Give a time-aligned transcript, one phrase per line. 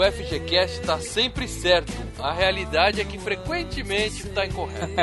[0.00, 1.92] O FGCast tá sempre certo.
[2.18, 4.94] A realidade é que frequentemente está incorreto.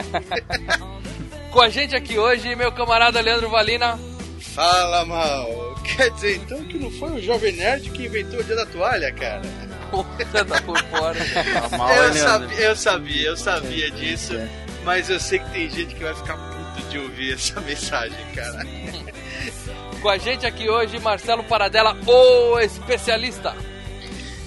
[1.53, 3.99] Com a gente aqui hoje, meu camarada Leandro Valina.
[4.39, 5.75] Fala mal.
[5.83, 9.13] Quer dizer então que não foi o Jovem Nerd que inventou o dia da toalha,
[9.13, 9.43] cara?
[9.91, 11.17] Você tá por fora.
[12.07, 14.33] eu, sabia, eu sabia, eu sabia disso.
[14.83, 18.65] Mas eu sei que tem gente que vai ficar puto de ouvir essa mensagem, cara.
[20.01, 23.55] Com a gente aqui hoje, Marcelo Paradela, o especialista.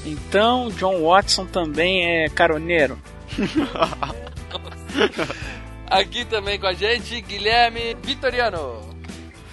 [0.04, 2.98] Então, John Watson também é caroneiro.
[5.86, 8.80] Aqui também com a gente, Guilherme Vitoriano.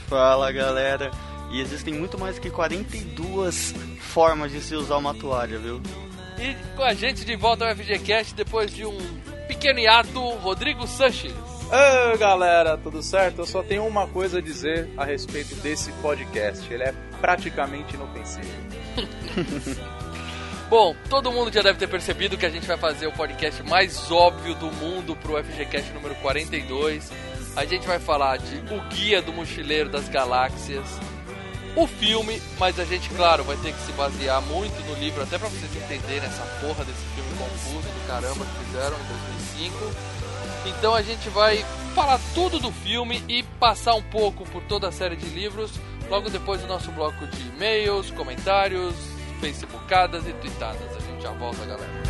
[0.07, 1.11] Fala galera,
[1.51, 5.81] e existem muito mais que 42 formas de se usar uma toalha, viu?
[6.37, 8.97] E com a gente de volta ao FGCast depois de um
[9.47, 11.33] pequeno hiato, Rodrigo Sanches.
[12.13, 13.39] Ô galera, tudo certo?
[13.39, 16.71] Eu só tenho uma coisa a dizer a respeito desse podcast.
[16.71, 18.47] Ele é praticamente inofensivo.
[20.69, 24.11] Bom, todo mundo já deve ter percebido que a gente vai fazer o podcast mais
[24.11, 27.09] óbvio do mundo pro FGCast número 42.
[27.55, 30.85] A gente vai falar de O Guia do Mochileiro das Galáxias,
[31.73, 35.37] o filme, mas a gente, claro, vai ter que se basear muito no livro, até
[35.37, 39.95] pra vocês entenderem essa porra desse filme confuso do caramba que fizeram em 2005.
[40.65, 41.63] Então a gente vai
[41.95, 45.71] falar tudo do filme e passar um pouco por toda a série de livros,
[46.09, 50.95] logo depois do nosso bloco de e-mails, comentários, facebookadas e tweetadas.
[50.95, 52.07] A gente já volta, galera.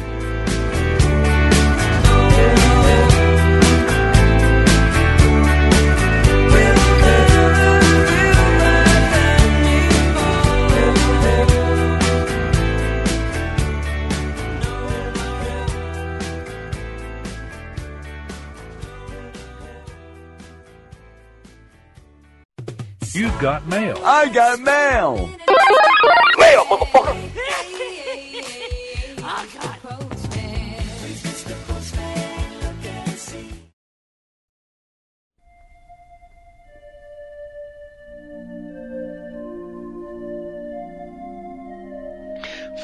[23.14, 23.98] You got mail.
[24.04, 25.47] I got mail.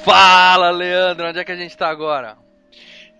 [0.04, 2.43] Fala, Leandro, onde é que a gente tá agora?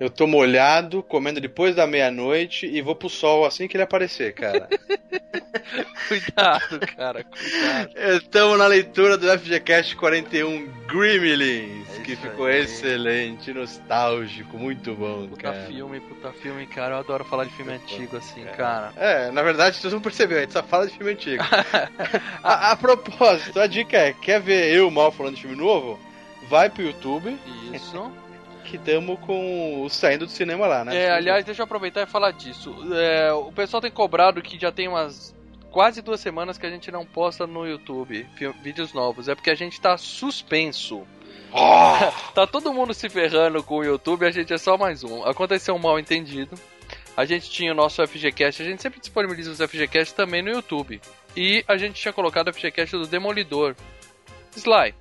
[0.04, 4.34] Eu tô molhado, comendo depois da meia-noite e vou pro sol assim que ele aparecer,
[4.34, 4.68] cara.
[6.10, 7.90] Cuidado, cara, cuidado.
[8.18, 12.62] Estamos na leitura do FGCast 41 Gremlins, É que ficou aí.
[12.64, 15.66] excelente, nostálgico, muito bom, Puta cara.
[15.68, 16.96] filme, puta filme, cara.
[16.96, 18.92] Eu adoro falar de filme antigo assim, cara.
[18.98, 21.42] É, na verdade, vocês não perceberam, a gente só fala de filme antigo.
[22.44, 25.98] a, a propósito, a dica é, quer ver eu mal falando de filme novo?
[26.50, 27.38] Vai pro YouTube,
[27.72, 28.12] Isso.
[28.64, 30.96] Que tamo com o saindo do cinema lá, né?
[30.96, 32.76] É, aliás, deixa eu aproveitar e falar disso.
[32.94, 35.36] É, o pessoal tem cobrado que já tem umas
[35.74, 38.26] quase duas semanas que a gente não posta no YouTube
[38.62, 39.28] vídeos novos.
[39.28, 41.06] É porque a gente tá suspenso.
[42.34, 45.24] tá todo mundo se ferrando com o YouTube, a gente é só mais um.
[45.26, 46.58] Aconteceu um mal entendido.
[47.16, 51.00] A gente tinha o nosso FGCast, a gente sempre disponibiliza os FGCast também no YouTube.
[51.36, 53.76] E a gente tinha colocado o FGCast do Demolidor.
[54.56, 54.96] Sly,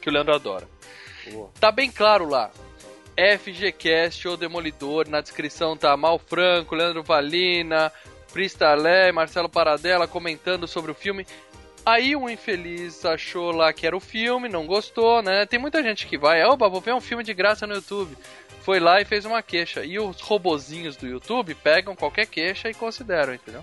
[0.00, 0.68] que o Leandro adora.
[1.58, 2.50] Tá bem claro lá.
[3.16, 7.92] FGCast ou Demolidor, na descrição tá Mal Franco, Leandro Valina,
[8.32, 11.26] Pristalé, Marcelo Paradela comentando sobre o filme.
[11.86, 15.44] Aí um infeliz achou lá que era o filme, não gostou, né?
[15.46, 18.16] Tem muita gente que vai, opa, vou ver um filme de graça no YouTube.
[18.64, 19.84] Foi lá e fez uma queixa.
[19.84, 23.62] E os robozinhos do YouTube pegam qualquer queixa e consideram, entendeu?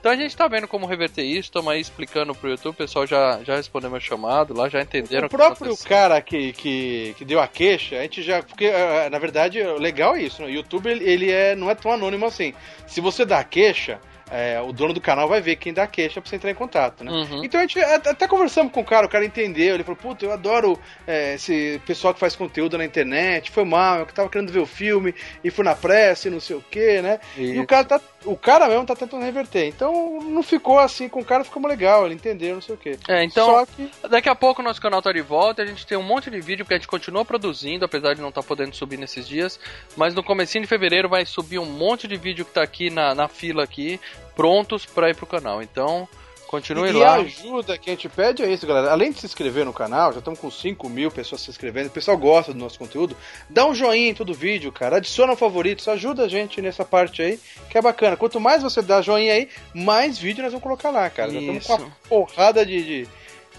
[0.00, 3.06] Então a gente tá vendo como reverter isso, estamos aí explicando pro YouTube, o pessoal
[3.06, 5.88] já, já respondeu meu chamado lá, já entenderam O que próprio aconteceu.
[5.88, 8.42] cara que, que, que deu a queixa, a gente já.
[8.42, 10.48] Porque, eh, na verdade, o legal é isso, né?
[10.48, 12.52] O YouTube ele, ele é, não é tão anônimo assim.
[12.86, 16.20] Se você dá a queixa, é, o dono do canal vai ver quem dá queixa
[16.20, 17.10] pra você entrar em contato, né?
[17.10, 17.44] Uhum.
[17.44, 20.32] Então a gente até conversamos com o cara, o cara entendeu, ele falou, puta, eu
[20.32, 24.60] adoro é, esse pessoal que faz conteúdo na internet, foi mal, eu tava querendo ver
[24.60, 27.18] o filme e fui na pressa e não sei o que, né?
[27.36, 29.66] E o cara, tá, o cara mesmo tá tentando reverter.
[29.66, 32.98] Então não ficou assim com o cara, ficou legal, ele entendeu, não sei o que.
[33.08, 33.90] É, então, Só que.
[34.08, 36.40] daqui a pouco o nosso canal tá de volta, a gente tem um monte de
[36.40, 39.58] vídeo que a gente continua produzindo, apesar de não estar podendo subir nesses dias,
[39.96, 43.14] mas no comecinho de fevereiro vai subir um monte de vídeo que tá aqui na,
[43.14, 44.00] na fila aqui,
[44.34, 45.62] prontos pra ir pro canal.
[45.62, 46.08] Então,
[46.50, 47.10] continue E lá.
[47.12, 48.90] a ajuda que a gente pede é isso, galera.
[48.90, 51.92] Além de se inscrever no canal, já estamos com 5 mil pessoas se inscrevendo, o
[51.92, 53.16] pessoal gosta do nosso conteúdo.
[53.48, 54.96] Dá um joinha em todo vídeo, cara.
[54.96, 57.38] Adiciona favoritos, ajuda a gente nessa parte aí,
[57.70, 58.16] que é bacana.
[58.16, 61.30] Quanto mais você dá joinha aí, mais vídeo nós vamos colocar lá, cara.
[61.30, 61.82] Já estamos com Isso.
[61.84, 63.08] uma porrada de, de,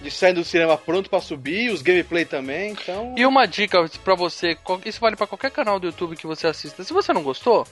[0.01, 3.15] de saindo do cinema pronto pra subir, os gameplay também, então.
[3.17, 6.83] E uma dica pra você, isso vale pra qualquer canal do YouTube que você assista.
[6.83, 7.65] Se você não gostou,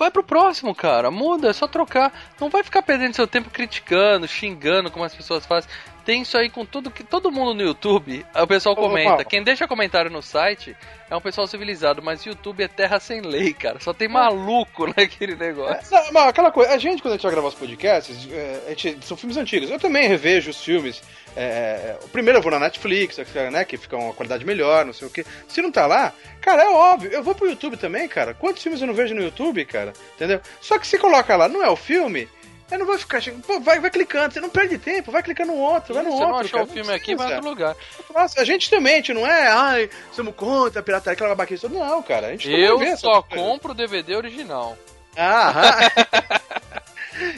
[0.00, 1.10] vai pro próximo, cara.
[1.10, 2.10] Muda, é só trocar.
[2.40, 5.70] Não vai ficar perdendo seu tempo criticando, xingando como as pessoas fazem.
[6.04, 9.24] Tem isso aí com tudo que todo mundo no YouTube, o pessoal comenta.
[9.24, 10.76] Quem deixa comentário no site
[11.10, 13.78] é um pessoal civilizado, mas YouTube é terra sem lei, cara.
[13.80, 15.94] Só tem maluco naquele negócio.
[15.94, 19.04] Não, mas aquela coisa, a gente, quando a gente vai gravar os podcasts, é, gente-
[19.06, 19.70] são filmes antigos.
[19.70, 21.02] Eu também revejo os filmes.
[21.36, 23.18] é, o primeiro eu vou na Netflix,
[23.52, 25.24] né, que fica uma qualidade melhor, não sei o que.
[25.46, 27.10] Se não tá lá, cara, é óbvio.
[27.12, 28.34] Eu vou pro YouTube também, cara.
[28.34, 29.92] Quantos filmes eu não vejo no YouTube, cara?
[30.16, 30.40] Entendeu?
[30.60, 32.28] Só que se coloca lá, não é o filme.
[32.70, 33.42] Eu não vou ficar chegando.
[33.42, 36.14] Pô, vai, vai clicando, você não perde tempo, vai clicando no outro, vai no Se
[36.16, 36.28] outro.
[36.28, 36.64] não achou cara.
[36.64, 37.76] o filme aqui, vai em outro lugar.
[38.14, 41.68] Nossa, a gente também, a gente não é, ai, somos contra a pirataria, aquela babaquice.
[41.68, 44.78] Não, cara, a gente também Eu só compro o DVD original.
[45.16, 45.90] Ah,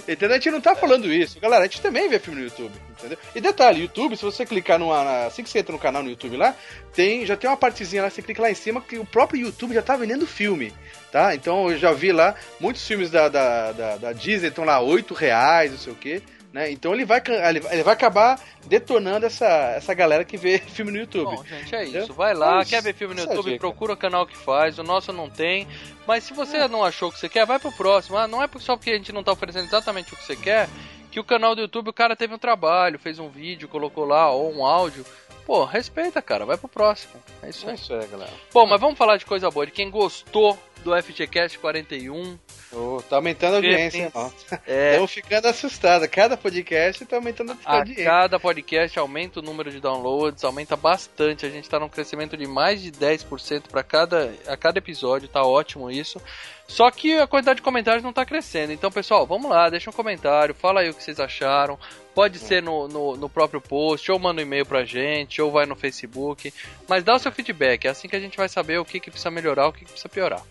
[0.09, 0.31] entendeu?
[0.31, 1.41] A gente não tá falando isso.
[1.41, 3.19] Galera, a gente também vê filme no YouTube, entendeu?
[3.35, 5.27] E detalhe, YouTube, se você clicar numa.
[5.27, 6.55] assim que você entra no canal no YouTube lá,
[6.95, 9.75] tem, já tem uma partezinha lá, você clica lá em cima que o próprio YouTube
[9.75, 10.73] já tá vendendo filme.
[11.11, 11.35] Tá?
[11.35, 15.13] Então eu já vi lá, muitos filmes da, da, da, da Disney estão lá 8
[15.13, 16.23] reais, não sei o que.
[16.53, 16.71] Né?
[16.71, 17.23] Então ele vai,
[17.71, 19.47] ele vai acabar detonando essa,
[19.77, 21.35] essa galera que vê filme no YouTube.
[21.37, 22.03] Bom, gente, é Entendeu?
[22.03, 22.13] isso.
[22.13, 23.61] Vai lá, Mas quer ver filme no essa é YouTube, dica.
[23.61, 24.79] procura o canal que faz.
[24.79, 25.67] O nosso não tem.
[26.07, 28.19] Mas se você não achou o que você quer, vai pro próximo.
[28.19, 30.69] Ah, não é só porque a gente não tá oferecendo exatamente o que você quer
[31.11, 34.31] que o canal do YouTube o cara teve um trabalho, fez um vídeo, colocou lá,
[34.31, 35.05] ou um áudio.
[35.45, 37.13] Pô, respeita, cara, vai pro próximo.
[37.43, 37.75] É isso É aí.
[37.77, 38.31] isso aí, galera.
[38.51, 39.67] Bom, mas vamos falar de coisa boa.
[39.67, 42.39] De quem gostou do FGCast 41.
[42.73, 44.31] Ô, tá aumentando a audiência, ó.
[44.67, 46.09] É, Estamos ficando assustados.
[46.09, 48.05] Cada podcast tá aumentando a audiência.
[48.05, 51.47] cada podcast aumenta o número de downloads, aumenta bastante.
[51.47, 55.43] A gente tá num crescimento de mais de 10% para cada a cada episódio, tá
[55.43, 56.21] ótimo isso.
[56.73, 58.73] Só que a quantidade de comentários não tá crescendo.
[58.73, 61.79] Então, pessoal, vamos lá, deixa um comentário, fala aí o que vocês acharam.
[62.15, 65.67] Pode ser no, no, no próprio post, ou manda um e-mail pra gente, ou vai
[65.67, 66.53] no Facebook.
[66.89, 69.11] Mas dá o seu feedback, é assim que a gente vai saber o que, que
[69.11, 70.43] precisa melhorar, o que, que precisa piorar.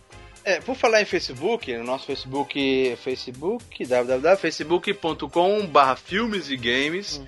[0.43, 7.21] É, por falar em Facebook, no nosso Facebook, Facebook, www.facebook.com barra filmes e games,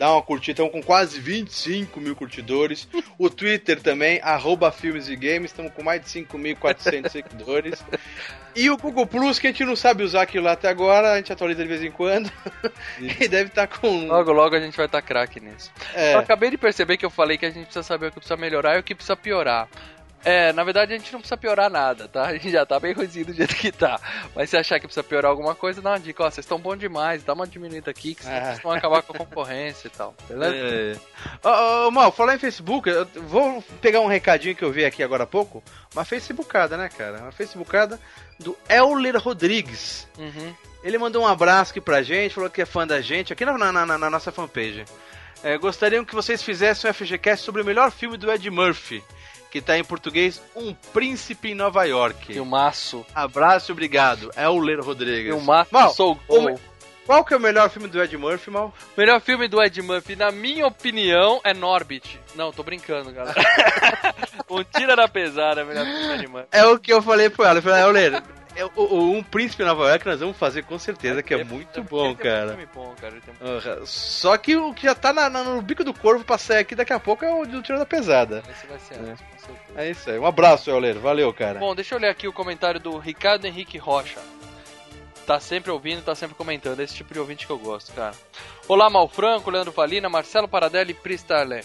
[0.00, 5.14] dá uma curtida, estamos com quase 25 mil curtidores, o Twitter também, arroba filmes e
[5.14, 7.84] games, estamos com mais de 5.400 seguidores,
[8.56, 11.16] e o Google Plus, que a gente não sabe usar aquilo lá até agora, a
[11.18, 12.32] gente atualiza de vez em quando,
[12.98, 14.08] e deve estar com...
[14.08, 15.70] Logo, logo a gente vai estar craque nisso.
[15.94, 18.16] É, Eu acabei de perceber que eu falei que a gente precisa saber o que
[18.16, 19.68] precisa melhorar e o que precisa piorar.
[20.24, 22.26] É, na verdade a gente não precisa piorar nada, tá?
[22.26, 24.00] A gente já tá bem ruimzinho do jeito que tá.
[24.34, 26.78] Mas se achar que precisa piorar alguma coisa, dá uma dica, ó, vocês estão bons
[26.78, 28.46] demais, dá uma diminuída aqui, que Ah.
[28.46, 30.56] vocês vão acabar com a concorrência e tal, beleza?
[30.56, 31.46] É.
[31.48, 35.02] Ô, ô, Mal, falar em Facebook, eu vou pegar um recadinho que eu vi aqui
[35.02, 35.62] agora há pouco.
[35.94, 37.18] Uma Facebookada, né, cara?
[37.18, 38.00] Uma Facebookada
[38.40, 40.08] do Euler Rodrigues.
[40.18, 40.54] Uhum.
[40.82, 43.56] Ele mandou um abraço aqui pra gente, falou que é fã da gente, aqui na,
[43.56, 44.84] na- na- na nossa fanpage.
[45.44, 49.04] É, gostariam que vocês fizessem um FGCast sobre o melhor filme do Ed Murphy,
[49.56, 52.34] que tá em português Um Príncipe em Nova York.
[52.34, 53.06] Filmaço.
[53.14, 54.30] Abraço e obrigado.
[54.36, 55.34] Euler Rodrigues.
[55.34, 56.60] Filmaço, Mal, sou o gol.
[57.06, 58.74] qual que é o melhor filme do Ed Murphy, Mal?
[58.94, 62.20] O melhor filme do Ed Murphy, na minha opinião, é Norbit.
[62.34, 63.40] Não, tô brincando, galera.
[64.50, 66.48] um tira da pesada é o melhor filme do Ed Murphy.
[66.52, 67.58] É o que eu falei pro ela.
[67.58, 68.22] Eu falei, Euler,
[68.56, 71.44] é o, o- Um Príncipe em Nova York nós vamos fazer com certeza, que é
[71.44, 72.58] muito bom, Ele tem cara.
[72.74, 73.14] bom, cara.
[73.40, 73.86] Um- Aham.
[73.86, 76.74] Só que o que já tá na- na- no bico do corvo pra sair aqui
[76.74, 78.42] daqui a pouco é o do Tiro da Pesada.
[78.50, 79.80] Esse vai ser antes, com certeza.
[79.80, 80.18] É isso aí.
[80.18, 80.98] Um abraço, Euler.
[80.98, 81.58] Valeu, cara.
[81.58, 84.18] Bom, deixa eu ler aqui o comentário do Ricardo Henrique Rocha.
[85.26, 86.78] Tá sempre ouvindo, tá sempre comentando.
[86.80, 88.14] Esse tipo de ouvinte que eu gosto, cara.
[88.68, 91.62] Olá, Malfranco, Leandro Valina, Marcelo Paradelli e Pristarlé.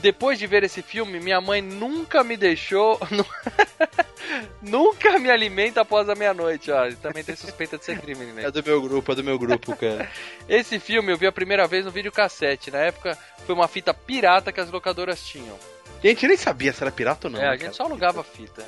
[0.00, 2.98] Depois de ver esse filme, minha mãe nunca me deixou.
[4.62, 6.70] nunca me alimenta após a meia-noite.
[6.70, 8.44] Ó, também tem suspeita de ser crime, né?
[8.44, 10.08] É do meu grupo, é do meu grupo, cara.
[10.48, 12.70] Esse filme eu vi a primeira vez no videocassete.
[12.70, 15.58] Na época foi uma fita pirata que as locadoras tinham.
[16.02, 17.40] E a gente nem sabia se era pirata ou não.
[17.40, 17.74] é, a né, gente cara?
[17.74, 18.62] só alugava fita.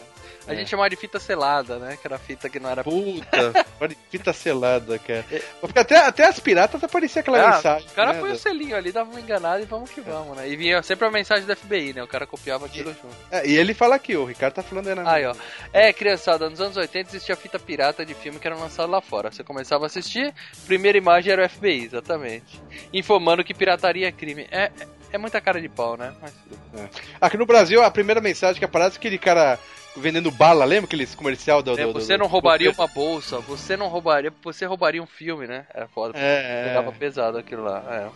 [0.47, 0.57] A É.
[0.57, 1.99] gente chamava de fita selada, né?
[2.01, 3.53] Que era fita que não era Puta.
[4.11, 5.25] Fita selada, cara.
[5.61, 7.89] Porque até, até as piratas aparecia aquela Ah, mensagem.
[7.89, 10.37] o cara né, põe o da- selinho ali, dava uma enganada e vamos que vamos,
[10.37, 10.49] né?
[10.49, 12.03] E vinha sempre a mensagem do FBI, né?
[12.03, 13.15] O cara copiava aquilo junto.
[13.31, 15.35] É, e ele fala aqui, o Ricardo tá falando aí na Aí, ó.
[15.73, 19.31] É, criançada, nos anos 80 existia fita pirata de filme que era lançado lá fora.
[19.31, 20.35] Você começava a assistir,
[20.67, 22.61] primeira imagem era o FBI, exatamente.
[22.93, 24.47] Informando que pirataria é crime.
[24.51, 24.73] É, é,
[25.13, 26.13] é muita cara de pau, né?
[26.21, 26.33] Mas
[26.73, 26.89] bem.
[27.21, 29.59] Aqui no Brasil, a primeira mensagem que aparece é aquele cara
[29.97, 31.73] vendendo bala, lembra aquele comercial do.
[31.79, 35.47] É, do- do- você não roubaria uma bolsa, você não roubaria, você roubaria um filme,
[35.47, 35.67] né?
[35.75, 36.19] Era foda.
[36.19, 36.69] É, é.
[36.69, 37.83] Pegava pesado aquilo lá.
[37.91, 38.09] é.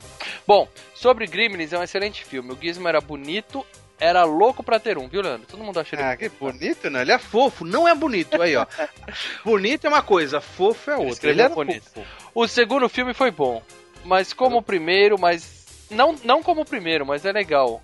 [0.46, 2.52] Bom, sobre Gremlins é um excelente filme.
[2.52, 3.64] O Gizmo era bonito,
[3.98, 5.46] era louco pra ter um, viu, Leandro?
[5.46, 7.02] Todo mundo acha ele Ah, que bonito, né?
[7.02, 8.40] Ele é fofo, não é bonito.
[8.42, 8.66] Aí, ó.
[9.44, 11.04] bonito é uma coisa, fofo é outra.
[11.06, 11.90] Ele escreveu era bonito.
[11.90, 12.06] fofo.
[12.34, 13.62] O segundo filme foi bom,
[14.04, 17.82] mas como o primeiro, mas não não como o primeiro, mas é legal.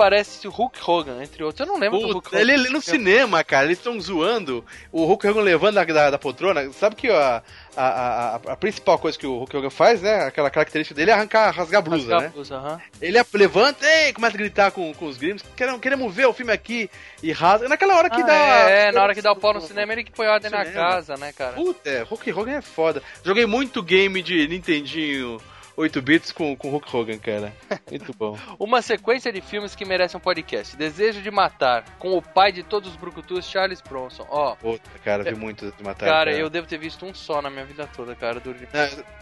[0.00, 1.60] Parece o Hulk Hogan, entre outros.
[1.60, 2.38] Eu não lembro do Hulk Hogan.
[2.40, 6.18] ele, ele no cinema, cara, eles estão zoando o Hulk Hogan levando da, da, da
[6.18, 6.72] poltrona.
[6.72, 7.42] Sabe que a,
[7.76, 10.24] a, a, a principal coisa que o Hulk Hogan faz, né?
[10.24, 12.28] Aquela característica dele é arrancar, rasgar a blusa, Rasgar a né?
[12.34, 12.80] blusa, aham.
[13.00, 16.32] Ele ap- levanta e começa a gritar com, com os gringos, queremos, queremos ver o
[16.32, 16.88] filme aqui
[17.22, 17.68] e rasga.
[17.68, 18.34] Naquela hora que Ah, dá.
[18.34, 20.64] é, é, na hora que dá o pau no cinema, ele que põe ordem na
[20.64, 20.80] Cinema.
[20.90, 21.52] casa, né, cara?
[21.52, 23.02] Puta, é, Hulk Hogan é foda.
[23.24, 25.38] Joguei muito game de Nintendinho
[25.80, 27.52] 8 bits com, com Hulk Hogan, cara.
[27.90, 28.38] Muito bom.
[28.58, 30.76] Uma sequência de filmes que merecem um podcast.
[30.76, 34.26] Desejo de Matar, com o pai de todos os brucutus, Charles Bronson.
[34.28, 36.06] Ó, Puta, cara, vi muito de matar.
[36.06, 38.40] cara, eu devo ter visto um só na minha vida toda, cara.
[38.40, 38.54] Do...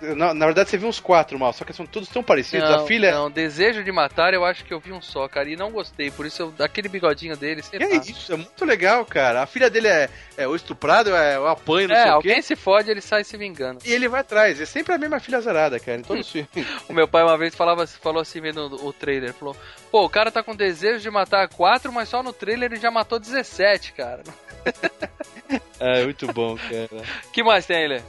[0.02, 2.68] Na, na- na verdade, você viu uns quatro mal, só que são todos tão parecidos.
[2.68, 3.12] Não, a filha.
[3.12, 6.10] não, Desejo de Matar eu acho que eu vi um só, cara, e não gostei.
[6.10, 9.42] Por isso, eu, aquele bigodinho dele, sei é isso, é muito legal, cara.
[9.42, 12.34] A filha dele é, é o estuprado, é o apanho, não É, sei o alguém
[12.36, 12.42] quê.
[12.42, 13.80] se fode, ele sai se vingando.
[13.84, 14.60] E ele vai atrás.
[14.60, 16.48] É sempre a mesma filha azarada, cara, em todos os filmes.
[16.88, 19.57] O meu pai uma vez falava, falou assim, vendo o trailer, falou,
[19.90, 22.90] pô, o cara tá com desejo de matar quatro, mas só no trailer ele já
[22.90, 24.23] matou 17, cara.
[25.81, 27.02] É, muito bom, cara.
[27.33, 28.02] que mais tem Lê?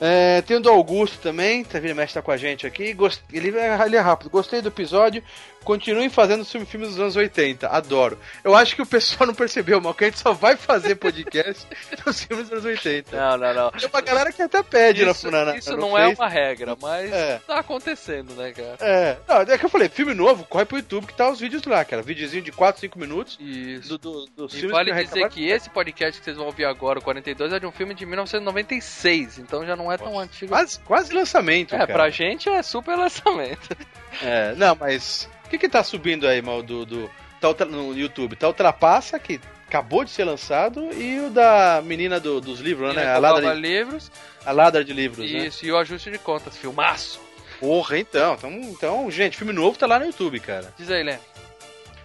[0.00, 1.94] É, tem o do Augusto também, tá vendo?
[1.94, 2.92] Mestre tá com a gente aqui.
[2.92, 3.20] Gost...
[3.32, 4.30] Ele, é, ele é rápido.
[4.30, 5.22] Gostei do episódio.
[5.64, 7.68] Continuem fazendo filme- filmes dos anos 80.
[7.68, 8.18] Adoro.
[8.42, 11.66] Eu acho que o pessoal não percebeu, mal, que a gente só vai fazer podcast
[12.04, 13.16] dos filmes dos anos 80.
[13.16, 13.70] Não, não, não.
[13.72, 16.20] Tem uma galera que até pede Isso, na, na, isso não é Face.
[16.20, 17.40] uma regra, mas É.
[17.46, 18.76] tá acontecendo, né, cara?
[18.80, 21.64] É, não, é que eu falei, filme novo, corre pro YouTube que tá os vídeos
[21.64, 22.02] lá, cara.
[22.02, 23.96] Videozinho de 4, 5 minutos Isso.
[23.98, 26.98] do, do, dos E vale que dizer que esse podcast que vocês vão ouvir agora,
[26.98, 30.50] o 42, é de um filme de 1996, então já não é tão antigo.
[30.50, 31.92] Quase, quase lançamento, é, cara.
[31.92, 33.76] pra gente é super lançamento.
[34.22, 38.36] É, não, mas que que tá subindo aí, mal, do, do tá no YouTube?
[38.36, 43.12] Tá Ultrapassa, que acabou de ser lançado, e o da menina do- dos livros, né?
[43.14, 44.10] A Ladra de, livros,
[44.46, 45.46] a ladra de livros, né?
[45.46, 47.20] isso, e o ajuste de contas, filmaço.
[47.60, 48.50] Porra, então, então.
[48.52, 50.72] Então, gente, filme novo tá lá no YouTube, cara.
[50.76, 51.16] Diz aí, Lê.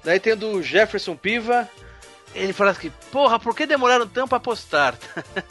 [0.03, 1.67] Daí tem o do Jefferson Piva.
[2.35, 4.95] Ele fala assim, porra, por que demoraram tanto pra postar?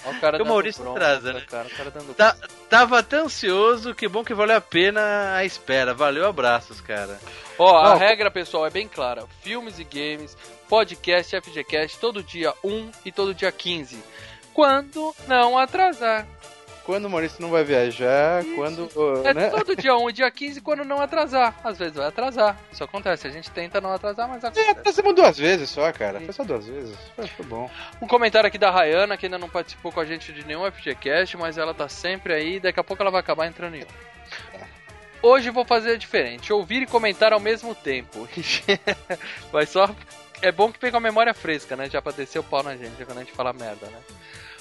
[0.06, 1.42] Ó, o cara o Maurício atrasa, né?
[1.48, 2.36] Cara, o cara dando Tá,
[2.70, 5.92] tava tão ansioso, que bom que valeu a pena a espera.
[5.92, 7.18] Valeu, abraços, cara.
[7.58, 9.24] Ó, a Não, regra, pessoal, é bem clara.
[9.42, 10.36] Filmes e games,
[10.68, 13.98] podcast, FGCast, todo dia 1 e todo dia 15.
[14.54, 16.26] Quando não atrasar.
[16.84, 18.54] Quando o Maurício não vai viajar, Isso.
[18.54, 18.88] quando.
[19.26, 19.50] É né?
[19.50, 21.54] todo dia 1 e dia 15 quando não atrasar.
[21.62, 22.58] Às vezes vai atrasar.
[22.72, 23.26] Isso acontece.
[23.26, 24.80] A gente tenta não atrasar, mas É, acontece.
[24.84, 26.18] fizemos duas vezes só, cara.
[26.20, 26.96] Foi só duas vezes.
[27.14, 27.70] Foi, foi bom.
[28.00, 31.36] Um comentário aqui da Rayana, que ainda não participou com a gente de nenhum FGCast,
[31.36, 32.58] mas ela tá sempre aí.
[32.58, 33.86] Daqui a pouco ela vai acabar entrando em um.
[35.22, 36.52] Hoje vou fazer diferente.
[36.52, 38.28] Ouvir e comentar ao mesmo tempo.
[39.52, 39.88] vai só.
[40.40, 41.90] É bom que pega a memória fresca, né?
[41.90, 43.98] Já pra descer o pau na gente quando a gente fala merda, né?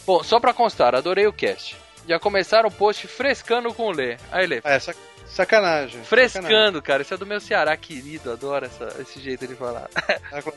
[0.06, 1.76] Bom, só pra constar, adorei o cast.
[2.08, 4.18] Já começaram o post frescando com o Lê.
[4.32, 4.62] Aí, Lê.
[4.64, 4.98] É, sac-
[5.28, 6.04] sacanagem.
[6.04, 6.04] Sacanagem.
[6.06, 7.02] Frescando, cara.
[7.04, 8.32] Isso é do meu Ceará querido.
[8.32, 9.90] Adoro essa- esse jeito de falar.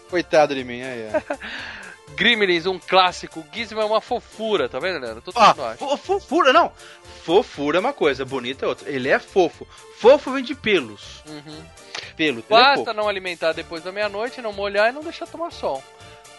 [0.09, 1.23] Coitado de mim, aí, é.
[2.15, 3.45] Gremlins, um clássico.
[3.53, 5.23] Gizmo é uma fofura, tá vendo, Leandro?
[5.23, 5.55] Todo Ó,
[5.87, 6.73] mundo fofura, não.
[7.25, 8.91] Fofura é uma coisa, bonita é outra.
[8.91, 9.67] Ele é fofo.
[9.99, 11.23] Fofo vem de pelos.
[11.27, 11.65] Uhum.
[12.17, 12.41] Pelo.
[12.41, 12.93] é Basta fofo.
[12.95, 15.83] não alimentar depois da meia-noite, não molhar e não deixar tomar sol.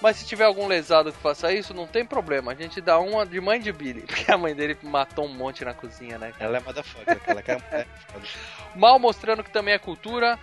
[0.01, 2.51] Mas se tiver algum lesado que faça isso, não tem problema.
[2.51, 4.01] A gente dá uma de mãe de Billy.
[4.07, 6.31] Porque a mãe dele matou um monte na cozinha, né?
[6.31, 6.45] cara?
[6.45, 7.85] Ela é motherfucker, aquela cara é.
[8.75, 10.39] Mal mostrando que também é cultura.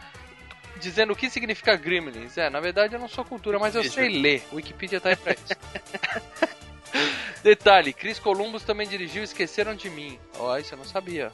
[0.81, 2.37] Dizendo o que significa Gremlins.
[2.39, 4.43] É, na verdade eu não sou cultura, mas eu sei ler.
[4.53, 5.55] Wikipedia tá aí pra isso.
[7.43, 10.19] Detalhe, Chris Columbus também dirigiu Esqueceram de Mim.
[10.39, 11.31] Ó, isso eu não sabia.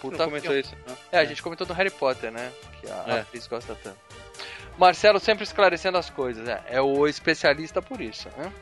[0.00, 0.60] Puta Não comentou filme.
[0.60, 0.96] isso, não.
[1.12, 2.52] É, a gente comentou do Harry Potter, né?
[2.80, 3.20] Que a É.
[3.20, 3.98] atriz gosta tanto.
[4.78, 6.60] Marcelo sempre esclarecendo as coisas, né?
[6.68, 8.52] É o especialista por isso, né?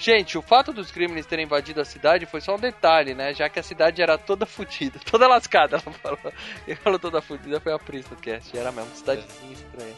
[0.00, 3.34] Gente, o fato dos Gremlins terem invadido a cidade foi só um detalhe, né?
[3.34, 6.32] Já que a cidade era toda fodida, toda lascada, ela falou.
[6.64, 9.94] Quem falou toda fodida foi a Pris no cast, era mesmo, cidadezinha estranha.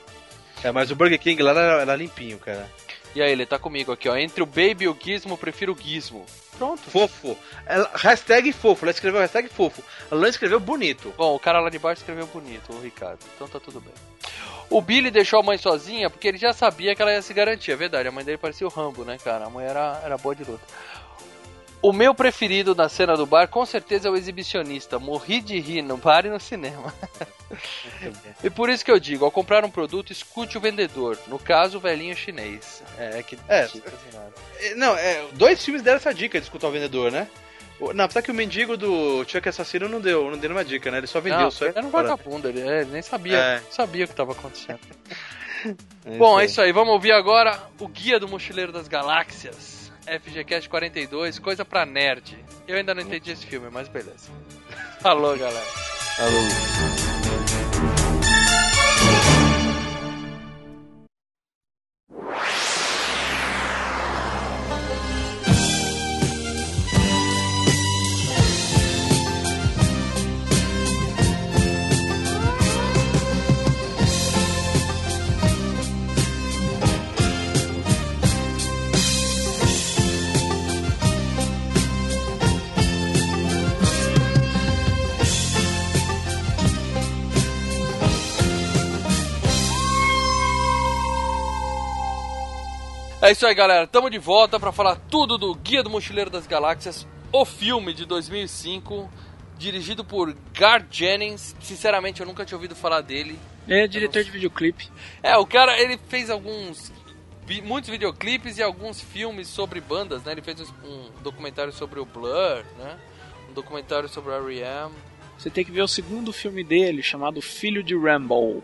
[0.65, 2.69] É, mas o Burger King lá era, era limpinho, cara.
[3.15, 4.17] E aí, ele tá comigo aqui, ó.
[4.17, 6.25] Entre o Baby e o Gizmo, prefiro o Gizmo.
[6.57, 6.83] Pronto.
[6.91, 7.37] Fofo.
[7.67, 8.85] Ela, hashtag fofo.
[8.85, 9.83] Ela escreveu hashtag fofo.
[10.11, 11.13] Ela não escreveu bonito.
[11.17, 13.19] Bom, o cara lá de baixo escreveu bonito, o Ricardo.
[13.35, 13.93] Então tá tudo bem.
[14.71, 17.73] O Billy deixou a mãe sozinha porque ele já sabia que ela ia se garantir.
[17.73, 19.45] É verdade, a mãe dele parecia o Rambo, né, cara?
[19.45, 20.63] A mãe era, era boa de luta.
[21.83, 25.01] O meu preferido na cena do bar, com certeza, é o exibicionista.
[25.01, 26.95] Morri de rir no bar e no cinema.
[28.43, 31.19] e por isso que eu digo, ao comprar um produto, escute o vendedor.
[31.27, 32.83] No caso, o velhinho chinês.
[32.97, 33.37] É, que...
[33.49, 33.69] É,
[34.61, 37.27] É, Não, é, dois filmes deram essa dica de escutar o vendedor, né?
[37.81, 40.89] O- Não, apesar que o mendigo do Chuck Assassino não deu, não deu uma dica,
[40.89, 40.99] né?
[40.99, 43.63] Ele só vendeu, Não, só ele era um vagabundo, ele, é, ele nem sabia, É.
[43.71, 44.79] sabia o que estava acontecendo.
[46.05, 46.73] É Bom, é isso aí.
[46.73, 49.82] Vamos ouvir agora o Guia do Mochileiro das Galáxias.
[50.07, 52.37] FGCast 42, coisa pra nerd.
[52.67, 54.31] Eu ainda não entendi esse filme, mas beleza.
[55.01, 55.67] Falou, galera.
[93.33, 93.87] É isso aí, galera.
[93.87, 98.05] Tamo de volta pra falar tudo do Guia do Mochileiro das Galáxias, o filme de
[98.05, 99.11] 2005,
[99.57, 101.57] dirigido por Gar Jennings.
[101.59, 103.39] Sinceramente, eu nunca tinha ouvido falar dele.
[103.67, 104.91] É diretor de videoclipe.
[105.23, 106.93] É, o cara, ele fez alguns
[107.65, 110.33] muitos videoclipes e alguns filmes sobre bandas, né?
[110.33, 112.99] Ele fez um, um documentário sobre o Blur, né?
[113.49, 114.93] Um documentário sobre o R.E.M.
[115.39, 118.63] Você tem que ver o segundo filme dele, chamado Filho de Rambo.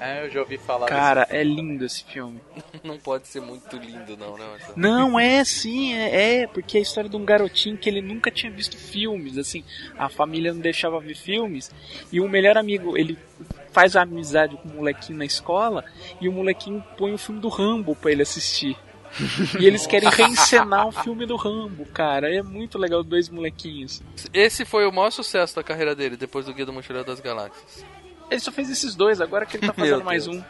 [0.00, 2.40] É, eu já ouvi falar Cara, é lindo esse filme.
[2.82, 4.46] Não pode ser muito lindo, não, né?
[4.48, 4.72] Marcelo?
[4.74, 8.30] Não, é sim, é, é, porque é a história de um garotinho que ele nunca
[8.30, 9.62] tinha visto filmes, assim,
[9.98, 11.70] a família não deixava ver filmes,
[12.10, 13.18] e o melhor amigo, ele
[13.72, 15.84] faz a amizade com o molequinho na escola,
[16.18, 18.76] e o molequinho põe o filme do Rambo pra ele assistir.
[19.60, 22.32] E eles querem reencenar o filme do Rambo, cara.
[22.32, 24.02] É muito legal, dois molequinhos.
[24.32, 27.84] Esse foi o maior sucesso da carreira dele, depois do Guia do Mochileiro das Galáxias.
[28.30, 30.42] Ele só fez esses dois, agora que ele tá fazendo mais um.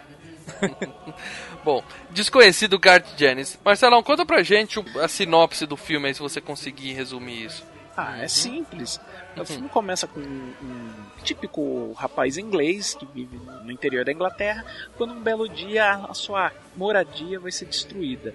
[1.64, 3.58] Bom, desconhecido Garth Jennings.
[3.64, 7.64] Marcelão, conta pra gente a sinopse do filme aí, se você conseguir resumir isso.
[7.96, 9.00] Ah, é simples.
[9.36, 10.90] O filme começa com um, um
[11.22, 14.64] típico rapaz inglês que vive no interior da Inglaterra,
[14.96, 18.34] quando um belo dia a sua moradia vai ser destruída.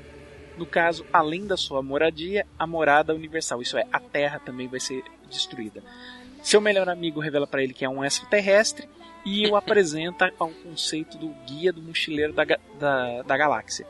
[0.57, 4.79] No caso, além da sua moradia, a morada universal, isso é, a Terra também vai
[4.79, 5.83] ser destruída.
[6.43, 8.87] Seu melhor amigo revela para ele que é um extraterrestre
[9.25, 12.45] e o apresenta ao conceito do guia do mochileiro da,
[12.79, 13.87] da, da galáxia.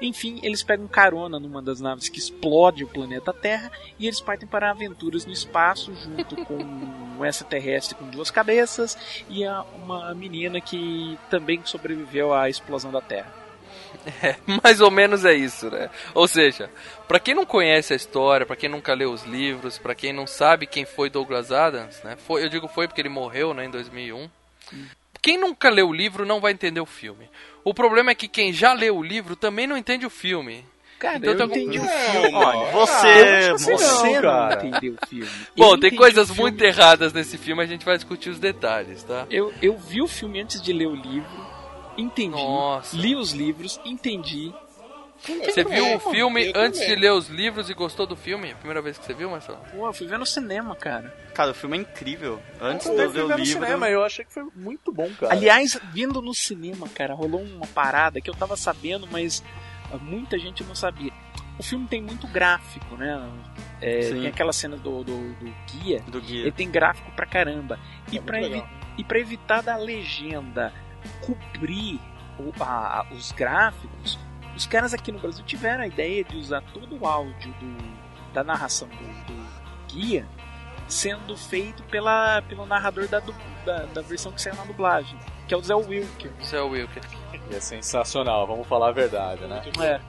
[0.00, 4.48] Enfim, eles pegam carona numa das naves que explode o planeta Terra e eles partem
[4.48, 8.96] para aventuras no espaço junto com um extraterrestre com duas cabeças
[9.28, 9.44] e
[9.84, 13.40] uma menina que também sobreviveu à explosão da Terra.
[14.62, 15.90] Mais ou menos é isso, né?
[16.14, 16.70] Ou seja,
[17.06, 20.26] pra quem não conhece a história, pra quem nunca leu os livros, pra quem não
[20.26, 22.16] sabe quem foi Douglas Adams, né?
[22.16, 24.30] Foi, eu digo foi porque ele morreu, né, em 2001.
[25.22, 27.28] Quem nunca leu o livro não vai entender o filme.
[27.62, 30.64] O problema é que quem já leu o livro também não entende o filme.
[30.98, 32.34] Cara, Então eu tá entendi o filme.
[32.34, 34.66] Olha, Você, você você não, cara.
[34.66, 35.30] entendeu o filme.
[35.56, 39.26] Bom, Eu tem coisas muito erradas nesse filme, a gente vai discutir os detalhes, tá?
[39.30, 41.46] Eu, eu vi o filme antes de ler o livro,
[41.96, 42.96] entendi, Nossa.
[42.96, 44.52] li os livros, entendi.
[45.22, 48.54] Você viu o filme eu antes de ler os livros e gostou do filme?
[48.54, 49.58] Primeira vez que você viu, Marcelo?
[49.70, 51.14] Pô, eu fui ver no cinema, cara.
[51.34, 52.40] Cara, o filme é incrível.
[52.60, 53.64] Antes Eu de eu fui ler o ver no livro.
[53.64, 55.32] cinema e eu achei que foi muito bom, cara.
[55.32, 59.42] Aliás, vindo no cinema, cara, rolou uma parada que eu tava sabendo, mas
[60.00, 61.12] muita gente não sabia.
[61.58, 63.20] O filme tem muito gráfico, né?
[63.82, 66.40] É, tem aquela cena do, do, do guia, do guia.
[66.42, 67.78] ele tem gráfico pra caramba.
[68.10, 68.64] E É muito pra, evi
[68.96, 70.72] e pra evitar da legenda
[71.20, 72.00] cobrir
[72.38, 74.18] o- a- a- os gráficos,
[74.60, 78.44] os caras aqui no Brasil tiveram a ideia de usar todo o áudio do- da
[78.44, 79.46] narração do, do
[79.94, 80.26] guia
[80.86, 85.18] sendo feito pela, pelo narrador da, du- da, da versão que saiu na dublagem,
[85.48, 86.30] que é o Zé Wilker.
[86.52, 87.02] É o Wilker.
[87.50, 89.62] E é sensacional, vamos falar a verdade, né?
[89.80, 90.00] É.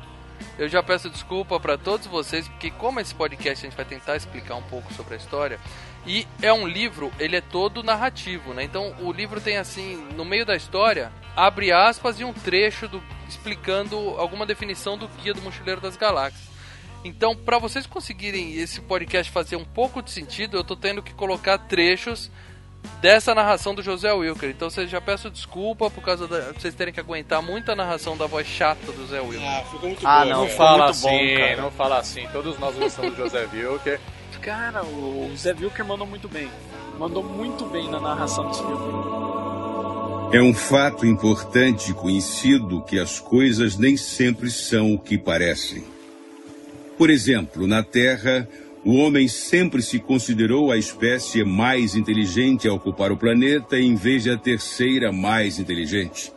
[0.58, 4.16] Eu já peço desculpa pra todos vocês, porque como esse podcast a gente vai tentar
[4.18, 5.60] explicar um pouco sobre a história,
[6.06, 8.64] e é um livro, ele é todo narrativo, né?
[8.64, 13.02] Então o livro tem assim, no meio da história, abre aspas e um trecho do,
[13.32, 16.50] explicando alguma definição do guia do Mochileiro das Galáxias.
[17.04, 21.14] Então, pra vocês conseguirem esse podcast fazer um pouco de sentido, eu tô tendo que
[21.14, 22.30] colocar trechos
[23.00, 24.50] dessa narração do José Wilker.
[24.50, 28.26] Então vocês já peço desculpa por causa da vocês terem que aguentar muita narração da
[28.28, 29.48] voz chata do Zé Wilker.
[29.48, 31.62] Ah, ficou muito Ah, boa, não, Não fala muito bom, assim, cara.
[31.62, 32.28] não fala assim.
[32.32, 34.00] Todos nós gostamos do José Wilker.
[34.42, 36.50] Cara, o Zé Wilker mandou muito bem.
[36.98, 39.41] Mandou muito bem na narração desse filme.
[40.34, 45.84] É um fato importante conhecido que as coisas nem sempre são o que parecem.
[46.98, 48.48] Por exemplo, na Terra,
[48.86, 54.24] o homem sempre se considerou a espécie mais inteligente a ocupar o planeta em vez
[54.24, 56.32] de a terceira mais inteligente.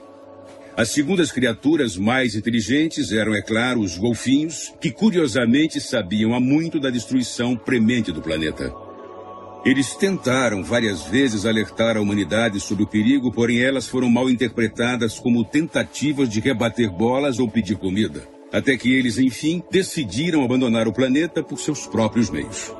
[0.76, 6.80] As segundas criaturas mais inteligentes eram, é claro, os golfinhos, que curiosamente sabiam há muito
[6.80, 8.83] da destruição premente do planeta.
[9.64, 15.18] Eles tentaram várias vezes alertar a humanidade sobre o perigo, porém elas foram mal interpretadas
[15.18, 18.28] como tentativas de rebater bolas ou pedir comida.
[18.52, 22.70] Até que eles, enfim, decidiram abandonar o planeta por seus próprios meios.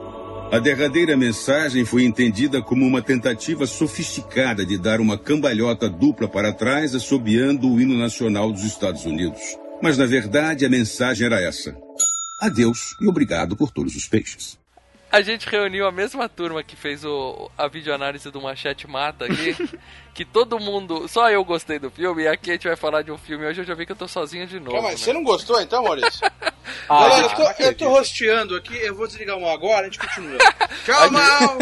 [0.53, 6.53] A derradeira mensagem foi entendida como uma tentativa sofisticada de dar uma cambalhota dupla para
[6.53, 9.41] trás, assobiando o hino nacional dos Estados Unidos.
[9.83, 11.75] Mas, na verdade, a mensagem era essa:
[12.43, 14.63] Adeus e obrigado por todos os peixes.
[15.15, 19.55] A gente reuniu a mesma turma que fez o, a videoanálise do Machete Mata aqui.
[20.13, 21.07] que todo mundo.
[21.07, 22.25] Só eu gostei do filme.
[22.25, 23.47] E aqui a gente vai falar de um filme.
[23.47, 24.73] Hoje eu já vi que eu tô sozinho de novo.
[24.73, 24.97] Calma, né?
[24.97, 26.21] você não gostou então, Maurício?
[26.89, 29.99] Ah, Galera, eu tô, eu tô rosteando aqui, eu vou desligar uma agora, a gente
[29.99, 30.39] continua.
[30.85, 31.59] Tchau, Mal!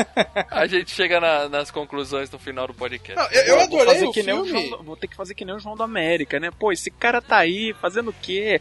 [0.50, 3.14] A gente chega na- nas conclusões no final do podcast.
[3.16, 4.68] Não, eu, eu Vou adorei fazer o nem o filme.
[4.68, 6.50] João vou ter que fazer que nem o João do América, né?
[6.56, 8.60] Pô, esse cara tá aí fazendo o quê?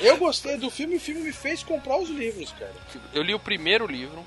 [0.00, 2.72] Eu gostei do filme e o filme me fez comprar os livros, cara.
[3.14, 4.24] Eu li o primeiro livro,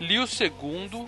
[0.00, 1.06] li o segundo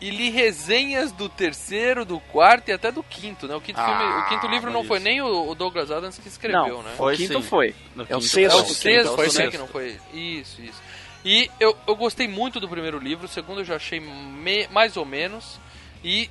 [0.00, 3.54] e li resenhas do terceiro, do quarto e até do quinto, né?
[3.54, 6.66] O quinto, Ah, filme, o quinto livro não foi nem o Douglas Adams que escreveu,
[6.68, 6.92] não, né?
[6.96, 7.48] Foi o quinto sim.
[7.48, 7.74] foi.
[7.94, 8.56] No É o quinto sexto.
[8.58, 8.74] É o foi.
[8.74, 9.50] sexto, Foi né, sexto.
[9.52, 9.98] que não foi.
[10.12, 10.82] Isso, isso.
[11.24, 14.96] E eu, eu gostei muito do primeiro livro, o segundo eu já achei me- mais
[14.98, 15.58] ou menos.
[16.02, 16.28] E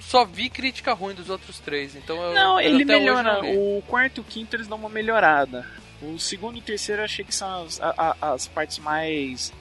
[0.00, 3.42] só vi crítica ruim dos outros três, então eu Não, eu ele até hoje melhora.
[3.42, 3.52] não.
[3.78, 5.64] O quarto e o quinto eles dão uma melhorada.
[6.02, 9.52] O segundo e o terceiro eu achei que são as, a- a- as partes mais.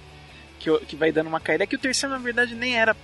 [0.59, 1.63] Que, eu- que vai dando uma caída.
[1.63, 2.95] É que o terceiro, na verdade, nem era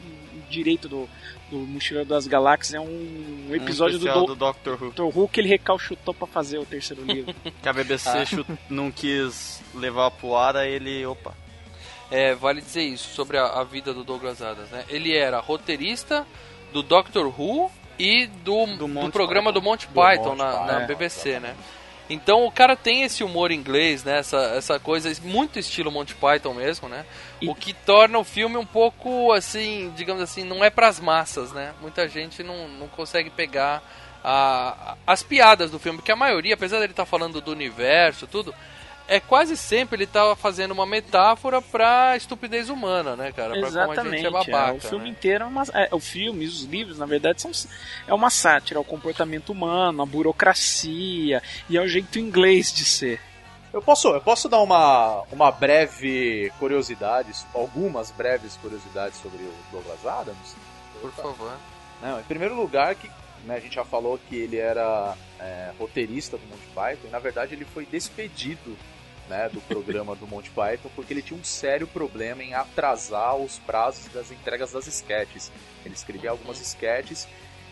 [0.49, 1.07] direito do,
[1.51, 2.73] do Mochileiro das Galáxias.
[2.73, 4.91] É um episódio um do, do Doctor Who.
[4.91, 5.01] Dr.
[5.17, 7.33] Who que ele recalchutou pra fazer o terceiro livro.
[7.61, 11.05] Que a BBC chut- não quis levar pro ar, aí ele.
[11.05, 11.33] Opa.
[12.11, 14.83] É, vale dizer isso sobre a, a vida do Douglas Adams, né?
[14.89, 16.25] Ele era roteirista
[16.73, 19.59] do Doctor Who e do, Do do, programa Python.
[19.59, 21.55] do Monty Do Python Monty na, BBC, né?
[22.09, 24.17] Então o cara tem esse humor inglês, né?
[24.19, 27.05] Essa, essa coisa, muito estilo Monty Python mesmo, né?
[27.39, 31.51] E- O que torna o filme um pouco assim, digamos assim, não é pras massas,
[31.51, 31.73] né?
[31.81, 33.83] Muita gente não, não consegue pegar
[34.23, 38.53] a, as piadas do filme, porque a maioria, apesar dele estar falando do universo, tudo,
[39.09, 43.53] é quase sempre ele tá fazendo uma metáfora pra estupidez humana, né, cara?
[43.53, 44.15] Pra como a Exatamente.
[44.17, 44.73] gente é babaca.
[44.75, 45.09] o filme né?
[45.09, 45.63] inteiro é uma.
[45.73, 47.51] é, o filme e os livros, na verdade, são
[48.07, 53.19] é uma sátira ao comportamento humano, à burocracia e ao jeito inglês de ser.
[53.73, 60.05] Eu posso, eu posso dar uma, uma breve curiosidade, algumas breves curiosidades sobre o Douglas
[60.05, 60.55] Adams?
[61.01, 61.57] Por favor.
[62.01, 63.09] Não, em primeiro lugar, que
[63.45, 67.19] né, a gente já falou que ele era é, roteirista do Monty Python, e na
[67.19, 68.75] verdade ele foi despedido
[69.29, 73.59] né, do programa do Monty Python porque ele tinha um sério problema em atrasar os
[73.59, 75.51] prazos das entregas das sketches.
[75.85, 77.27] Ele escrevia algumas sketches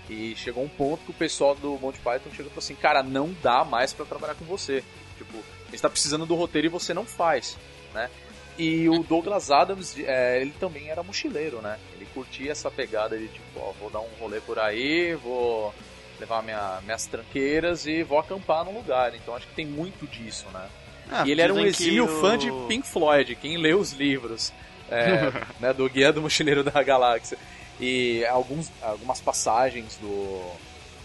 [0.10, 3.02] e chegou um ponto que o pessoal do Monty Python chegou e falou assim: Cara,
[3.02, 4.84] não dá mais pra trabalhar com você.
[5.18, 7.58] Tipo, a gente tá precisando do roteiro e você não faz,
[7.94, 8.10] né?
[8.58, 11.78] E o Douglas Adams, é, ele também era mochileiro, né?
[11.94, 15.74] Ele curtia essa pegada de tipo, ó, vou dar um rolê por aí, vou
[16.20, 19.14] levar minha, minhas tranqueiras e vou acampar num lugar.
[19.14, 20.70] Então acho que tem muito disso, né?
[21.12, 24.52] Ah, e ele era um exímio o- fã de Pink Floyd, quem lê os livros
[24.90, 27.38] é, né, do Guia do Mochileiro da Galáxia.
[27.80, 30.52] E alguns, algumas passagens do,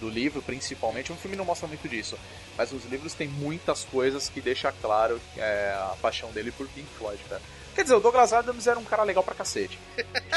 [0.01, 2.19] do livro, principalmente, o filme não mostra muito disso,
[2.57, 6.89] mas os livros têm muitas coisas que deixa claro é, a paixão dele por Pink
[6.99, 7.43] Floyd, cara.
[7.75, 9.79] Quer dizer, o Douglas Adams era um cara legal pra cacete.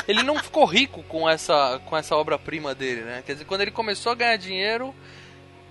[0.08, 3.24] Ele não ficou rico com essa, com essa obra-prima dele, né?
[3.26, 4.96] Quer dizer, quando ele começou a ganhar dinheiro,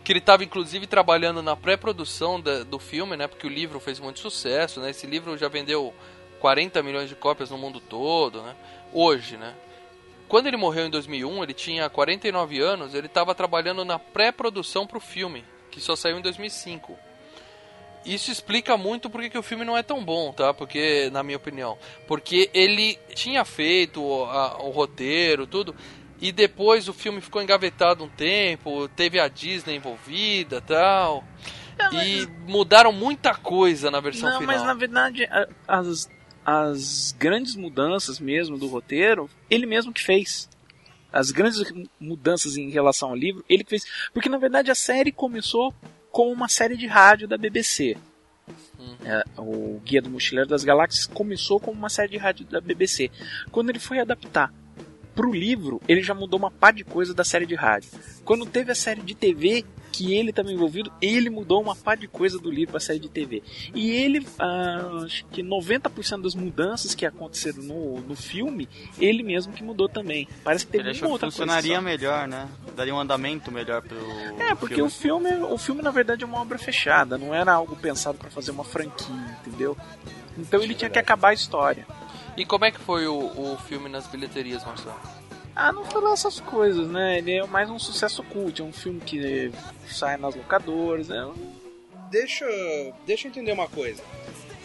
[0.05, 3.27] que ele estava inclusive trabalhando na pré-produção do filme, né?
[3.27, 4.91] Porque o livro fez muito sucesso, né?
[4.91, 5.95] Esse livro já vendeu
[6.41, 8.55] 40 milhões de cópias no mundo todo, né?
[8.93, 9.55] Hoje, né?
[10.29, 14.99] Quando ele morreu em 2001, ele tinha 49 anos, ele estava trabalhando na pré-produção para
[14.99, 16.99] o filme, que só saiu em 2005.
[18.05, 20.53] Isso explica muito porque que o filme não é tão bom, tá?
[20.53, 25.75] Porque, na minha opinião, porque ele tinha feito a- o roteiro, tudo,
[26.21, 31.25] e depois o filme ficou engavetado um tempo, teve a Disney envolvida, tal,
[31.93, 34.55] e mudaram muita coisa na versão Não, final.
[34.57, 35.29] mas na verdade,
[35.67, 36.09] as,
[36.45, 40.49] as grandes mudanças mesmo do roteiro, ele mesmo que fez.
[41.13, 41.63] as grandes
[42.01, 43.85] mudanças em relação ao livro, ele fez.
[44.13, 45.75] Porque na verdade a série começou
[46.11, 47.97] com uma série de rádio da BBC.
[49.05, 53.11] É, o Guia do Mochileiro das Galáxias começou como uma série de rádio da BBC.
[53.51, 54.53] Quando ele foi adaptar
[55.15, 57.91] pro livro, ele já mudou uma par de coisa da série de rádio.
[58.25, 62.09] Quando teve a série de TV, que ele estava envolvido, ele mudou uma par de
[62.09, 63.43] coisa do livro para série de TV.
[63.73, 69.53] E ele, ah, acho que 90% das mudanças que aconteceram no, no filme, ele mesmo
[69.53, 70.27] que mudou também.
[70.43, 71.81] Parece que teve Ele uma outra funcionaria coisa.
[71.81, 71.83] só.
[71.83, 72.49] melhor, né?
[72.75, 73.97] Daria um andamento melhor pro.
[74.41, 74.89] É, porque filme.
[74.89, 78.31] o filme, o filme na verdade é uma obra fechada, não era algo pensado para
[78.31, 79.15] fazer uma franquia,
[79.47, 79.77] entendeu?
[80.37, 81.87] Então ele tinha que acabar a história.
[82.37, 84.99] E como é que foi o, o filme nas bilheterias, Marcelo?
[85.55, 87.19] Ah, não foi lá essas coisas, né?
[87.19, 89.53] Ele é mais um sucesso cult, é um filme que
[89.89, 91.55] sai nas locadoras, é um-
[92.11, 92.45] Deixa,
[93.07, 94.03] deixa eu entender uma coisa.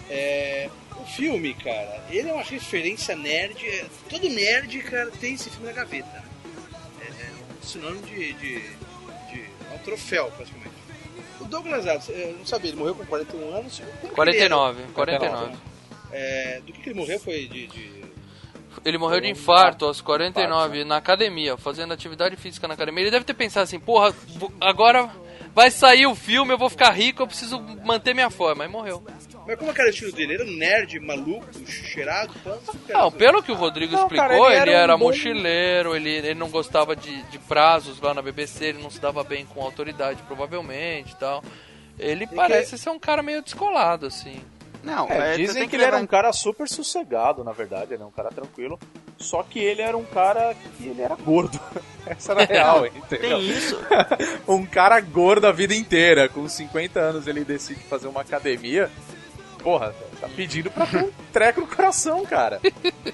[0.10, 3.64] É, o filme, cara, ele é uma referência nerd.
[3.66, 6.08] é, Todo nerd, cara, tem esse filme na gaveta.
[6.08, 6.24] né?
[7.02, 10.70] É, é um sinônimo de, de, de- É um troféu, praticamente.
[11.40, 13.80] O Douglas Adams, eu não sabia, ele morreu com 41 anos.
[13.80, 14.92] como que ele 49, era?
[14.92, 15.54] 49.
[16.12, 17.68] É, do que, que ele morreu foi de.
[17.68, 18.00] de-
[18.86, 23.04] Ele morreu de infarto aos 49 na academia, fazendo atividade física na academia.
[23.04, 24.14] Ele deve ter pensado assim, porra,
[24.62, 25.10] agora
[25.54, 28.64] vai sair o filme, eu vou ficar rico, eu preciso manter minha forma.
[28.64, 29.04] Aí morreu.
[29.48, 30.34] Mas como é que era o estilo dele?
[30.36, 32.32] Ele era um nerd, maluco, cheirado?
[32.88, 35.96] Não, pelo que o Rodrigo Não, explicou, cara, ele ele era era, um bom- mochileiro,
[35.96, 39.46] ele, ele não gostava de, de prazos lá na BBC, ele não se dava bem
[39.46, 41.44] com autoridade, provavelmente e tal.
[41.98, 44.40] Ele parece ser um cara meio descolado, assim.
[44.90, 47.94] Não, É, é, dizem que, que ele era levar um cara super sossegado, na verdade,
[47.94, 48.80] ele é um cara tranquilo.
[49.18, 51.60] Só que ele era um cara que ele era gordo.
[52.08, 53.38] Essa era a real, entendeu?
[53.38, 53.78] Tem isso.
[54.48, 56.30] um cara gordo a vida inteira.
[56.30, 58.90] Com 50 anos ele decide fazer uma academia.
[59.62, 62.62] Porra, tá pedindo pra ter um treco no coração, cara.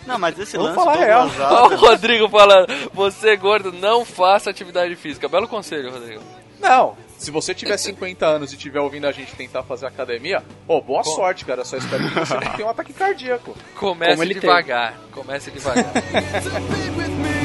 [0.05, 1.29] Não, mas esse Vamos lance falar do real.
[1.39, 5.27] Ó, o Rodrigo falando, você gordo, não faça atividade física.
[5.27, 6.21] Belo conselho, Rodrigo.
[6.59, 10.79] Não, se você tiver 50 anos e tiver ouvindo a gente tentar fazer academia, ô,
[10.79, 11.65] boa sorte, cara.
[11.65, 13.57] Só espero que você não tenha um ataque cardíaco.
[13.75, 15.91] Comece Como ele devagar, comece devagar.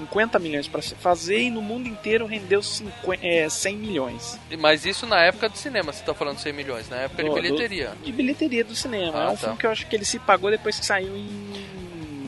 [0.00, 5.06] 50 milhões se fazer e no mundo inteiro rendeu 50, é, 100 milhões Mas isso
[5.06, 7.92] na época do cinema, você tá falando 100 milhões, na época de Do- do- bilheteria.
[8.04, 9.12] de bilheteria do cinema.
[9.18, 9.36] Ah, é um tá.
[9.38, 11.28] filme que eu acho que ele se pagou depois que saiu em,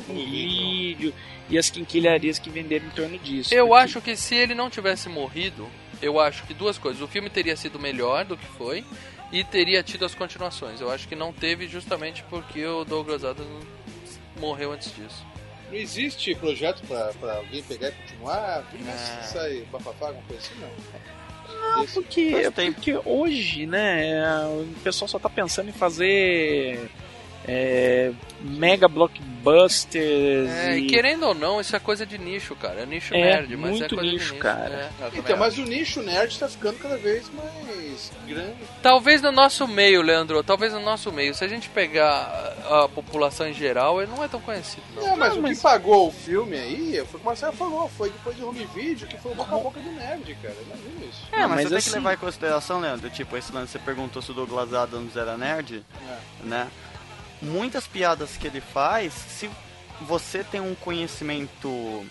[0.08, 1.14] em vídeo
[1.48, 3.54] e as quinquilharias que venderam em torno disso.
[3.54, 5.68] Eu Porque- acho que se ele não tivesse morrido,
[6.02, 7.00] eu acho que duas coisas.
[7.02, 8.84] O filme teria sido melhor do que foi
[9.32, 10.80] e teria tido as continuações.
[10.80, 13.64] Eu acho que não teve justamente porque o Douglas Adams
[14.40, 15.24] morreu antes disso.
[15.70, 18.64] Não existe projeto pra, pra alguém pegar e continuar?
[18.84, 19.22] Mas Ah.
[19.22, 20.70] sai bafafá, alguma coisa assim, não.
[21.60, 22.32] Não, Esse- porque,
[22.74, 26.88] porque hoje, né, é, o pessoal só tá pensando em fazer
[27.46, 32.82] é, mega blockbusters É, e querendo ou não, isso é coisa de nicho, cara.
[32.82, 34.42] É nicho É, nerd, mas é muito coisa nicho, de nicho.
[34.42, 34.90] cara.
[35.00, 35.10] é.
[35.18, 38.56] Então, mas o nicho nerd tá ficando cada vez mais grande.
[38.82, 41.34] Talvez no nosso meio, Leandro, talvez no nosso meio.
[41.34, 45.02] Se a gente pegar a, a população em geral, ele não é tão conhecido, não.
[45.08, 47.52] Não, mas Não, o mas- que pagou o filme aí, foi o que o Marcelo
[47.54, 50.54] falou, foi depois de home video, que foi o boca a boca do nerd, cara.
[50.66, 51.22] Imagina isso.
[51.32, 53.72] É, Não, mas, mas você tem assim- que levar em consideração, Leandro, tipo, esse lance,
[53.72, 55.82] você perguntou se o Douglas Adams era nerd,
[56.44, 56.68] né?
[57.42, 59.50] Muitas piadas que ele faz, se
[60.02, 62.06] você tem um conhecimento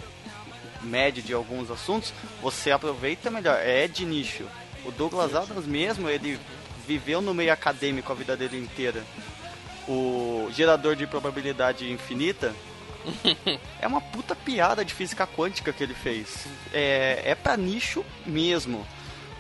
[0.82, 4.46] médio de alguns assuntos, você aproveita melhor, é de nicho.
[4.86, 6.40] O Douglas Adams mesmo, ele
[6.88, 9.04] viveu no meio acadêmico a vida dele inteira.
[9.88, 12.54] O gerador de probabilidade infinita
[13.80, 16.48] é uma puta piada de física quântica que ele fez.
[16.74, 18.86] É, é pra nicho mesmo.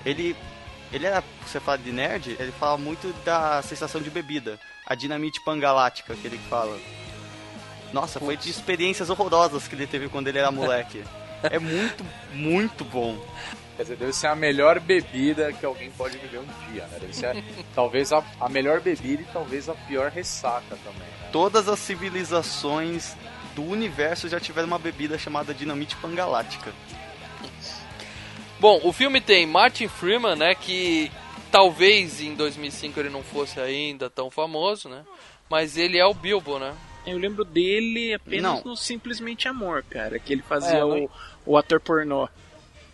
[0.05, 0.35] Ele,
[0.91, 4.59] ele era, você fala de nerd, ele fala muito da sensação de bebida.
[4.89, 6.77] A dinamite pangalática que ele fala.
[7.93, 11.03] Nossa, foi de experiências horrorosas que ele teve quando ele era moleque.
[11.43, 13.17] É muito, muito bom.
[13.77, 16.97] Quer dizer, deve ser a melhor bebida que alguém pode beber um dia, né?
[16.99, 17.41] Deve ser
[17.73, 21.29] talvez a, a melhor bebida e talvez a pior ressaca também, né?
[21.31, 23.15] Todas as civilizações
[23.55, 26.73] do universo já tiveram uma bebida chamada dinamite pangalática.
[28.59, 31.09] Bom, o filme tem Martin Freeman, né, que
[31.51, 35.03] talvez em 2005 ele não fosse ainda tão famoso, né?
[35.49, 36.75] Mas ele é o Bilbo, né?
[37.05, 38.71] Eu lembro dele apenas Não.
[38.71, 41.09] no Simplesmente Amor, cara, que ele fazia É, o,
[41.45, 42.27] o ator pornô.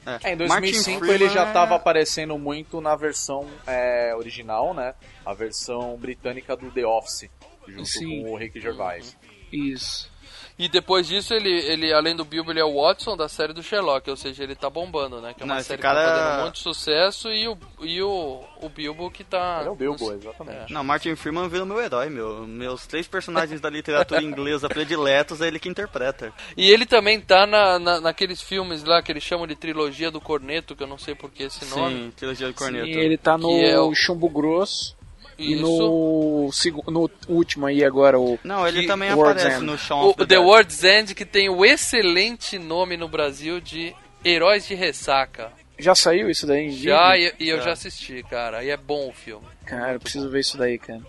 [0.06, 4.74] É, em Martin 2005 Freeman ele já é- tava aparecendo muito na versão é, original,
[4.74, 4.94] né?
[5.26, 7.30] A versão britânica do The Office,
[7.68, 8.22] junto Sim.
[8.24, 9.18] com o Rick Gervais.
[9.52, 10.12] Isso.
[10.58, 13.62] E depois disso, ele, ele além do Bilbo, ele é o Watson da série do
[13.62, 15.34] Sherlock, ou seja, ele tá bombando, né?
[15.34, 18.42] Que é uma Não, série cara- que tá fazendo muito sucesso e o, e o,
[18.62, 19.58] o Bilbo que tá...
[19.60, 20.72] Ele é o Bilbo, exatamente.
[20.72, 22.48] Não, Martin Freeman vira meu herói, meu.
[22.48, 26.32] Meus três personagens da literatura inglesa prediletos é ele que interpreta.
[26.56, 30.22] E ele também tá na, na- naqueles filmes lá que eles chamam de trilogia do
[30.22, 31.96] corneto, que eu não sei por que esse nome.
[31.96, 32.88] Sim, trilogia do corneto.
[32.88, 34.95] E ele tá no é o- Chumbo Grosso
[35.38, 36.50] e no,
[36.88, 38.40] no último aí agora, o...
[38.44, 39.66] Não, ele Que- também World's aparece End.
[39.72, 40.44] no Shaun O of the, The Dead.
[40.46, 43.94] World's End, que tem o excelente nome no Brasil de
[44.24, 45.52] Heróis de Ressaca.
[45.78, 46.72] Já saiu isso daí?
[46.72, 48.64] Já, e, e eu já assisti, cara.
[48.64, 49.46] E é bom o filme.
[49.66, 51.02] Cara, eu preciso ver isso daí, cara.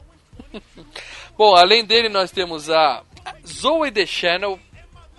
[1.38, 3.02] Bom, além dele, nós temos a
[3.46, 4.58] Zoe The Channel.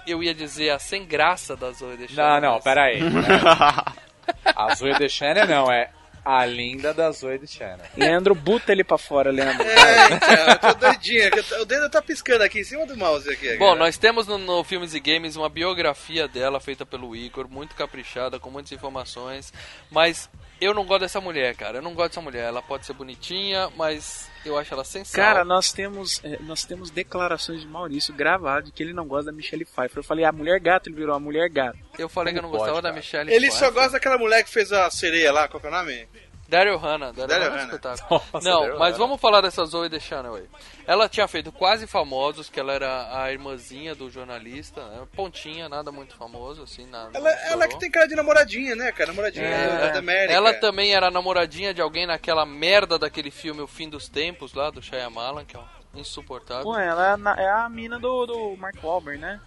[0.06, 2.42] Eu ia dizer a sem graça da Zoe The Channel.
[2.42, 3.00] Não, não, mas- pera aí.
[4.46, 5.90] A Zoe de Channel não, é
[6.28, 7.48] a linda da Zoe de.
[7.96, 9.66] Leandro, buta ele pra fora, Leandro.
[9.66, 11.32] É, então, eu tô doidinha.
[11.62, 13.56] O dedo tá piscando aqui em cima do mouse aqui.
[13.56, 13.80] Bom, cara.
[13.80, 18.42] nós temos no, no Filmes e Games uma biografia dela feita pelo Igor, muito caprichada,
[18.42, 19.54] com muitas informações,
[19.90, 20.30] mas
[20.60, 21.78] eu não gosto dessa mulher, cara.
[21.78, 22.46] Eu não gosto dessa mulher.
[22.46, 25.34] Ela pode ser bonitinha, mas eu acho ela sensacional.
[25.34, 29.32] Cara, nós temos, é, nós temos declarações de Maurício gravadas de que ele não gosta
[29.32, 29.98] da Michelle Pfeiffer.
[30.00, 31.78] Eu falei, a mulher gato, ele virou a mulher gato.
[31.98, 33.00] eu falei que eu não Como gostava pode, da cara?
[33.02, 33.74] Michelle Ele só Pfeiffer.
[33.74, 36.08] gosta daquela mulher que fez a sereia lá, qual que é o nome?
[36.48, 37.12] Daryl Hannah.
[37.12, 38.22] Daryl, Daryl Hannah é um espetáculo.
[38.34, 38.98] Nossa, não, Daryl mas Hannah.
[38.98, 40.46] vamos falar dessa Zoe The Channel aí.
[40.86, 45.06] Ela tinha feito Quase Famosos, que ela era a irmãzinha do jornalista, né?
[45.16, 47.12] pontinha, nada muito famoso, assim, nada.
[47.14, 49.08] Ela, ela que tem cara de namoradinha, né, cara?
[49.08, 50.34] Namoradinha É, da América.
[50.34, 54.70] Ela também era namoradinha de alguém naquela merda daquele filme O Fim dos Tempos, lá
[54.70, 56.64] do Shyamalan, que é um insuportável.
[56.64, 59.40] Pô, ela é é a mina do, do Mark Wahlberg, né?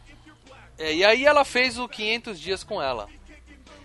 [0.78, 3.06] É, e aí ela fez o 500 Dias com ela.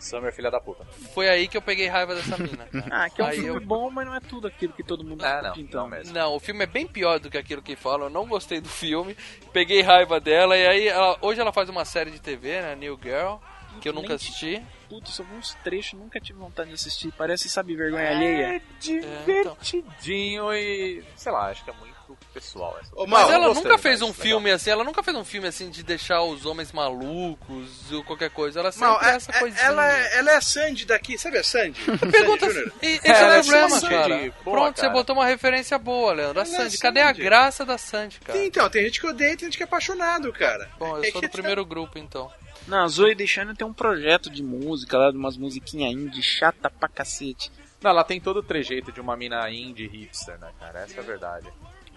[0.05, 0.85] Summer, filha da puta.
[1.13, 2.65] Foi aí que eu peguei raiva dessa mina.
[2.65, 2.85] cara.
[2.91, 5.03] Ah, que é um Aí filme eu- bom, mas não é tudo aquilo que todo
[5.03, 5.81] mundo É, curte, não, então.
[5.83, 6.13] não mesmo.
[6.13, 8.07] Não, o filme é bem pior do que aquilo que falam.
[8.07, 9.15] Eu não gostei do filme,
[9.51, 10.55] peguei raiva dela.
[10.57, 12.75] E aí, ela- hoje ela faz uma série de TV, né?
[12.75, 13.35] New Girl,
[13.81, 14.61] que eu nunca assisti.
[14.87, 17.11] Putz, só vi uns trechos, nunca tive vontade de assistir.
[17.17, 18.55] Parece, sabe, vergonha alheia.
[18.57, 21.03] É divertidinho e.
[21.15, 21.94] sei lá, acho que é muito
[22.33, 22.91] pessoal essa.
[22.95, 24.21] Ô, Mas Mal, ela nunca fez um legal.
[24.21, 28.29] filme assim, ela nunca fez um filme assim de deixar os homens malucos ou qualquer
[28.29, 28.59] coisa.
[28.59, 29.63] Ela sempre Mal, é é- essa é- coisinha.
[29.63, 31.79] ela, é- ela é a Sandy daqui, sabe a Sandy?
[32.11, 32.71] Pergunta Sandy.
[32.81, 34.17] E esse É, é, o é problema, Sandy, cara.
[34.17, 34.93] boa, Pronto, você cara.
[34.93, 36.39] botou uma referência boa, Leandro.
[36.41, 36.77] A Ela é Sandy.
[36.77, 37.21] Cadê a Sandy.
[37.23, 38.37] graça da Sandy, cara?
[38.37, 40.69] Tem, então, tem gente que odeia e tem gente que é apaixonado, cara.
[40.77, 42.31] Bom, É eu sou que do primeiro grupo, então.
[42.67, 46.69] Não, a Zoe Deschanel tem um projeto de música lá, de umas musiquinhas indie chata
[46.69, 47.51] pra cacete.
[47.81, 50.79] Não, ela tem todo o trejeito de uma mina indie hipster, né, cara?
[50.79, 51.47] Essa é a verdade.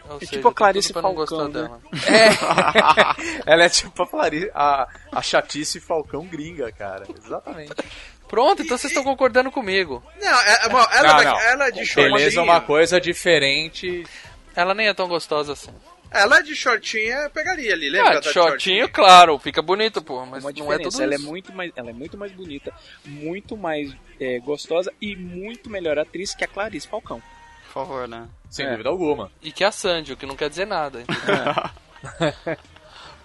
[0.08, 1.50] Ou É seja, tipo a Clarice Falcão, gostar né?
[1.50, 1.80] dela.
[3.46, 7.04] ela é tipo a, Flari- a, a chatice Falcão gringa, cara.
[7.16, 7.72] Exatamente.
[8.28, 10.02] Pronto, então vocês estão concordando comigo.
[10.20, 11.40] Não, é, é, mal, ela, Não, não.
[11.40, 12.16] ela é de shortinho.
[12.16, 14.04] Beleza é uma coisa diferente.
[14.54, 15.70] Ela nem é tão gostosa assim.
[16.10, 18.10] Ela de shortinho eu pegaria ali, lembra?
[18.10, 20.24] Ah, da de shortinho, claro, fica bonito, pô.
[20.24, 22.72] Mas uma não é diferença, tudo ela é muito mais, ela é muito mais bonita,
[23.04, 27.22] muito mais é, gostosa e muito melhor atriz que a Clarice Falcão.
[27.68, 28.26] Por favor, né?
[28.50, 28.70] Sem É.
[28.70, 29.30] dúvida alguma.
[29.42, 31.02] E que a Sandy, o que não quer dizer nada.
[31.02, 32.56] entendeu?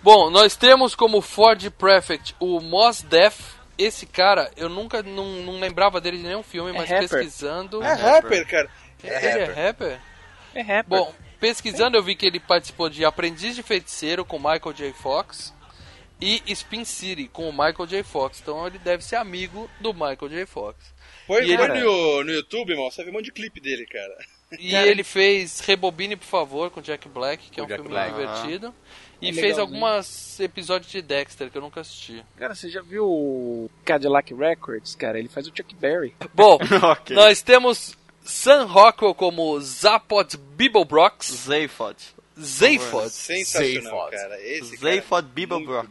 [0.04, 3.56] Bom, nós temos como Ford Prefect o Mos Def.
[3.78, 7.10] Esse cara, eu nunca não, não lembrava dele de nenhum filme, É mas rapper.
[7.10, 7.82] pesquisando.
[7.82, 8.70] É rapper, cara.
[9.04, 10.00] ele é rapper?
[10.54, 10.86] É rapper.
[10.88, 14.94] Bom, pesquisando eu vi que ele participou de Aprendiz de Feiticeiro com Michael J.
[14.94, 15.54] Fox
[16.22, 18.04] e Spin City com o Michael J.
[18.04, 18.40] Fox.
[18.42, 20.46] Então ele deve ser amigo do Michael J.
[20.46, 20.94] Fox.
[21.40, 24.16] Põe, E ele- no, no YouTube, irmão, você vê um monte de clipe dele, cara.
[24.60, 28.12] E ele fez Rebobine, por favor, com Jack Black, que é um Jack filme Black.
[28.14, 28.74] divertido.
[29.22, 32.24] E É fez alguns episódios de Dexter que eu nunca assisti.
[32.38, 35.18] Cara, você já viu o Cadillac Records, cara?
[35.18, 36.14] Ele faz o Chuck Berry.
[36.34, 36.60] Bom,
[36.92, 37.16] Ok.
[37.16, 41.96] nós temos Sam Rockwell como Zapot Bibelbrox, Zayfod.
[42.40, 43.10] Zayfod.
[43.10, 44.12] Sensacional, Zayfod.
[44.12, 44.42] cara.
[44.42, 45.88] Esse Zayfod cara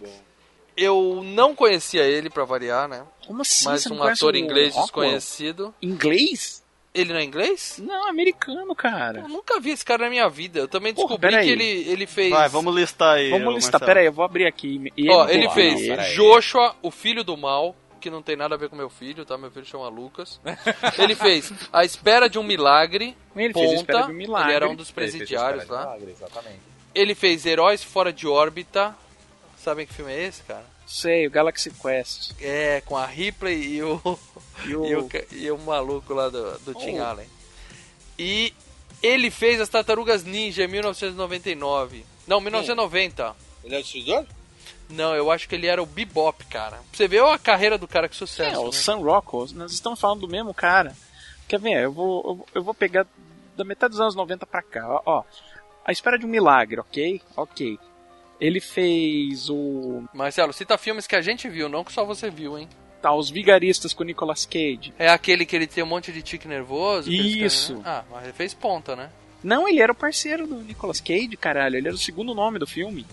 [0.77, 3.05] Eu não conhecia ele, pra variar, né?
[3.27, 3.65] Como assim?
[3.67, 5.75] Mas um ator inglês desconhecido.
[5.83, 6.63] Inglês?
[6.95, 7.81] Ele não é inglês?
[7.83, 9.21] Não, americano, cara.
[9.21, 10.61] Eu nunca vi esse cara na minha vida.
[10.61, 12.31] Eu também Porra, descobri que ele, ele fez.
[12.31, 13.31] Vai, vamos listar aí.
[13.31, 13.87] Vamos listar, Marcelo.
[13.87, 14.93] pera aí, eu vou abrir aqui.
[14.95, 15.97] E Ó, ele fez não.
[16.15, 19.39] Joshua, o filho do mal, que não tem nada a ver com meu filho, tá?
[19.39, 20.39] Meu filho chama Lucas.
[20.99, 24.49] ele fez A Espera de um Milagre, Ele fez A Espera Ponta, de um Milagre.
[24.49, 25.97] ele era um dos presidiários de lá.
[25.97, 26.15] Milagre.
[26.95, 28.95] Ele fez Heróis Fora de Órbita,
[29.63, 30.65] Sabem que filme é esse, cara?
[30.87, 32.33] Sei, o Galaxy Quest.
[32.41, 34.01] É, com a Ripley e o,
[34.67, 34.85] E o...
[34.87, 37.05] e o, e o maluco lá do, do Tim Oh.
[37.05, 37.27] Allen.
[38.19, 38.53] E
[39.03, 42.05] ele fez as Tartarugas Ninja em 1999.
[42.27, 43.35] Não, 1990.
[43.65, 44.27] Ele é o destruidor?
[44.91, 46.77] Não, eu acho que ele era o Bebop, cara.
[46.77, 48.61] Pra Você vê a carreira do cara que É, sucesso.
[48.61, 48.73] o né?
[48.73, 49.49] Sam Rockwell.
[49.55, 50.95] Nós estamos falando do mesmo cara.
[51.49, 51.85] Quer ver?
[51.85, 53.07] Eu vou, eu vou- eu vou pegar
[53.57, 54.87] da metade dos anos 90 pra cá.
[54.89, 55.25] Ó, ó.
[55.85, 57.23] A Espera de um Milagre, ok?
[57.37, 57.79] Ok.
[58.45, 60.03] Ele fez o...
[60.13, 62.69] Marcelo, cita filmes que a gente viu, não que só você viu, hein?
[63.01, 64.93] Tá, Os Vigaristas com o Nicolas Cage.
[64.99, 67.09] É aquele que ele tem um monte de tique nervoso?
[67.11, 67.75] Isso.
[67.77, 69.11] querem- Ah, mas ele fez ponta, né?
[69.45, 71.77] Não, ele era o parceiro do Nicolas Cage, caralho.
[71.77, 73.07] Ele era o segundo nome do filme.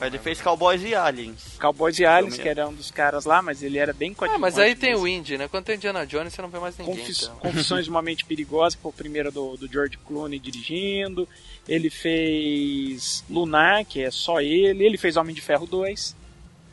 [0.00, 1.56] Ele fez Cowboys e Aliens.
[1.60, 4.40] Cowboys e Aliens, que era um dos caras lá, mas ele era bem Ah, coadjuvante.
[4.40, 5.04] mas aí tem mesmo.
[5.04, 5.48] o Indy, né?
[5.48, 6.96] Quando tem Indiana Jones, você não vê mais ninguém.
[6.96, 7.36] Confis- então.
[7.36, 11.28] Confissões de uma Mente Perigosa, que foi o primeiro do, do George Clooney dirigindo.
[11.66, 14.84] Ele fez Lunar, que é só ele.
[14.84, 16.16] Ele fez Homem de Ferro 2,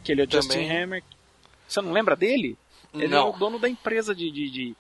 [0.04, 0.70] que ele é o Justin.
[0.70, 1.04] Hammer.
[1.68, 2.58] Você não lembra dele?
[2.94, 3.18] Ele Não.
[3.28, 4.76] é o dono da empresa de, de, de,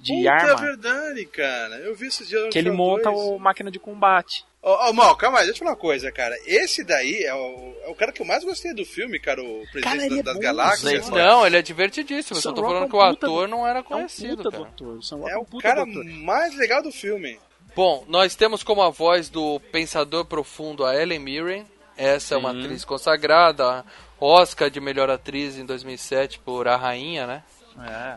[0.00, 0.56] de Puta, é arma.
[0.60, 1.76] verdade, cara.
[1.76, 2.48] Eu vi esses dias.
[2.50, 4.44] Que ele monta o máquina de combate.
[4.62, 6.36] Ó, ó, Mal, calma aí, deixa eu falar uma coisa, cara.
[6.46, 9.64] Esse daí é o, é o cara que eu mais gostei do filme, cara, o
[9.72, 11.08] Presidente Cara, é das bom, Galáxias.
[11.08, 12.36] Não, ele é divertidíssimo.
[12.36, 13.84] Eu só tô falando que o é um puta ator do- não era É um
[13.84, 14.62] conhecido, puta cara.
[14.82, 16.04] O É é o um puta cara doutor.
[16.04, 17.38] mais legal do filme.
[17.74, 21.64] Bom, nós temos como a voz do pensador profundo a Ellen Mirren.
[21.96, 23.84] Essa é uma atriz consagrada,
[24.20, 27.42] Oscar de melhor atriz em 2007 por A Rainha, né?
[27.86, 28.16] É.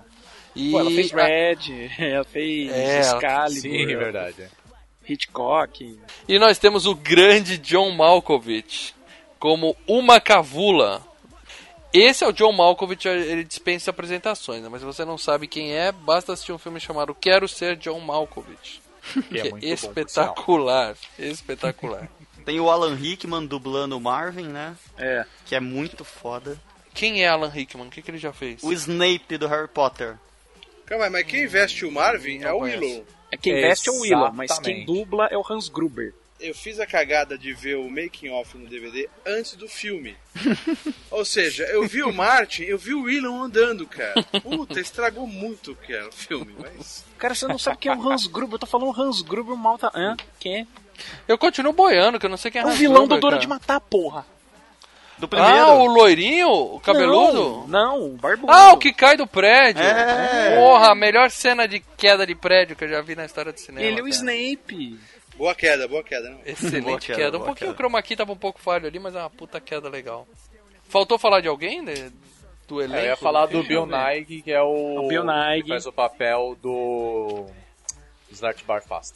[0.56, 4.48] E Pô, ela fez a- Red, ela fez É, Excalibur, Sim, é verdade.
[5.08, 6.00] Hitchcock.
[6.28, 8.94] E nós temos o grande John Malkovich
[9.40, 11.02] como uma cavula.
[11.94, 14.70] Esse é o John Malkovich, ele dispensa apresentações, né?
[14.70, 18.00] mas se você não sabe quem é, basta assistir um filme chamado Quero Ser John
[18.00, 18.82] Malkovich.
[19.30, 19.74] Que é bom, é por sinal.
[19.74, 22.10] espetacular, espetacular.
[22.46, 24.76] Tem o Alan Rickman dublando o Marvin, né?
[24.98, 25.26] É.
[25.46, 26.60] Que é muito foda.
[26.94, 27.88] Quem é Alan Rickman?
[27.88, 28.62] O que, que ele já fez?
[28.64, 30.18] O Snape do Harry Potter.
[30.86, 32.80] Calma mas quem veste o Marvin Não é o conheço.
[32.82, 33.06] Willow.
[33.34, 36.14] É quem veste é o Willow, mas quem dubla é o Hans Gruber.
[36.40, 40.16] Eu fiz a cagada de ver o making off no DVD antes do filme.
[41.10, 44.22] Ou seja, eu vi o Martin, eu vi o Willow andando, cara.
[44.42, 47.06] Puta, estragou muito cara, o filme, mas.
[47.18, 48.56] Cara, você não sabe quem é o Hans Gruber.
[48.56, 49.90] Eu tô falando Hans Gruber, malta.
[49.96, 50.16] Hã?
[50.40, 50.68] Quem é?
[51.28, 53.22] Eu continuo boiando, que eu não sei quem é É o Hans vilão do Gruber,
[53.22, 53.42] Dora cara.
[53.42, 54.26] de Matar, porra.
[55.24, 55.56] Do primeiro.
[55.56, 56.50] Ah, o loirinho?
[56.50, 57.66] O cabeludo?
[57.66, 58.52] Não, não, o barbudo.
[58.52, 59.82] Ah, o que cai do prédio.
[59.82, 60.58] É.
[60.58, 63.58] Porra, a melhor cena de queda de prédio que eu já vi na história do
[63.58, 63.86] cinema.
[63.86, 64.08] Ele é o.
[64.10, 65.00] Snape.
[65.38, 66.40] Boa queda, boa queda, não.
[66.46, 67.18] Excelente Boa queda.
[67.20, 67.72] queda, Um pouquinho queda.
[67.72, 70.28] o chroma key tava um pouco falho ali, mas é uma puta queda legal.
[70.90, 72.12] Faltou falar de alguém né?
[72.68, 73.00] do elenco?
[73.00, 73.64] É, eu ia falar do?
[73.64, 75.06] Bill Nighy, que é o.
[75.06, 75.64] O Bill Nighy.
[75.64, 77.46] que faz o papel do.
[78.30, 79.14] Snart Barfast.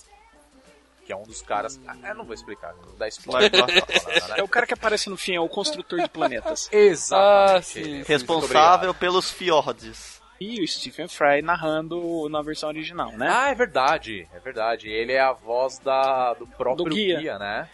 [1.07, 1.79] Que é um dos caras.
[1.87, 3.49] Ah, eu não vou explicar, não vou dar spoiler.
[4.37, 6.67] É o cara que aparece no fim, é o construtor de planetas.
[6.71, 7.55] Exatamente.
[7.57, 7.93] Ah, sim.
[7.95, 10.21] Muito Responsável pelos fiordes.
[10.39, 13.27] E o Stephen Fry narrando na versão original, né?
[13.27, 14.87] Ah, é verdade, é verdade.
[14.89, 17.19] Ele é a voz da, do próprio Do guia.
[17.19, 17.39] guia.
[17.39, 17.69] né?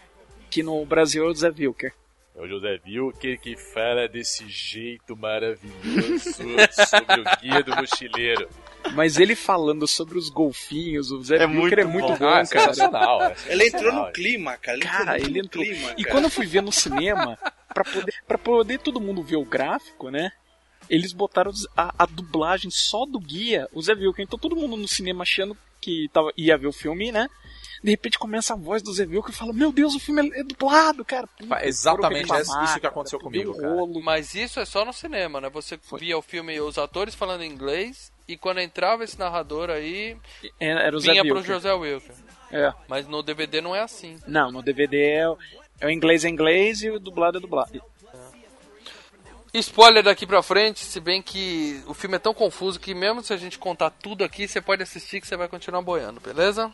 [0.48, 1.92] Que no Brasil é o Zé Wilker.
[2.36, 6.30] É o José Wilker que fala desse jeito maravilhoso
[6.88, 8.48] sobre o guia do mochileiro.
[8.92, 12.16] Mas ele falando sobre os golfinhos, o Zé É Wilker é muito bom.
[12.18, 12.72] bom, Ah, é cara.
[13.48, 14.76] é Ele entrou no clima, cara.
[14.76, 15.64] Ele Cara, entrou ele no entrou.
[15.64, 16.10] clima, E cara.
[16.10, 17.38] quando eu fui ver no cinema,
[17.72, 20.30] pra poder, pra poder todo mundo ver o gráfico, né?
[20.88, 24.22] Eles botaram a, a dublagem só do guia, o Zé Wilker.
[24.24, 27.26] Então todo mundo no cinema achando que tava, ia ver o filme, né?
[27.82, 30.40] De repente começa a voz do Zé Wilker e fala: Meu Deus, o filme é,
[30.40, 31.26] é dublado, cara.
[31.48, 33.74] Fa- exatamente Foram isso reclamar, que aconteceu cara, comigo, cara.
[34.02, 35.48] Mas isso é só no cinema, né?
[35.50, 40.16] Você via o filme, os atores falando inglês, e quando entrava esse narrador aí,
[40.60, 41.54] É, Era o Zé vinha pro Wilker.
[41.54, 42.14] José Wilker.
[42.50, 42.72] É.
[42.88, 44.18] Mas no DVD não é assim.
[44.26, 45.38] Não, no DVD é, o-
[45.80, 47.82] é o inglês é inglês e o dublado é dublado.
[49.54, 53.32] Spoiler daqui pra frente, se bem que o filme é tão confuso que mesmo se
[53.32, 56.72] a gente contar tudo aqui, você pode assistir que você vai continuar boiando, beleza?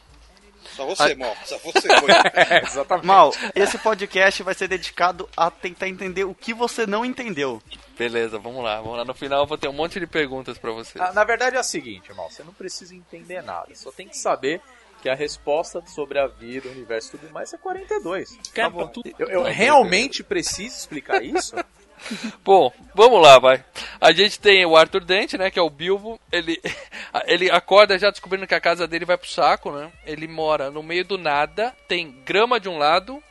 [0.75, 1.37] Só você, mal.
[1.45, 2.11] Só você, foi.
[2.35, 3.07] É, exatamente.
[3.07, 7.63] Mal, esse podcast vai ser dedicado a tentar entender o que você não entendeu.
[7.99, 8.81] Beleza, vamos lá.
[8.81, 9.05] Vamos lá.
[9.05, 11.03] No final eu vou ter um monte de perguntas pra vocês.
[11.03, 14.17] Ah, Na verdade é o seguinte, irmão, você não precisa entender nada, só tem que
[14.17, 14.61] saber
[15.03, 18.37] que a resposta sobre a vida, o universo e tudo mais é 42.
[18.53, 21.57] Cara, tá tudo- Eu, eu realmente preciso explicar isso?
[22.45, 23.65] Bom, vamos lá, vai.
[24.01, 26.21] A gente tem o Arthur Dente, né, que é o Bilbo.
[26.31, 26.61] Ele,
[27.27, 29.91] ele acorda já descobrindo que a casa dele vai pro saco, né?
[30.05, 33.23] Ele mora no meio do nada, tem grama de um lado,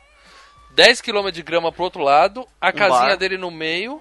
[0.72, 3.16] 10 km de grama pro outro lado, a casinha bar.
[3.16, 4.00] dele no meio,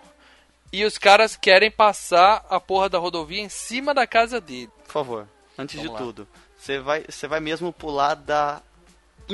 [0.72, 4.70] e os caras querem passar a porra da rodovia em cima da casa dele.
[4.86, 6.00] Por favor, antes Vamos de lá.
[6.00, 8.62] tudo, você vai, você vai mesmo pular da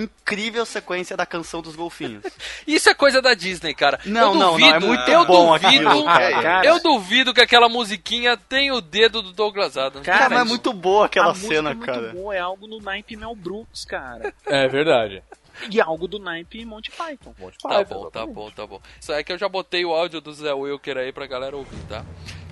[0.02, 2.24] incrível sequência da canção dos golfinhos.
[2.68, 4.00] Isso é coisa da Disney, cara.
[4.06, 6.42] Não, eu não, duvido, não, é muito eu bom duvido, aquilo, cara.
[6.42, 10.06] Cara, Eu duvido que aquela musiquinha tenha o dedo do Douglas Adams.
[10.06, 12.12] Cara, Cara, mas é muito boa aquela a música cena, é muito cara.
[12.14, 14.34] boa, é algo no naipe Mel Brooks, cara.
[14.46, 15.24] É verdade.
[15.72, 17.34] E algo do naipe Monty Python.
[17.40, 18.34] Monty Tá Python, bom, tá exatamente.
[18.36, 18.82] bom, tá bom.
[19.00, 21.80] Isso é que eu já botei o áudio do Zé Wilker aí pra galera ouvir,
[21.88, 22.04] tá?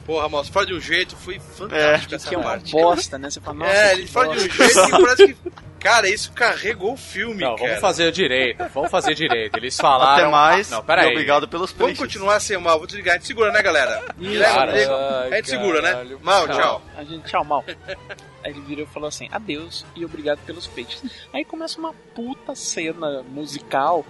[0.06, 2.72] Porra, moço, fala de um jeito, foi fantástico essa Que é uma parte.
[2.72, 3.30] bosta, né?
[3.30, 5.38] Você fala, nossa, é, ele fala de um jeito que parece que.
[5.84, 7.68] Cara, isso carregou o filme, Não, cara.
[7.68, 8.64] vamos fazer direito.
[8.74, 9.58] Vamos fazer direito.
[9.58, 10.14] Eles falaram.
[10.14, 10.70] Até mais.
[10.70, 11.12] Não, pera e aí.
[11.12, 12.00] obrigado pelos Vamos peixes.
[12.00, 13.16] continuar sem o mal, vou desligar.
[13.16, 14.02] A gente segura, né, galera?
[14.18, 16.18] Ai, a gente segura, né?
[16.22, 16.82] Mal, tchau.
[16.96, 17.66] A gente, tchau, mal.
[18.44, 21.04] Aí ele virou e falou assim, adeus e obrigado pelos peixes.
[21.34, 24.06] Aí começa uma puta cena musical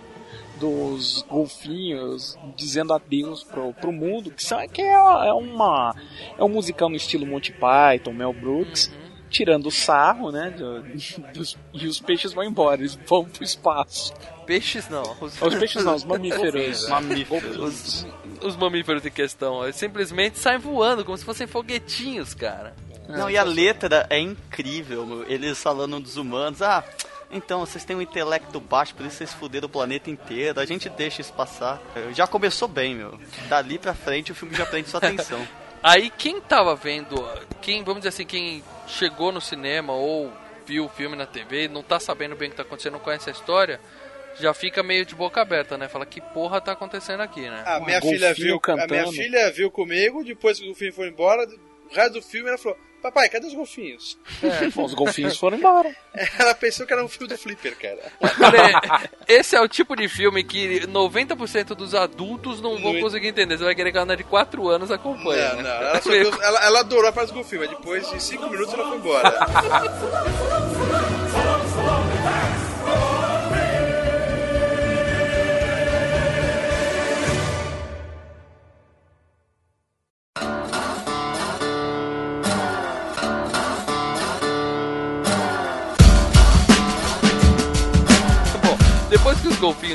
[0.59, 5.95] dos golfinhos dizendo adeus pro, pro mundo, que, são, que é, é uma
[6.37, 8.91] é um musical no estilo Monty Python, Mel Brooks,
[9.33, 10.81] tirando o sarro, né, do-
[11.33, 14.13] dos- e os peixes vão embora, eles vão pro espaço.
[14.45, 15.01] Peixes não.
[15.19, 16.87] Os, Os peixes não, os mamíferos.
[16.87, 17.57] Mamíferos.
[17.57, 18.07] os,
[18.41, 19.63] os mamíferos em questão.
[19.63, 22.75] Eles simplesmente saem voando, como se fossem foguetinhos, cara.
[23.09, 25.25] Não, e a letra é incrível, meu.
[25.29, 26.83] eles falando dos humanos, ah,
[27.31, 30.87] então vocês têm um intelecto baixo, por isso vocês fuderam o planeta inteiro, a gente
[30.89, 31.81] deixa isso passar.
[32.13, 33.19] Já começou bem, meu.
[33.49, 35.39] Dali pra frente o filme já prende sua atenção.
[35.83, 37.27] Aí quem tava vendo,
[37.61, 40.31] quem, vamos dizer assim, quem chegou no cinema ou
[40.65, 43.29] viu o filme na TV, não tá sabendo bem o que tá acontecendo, não conhece
[43.29, 43.81] a história,
[44.39, 45.89] já fica meio de boca aberta, né?
[45.89, 47.63] Fala que porra tá acontecendo aqui, né?
[47.65, 50.93] A Um minha golfinho filha viu, a minha filha viu comigo, depois que o filme
[50.93, 51.45] foi embora,
[51.91, 54.17] o resto do filme ela falou: Papai, cadê os golfinhos?
[54.73, 55.93] Bom, os golfinhos foram embora.
[56.39, 57.99] Ela pensou que era um filme do Flipper, cara.
[58.39, 63.57] Cara, esse é o tipo de filme que 90% dos adultos não vão conseguir entender.
[63.57, 65.63] Você vai querer que a de 4 anos acompanhe, Não, né?
[65.63, 66.01] não, ela,
[66.41, 69.33] ela, ela adorou a parte dos golfinhos, mas depois de 5 minutos ela foi embora.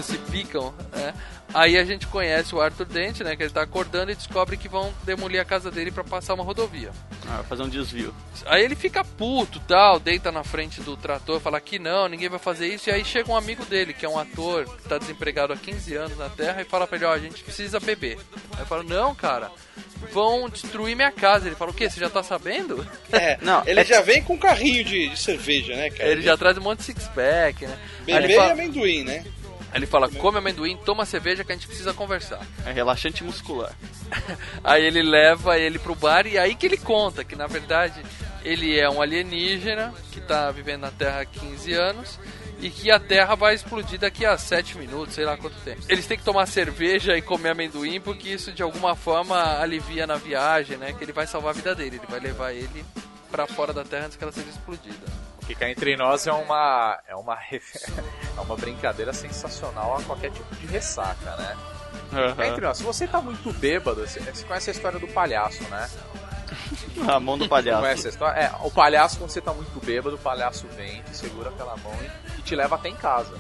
[0.02, 1.14] se picam, né,
[1.54, 3.34] aí a gente conhece o Arthur Dente, né?
[3.36, 6.44] Que ele tá acordando e descobre que vão demolir a casa dele pra passar uma
[6.44, 6.90] rodovia.
[7.26, 8.14] Ah, vai fazer um desvio.
[8.46, 12.38] Aí ele fica puto, tal, deita na frente do trator, fala que não, ninguém vai
[12.38, 12.88] fazer isso.
[12.88, 15.94] E aí chega um amigo dele, que é um ator que tá desempregado há 15
[15.96, 18.18] anos na Terra, e fala pra ele, ó, a gente precisa beber.
[18.54, 19.50] Aí eu falo, não, cara,
[20.12, 21.46] vão destruir minha casa.
[21.46, 21.88] Ele fala, o quê?
[21.90, 22.86] Você já tá sabendo?
[23.12, 26.10] É, Não, ele é- já vem com um carrinho de, de cerveja, né, cara?
[26.10, 27.78] Ele já traz um monte de six-pack, né?
[28.00, 29.24] Aí Bebê ele, e fala, amendoim, né?
[29.70, 32.40] Aí ele fala, come amendoim, toma cerveja que a gente precisa conversar.
[32.64, 33.72] É relaxante muscular.
[34.64, 38.02] Aí ele leva ele pro bar e aí que ele conta que na verdade
[38.42, 42.18] ele é um alienígena que tá vivendo na Terra há 15 anos
[42.60, 45.82] e que a Terra vai explodir daqui a 7 minutos, sei lá quanto tempo.
[45.88, 50.16] Eles têm que tomar cerveja e comer amendoim porque isso de alguma forma alivia na
[50.16, 50.92] viagem, né?
[50.92, 52.84] Que ele vai salvar a vida dele, ele vai levar ele
[53.30, 55.27] pra fora da Terra antes que ela seja explodida.
[55.48, 60.54] Que cá entre nós é uma, é uma, é uma brincadeira sensacional a qualquer tipo
[60.56, 61.56] de ressaca, né?
[62.36, 65.62] Cá Entre nós, se você tá muito bêbado, você, você conhece a história do palhaço,
[65.70, 65.88] né?
[67.08, 67.80] A mão do palhaço.
[67.80, 68.40] Conhece a história?
[68.40, 71.94] É, o palhaço, quando você tá muito bêbado, o palhaço vem, te segura pela mão
[72.02, 73.38] e, e te leva até em casa.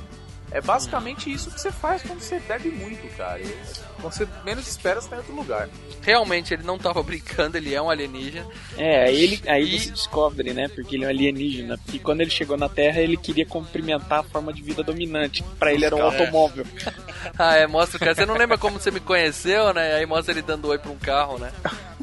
[0.50, 3.38] É basicamente isso que você faz quando você bebe muito, cara.
[3.40, 3.56] E
[4.00, 5.68] quando você menos espera, você tá em outro lugar.
[6.02, 8.46] Realmente ele não tava brincando, ele é um alienígena.
[8.78, 10.66] É, aí, ele, aí E- você descobre, né?
[10.68, 11.78] Porque ele é um alienígena.
[11.92, 15.42] E quando ele chegou na Terra, ele queria cumprimentar a forma de vida dominante.
[15.42, 16.10] que Pra ele era um Cara.
[16.18, 16.66] automóvel.
[17.38, 18.14] Ah, é, mostra o cara.
[18.14, 19.94] Você não lembra como você me conheceu, né?
[19.96, 21.52] Aí mostra ele dando oi pra um carro, né?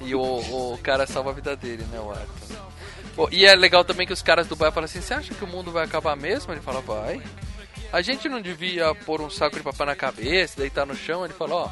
[0.04, 2.58] E o, o cara salva a vida dele, né, o Arthur.
[3.16, 5.44] Pô, e é legal também que os caras do bar falam assim: Você acha que
[5.44, 6.54] o mundo vai acabar mesmo?
[6.54, 7.22] Ele fala: Vai.
[7.92, 11.24] A gente não devia pôr um saco de papel na cabeça, deitar no chão?
[11.24, 11.70] Ele falou: Ó,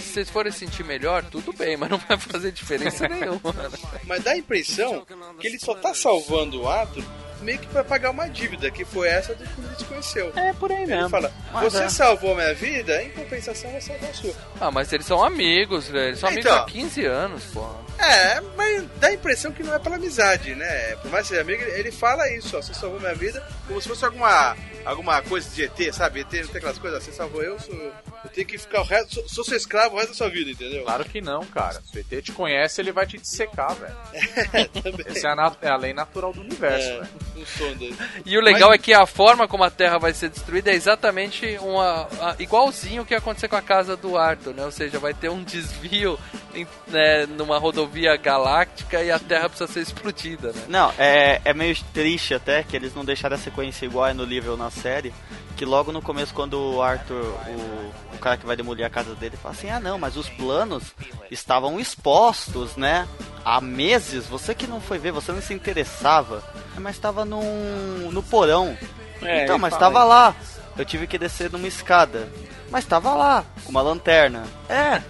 [0.00, 3.52] se vocês forem sentir melhor, tudo bem, mas não vai fazer diferença nenhuma.
[3.52, 3.70] né?
[4.04, 5.04] Mas dá a impressão
[5.40, 7.04] que ele só tá salvando o Arthur
[7.40, 10.32] meio que pra pagar uma dívida, que foi essa do quando ele se conheceu.
[10.34, 11.08] É, por aí Ele mesmo.
[11.08, 11.88] fala, Mas você é.
[11.88, 14.34] salvou minha vida, em compensação eu salvar a sua.
[14.60, 16.08] Ah, mas eles são amigos, velho.
[16.08, 16.62] Eles são amigos Então.
[16.64, 17.76] há 15 anos, porra.
[17.96, 20.96] É, mas dá a impressão que não é pela amizade, né?
[20.96, 23.88] Por mais que seja amigo, ele fala isso, ó, você salvou minha vida, como se
[23.88, 24.56] fosse alguma,
[24.90, 26.20] alguma coisa de ET, sabe?
[26.20, 29.14] ET não tem aquelas coisas, você salvou eu, sou, eu tenho que ficar o resto,
[29.14, 30.82] sou, sou seu escravo o resto da sua vida, entendeu?
[30.84, 31.80] Claro que não, cara.
[31.84, 33.96] Se o ET te conhece, ele vai te dissecar, velho.
[34.82, 35.06] Também.
[35.06, 37.08] Essa é a, é a lei natural do universo, É, velho.
[37.36, 37.96] um som dele.
[38.24, 40.74] E o legal Mas- é que a forma como a Terra vai ser destruída é
[40.74, 44.64] exatamente uma, a- igualzinho o que ia acontecer com a casa do Arthur, né?
[44.64, 46.18] Ou seja, vai ter um desvio
[46.54, 50.62] em- né, numa rodovia galáctica e a Terra precisa ser explodida, né?
[50.68, 54.24] Não, é, é meio triste até que eles não deixaram a sequência igual é no
[54.24, 55.12] livro ou na série.
[55.56, 59.14] que logo no começo, quando o Arthur, o, o cara que vai demolir a casa
[59.14, 60.94] dele, fala assim: ah, não, mas os planos
[61.30, 63.06] estavam expostos, né?
[63.44, 66.42] Há meses, você que não foi ver, você não se interessava,
[66.76, 68.76] mas estava num, no porão.
[69.22, 70.34] É, então, mas estava lá.
[70.76, 72.28] Eu tive que descer numa escada.
[72.70, 74.44] Mas estava lá, com uma lanterna.
[74.68, 75.02] É,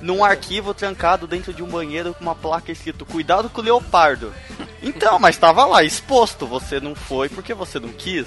[0.00, 4.34] num arquivo trancado dentro de um banheiro com uma placa escrito Cuidado com o leopardo.
[4.82, 6.46] Então, mas estava lá, exposto.
[6.46, 8.26] Você não foi porque você não quis.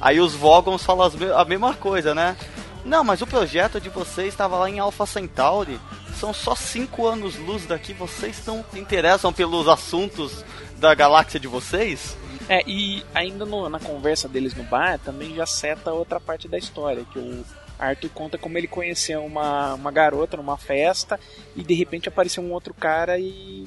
[0.00, 2.36] Aí os Vogons falam a mesma coisa, né?
[2.84, 5.80] Não, mas o projeto de vocês estava lá em Alpha Centauri.
[6.20, 7.92] São só cinco anos luz daqui.
[7.92, 10.44] Vocês não se interessam pelos assuntos
[10.78, 12.16] da galáxia de vocês?
[12.48, 16.56] É, e ainda no- na conversa deles no bar também já seta outra parte da
[16.56, 17.44] história, que o
[17.78, 21.18] Arthur conta como ele conheceu uma, uma garota numa festa
[21.56, 23.66] e de repente apareceu um outro cara e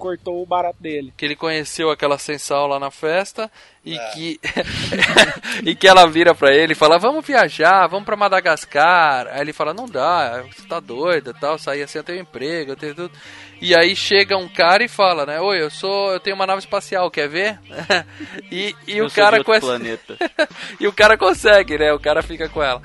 [0.00, 1.12] cortou o barato dele.
[1.16, 3.50] Que ele conheceu aquela sensal lá na festa
[3.84, 4.40] e que
[5.64, 9.28] e que ela vira pra ele e fala: "Vamos viajar, vamos pra Madagascar".
[9.28, 12.76] Aí ele fala: "Não dá, você tá doida, tal, sair assim eu tenho emprego, eu
[12.76, 13.12] tenho tudo".
[13.60, 15.38] E aí chega um cara e fala, né?
[15.38, 17.58] Oi, eu sou, eu tenho uma nave espacial, quer ver?
[18.50, 20.16] e e Eu o cara com essa planeta.
[20.80, 21.92] e o cara consegue, né?
[21.92, 22.80] O cara fica com ela.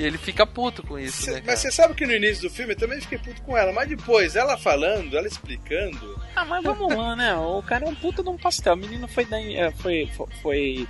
[0.00, 1.42] E ele fica puto com isso, Cê- né?
[1.46, 3.86] mas você sabe que no início do filme eu também fiquei puto com ela, mas
[3.88, 6.18] depois, ela falando, ela explicando.
[6.34, 7.34] Ah, mas vamos lá, né?
[7.36, 8.72] O cara é um puta de um pastel.
[8.74, 10.86] O menino foi dar, é, foi, foi, foi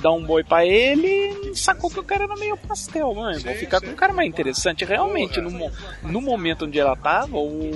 [0.00, 1.06] dar um boi pra ele
[1.50, 3.38] e sacou que o cara era meio pastel, mano.
[3.40, 3.86] Vou Sim, ficar sim.
[3.86, 4.84] com um cara mais interessante.
[4.84, 5.70] Realmente, no,
[6.02, 7.70] no momento onde ela tava, o.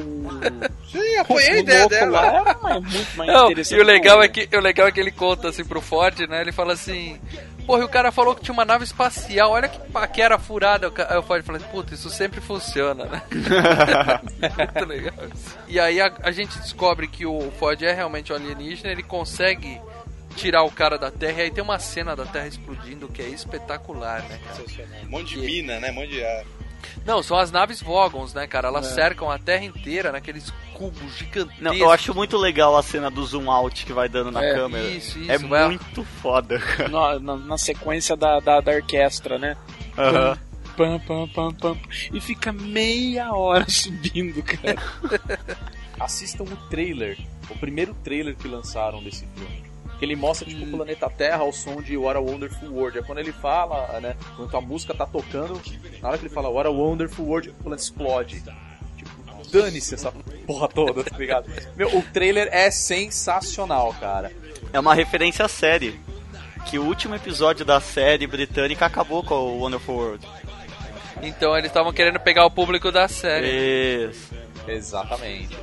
[0.91, 2.21] Sim, apoiei a ideia dela.
[2.21, 3.79] lá era mais- muito mais Não, interessante.
[3.79, 6.41] e o legal, é que, o legal é que ele conta assim pro Ford, né?
[6.41, 7.21] Ele fala assim.
[7.69, 10.91] Porra, e o cara falou que tinha uma nave espacial, olha que paquera furada.
[11.07, 13.23] Aí o Ford fala, puta, isso sempre funciona, né?
[14.73, 15.13] Muito legal.
[15.35, 15.59] isso.
[15.69, 19.79] E aí a, a gente descobre que o Ford é realmente um alienígena, ele consegue
[20.35, 23.29] tirar o cara da Terra, e aí tem uma cena da Terra explodindo que é
[23.29, 24.57] espetacular, né, cara?
[24.57, 25.01] Sensacional.
[25.05, 25.91] Um monte de mina, né?
[25.91, 26.23] Um monte de.
[27.07, 28.69] Não, são as naves Vogons, né, cara?
[28.69, 31.63] Elas cercam a Terra inteira naqueles cubos gigantescos.
[31.63, 34.55] Não, eu acho muito legal a cena do zoom out que vai dando na É,
[34.55, 34.85] câmera.
[34.89, 36.59] isso, isso, é vai- muito foda.
[36.61, 36.89] cara.
[36.89, 39.57] Na, na, na sequência da, da, da orquestra, né?
[39.97, 40.39] Aham.
[40.77, 41.77] Pam, pam, pam, pam.
[42.13, 44.77] E fica meia hora subindo, cara.
[45.99, 47.19] Assistam o trailer,
[47.51, 49.68] o primeiro trailer que lançaram desse filme.
[49.99, 52.99] Que ele mostra, tipo, o planeta Terra ao som de What a Wonderful World.
[52.99, 54.17] É quando ele fala, né?
[54.37, 55.61] Quando a música tá tocando,
[56.01, 58.43] na hora que ele fala What a Wonderful World, o planeta explode.
[58.97, 59.11] Tipo,
[59.51, 60.13] dane-se essa
[60.47, 61.51] porra toda, tá ligado?
[61.75, 64.31] Meu, o trailer é sensacional, cara.
[64.73, 65.99] É uma referência à série.
[66.67, 70.29] Que o último episódio da série britânica acabou com o Wonderful World.
[71.23, 74.11] Então eles estavam querendo pegar o público da série.
[74.11, 74.35] Isso.
[74.67, 75.57] Exatamente.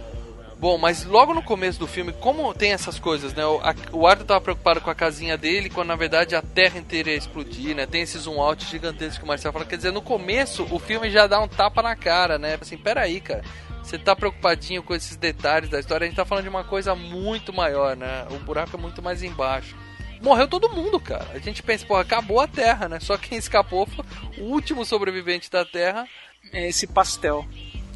[0.57, 3.45] Bom, mas logo no começo do filme, como tem essas coisas, né?
[3.45, 6.79] O, a- o Arthur tava preocupado com a casinha dele, quando na verdade a terra
[6.79, 7.85] inteira ia explodir, né?
[7.85, 9.65] Tem esse zoom out gigantesco que o Marcelo fala.
[9.65, 12.57] Quer dizer, no começo o filme já dá um tapa na cara, né?
[12.59, 13.43] Assim, peraí, cara.
[13.83, 16.95] Você tá preocupadinho com esses detalhes da história, a gente tá falando de uma coisa
[16.95, 18.25] muito maior, né?
[18.31, 19.75] O buraco é muito mais embaixo.
[20.21, 21.27] Morreu todo mundo, cara.
[21.33, 22.99] A gente pensa, pô, acabou a Terra, né?
[23.01, 24.03] Só quem escapou foi
[24.39, 26.07] o último sobrevivente da Terra.
[26.53, 27.45] É esse pastel.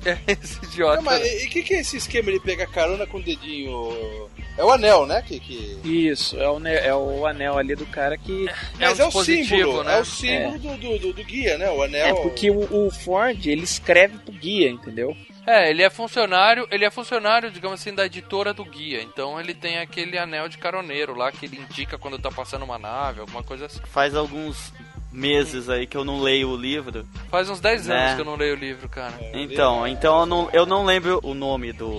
[0.06, 0.98] É esse idiota.
[0.98, 4.30] Não, mas e o que, que é esse esquema de pegar carona com o dedinho?
[4.58, 5.22] É o anel, né?
[5.22, 5.80] Que, que...
[5.84, 8.48] Isso, é o, é o anel ali do cara que.
[8.80, 9.98] É Mas um é, o símbolo, né?
[9.98, 11.70] é o símbolo do, do, do- do guia, né?
[11.72, 12.06] O anel.
[12.08, 15.16] É, porque o, o Ford, ele escreve pro guia, entendeu?
[15.48, 19.02] É, ele é funcionário, ele é funcionário, digamos assim, da editora do guia.
[19.02, 22.78] Então ele tem aquele anel de caroneiro lá que ele indica quando tá passando uma
[22.78, 23.80] nave, alguma coisa assim.
[23.86, 24.72] Faz alguns
[25.12, 27.06] meses aí que eu não leio o livro.
[27.30, 27.94] Faz uns 10 É.
[27.98, 29.14] anos que eu não leio o livro, cara.
[29.34, 31.98] Então, então eu não, eu não lembro o nome do,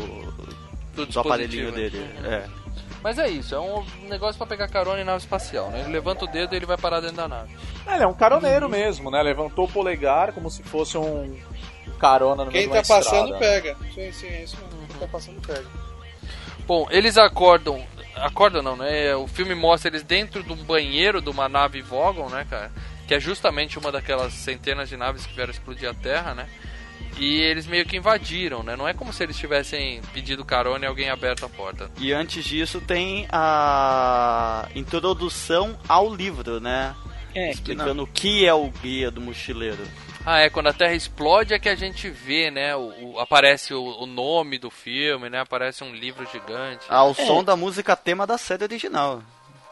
[0.95, 1.99] Do, do aparelhinho dele.
[2.25, 2.45] É.
[3.03, 5.81] Mas é isso, é um negócio pra pegar carona em nave espacial, né?
[5.81, 7.51] Ele levanta o dedo e ele vai parar dentro da nave.
[7.87, 9.23] É, ele é um caroneiro mesmo, né?
[9.23, 11.35] Levantou o polegar como se fosse um
[11.99, 13.39] carona no Quem meio de tá uma passando estrada.
[13.39, 13.77] pega.
[13.95, 14.87] Sim, sim, é isso mesmo.
[14.87, 15.65] Quem tá passando pega.
[16.67, 17.83] Bom, eles acordam.
[18.17, 19.15] Acordam não, né?
[19.17, 22.71] O filme mostra eles dentro de um banheiro de uma nave Vogon, né, cara?
[23.11, 26.49] Que é justamente uma daquelas centenas de naves que vieram explodir a Terra, né?
[27.19, 28.77] E eles meio que invadiram, né?
[28.77, 31.91] Não é como se eles tivessem pedido carona e alguém aberto a porta.
[31.99, 36.95] E antes disso tem a introdução ao livro, né?
[37.35, 37.55] É, que.
[37.55, 39.85] Explicando o que é o guia do mochileiro.
[40.25, 42.77] Ah, é, quando a Terra explode é que a gente vê, né?
[42.77, 45.41] O, o- aparece o, o nome do filme, né?
[45.41, 46.85] Aparece um livro gigante.
[46.89, 49.21] Ao som da música tema da série original.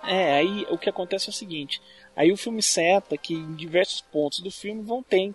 [0.04, 1.80] É, aí o que acontece é o seguinte:
[2.18, 5.32] aí o filme seta que em diversos pontos do filme vão ter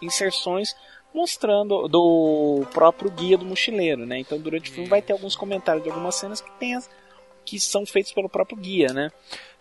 [0.00, 0.74] inserções
[1.12, 4.18] mostrando do próprio guia do mochileiro, né?
[4.18, 6.88] Então durante o filme vai ter alguns comentários de algumas cenas que tem as-
[7.44, 9.10] que são feitos pelo próprio guia, né?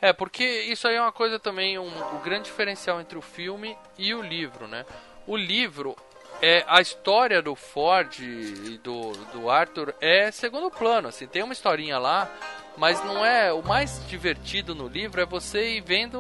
[0.02, 3.76] É, porque isso aí é uma coisa também, um, o grande diferencial entre o filme
[3.98, 4.86] e o livro, né?
[5.26, 5.96] O livro,
[6.42, 11.52] é a história do Ford e do, do Arthur é segundo plano, assim, tem uma
[11.54, 12.32] historinha lá,
[12.80, 13.52] mas não é.
[13.52, 16.20] O mais divertido no livro é você ir vendo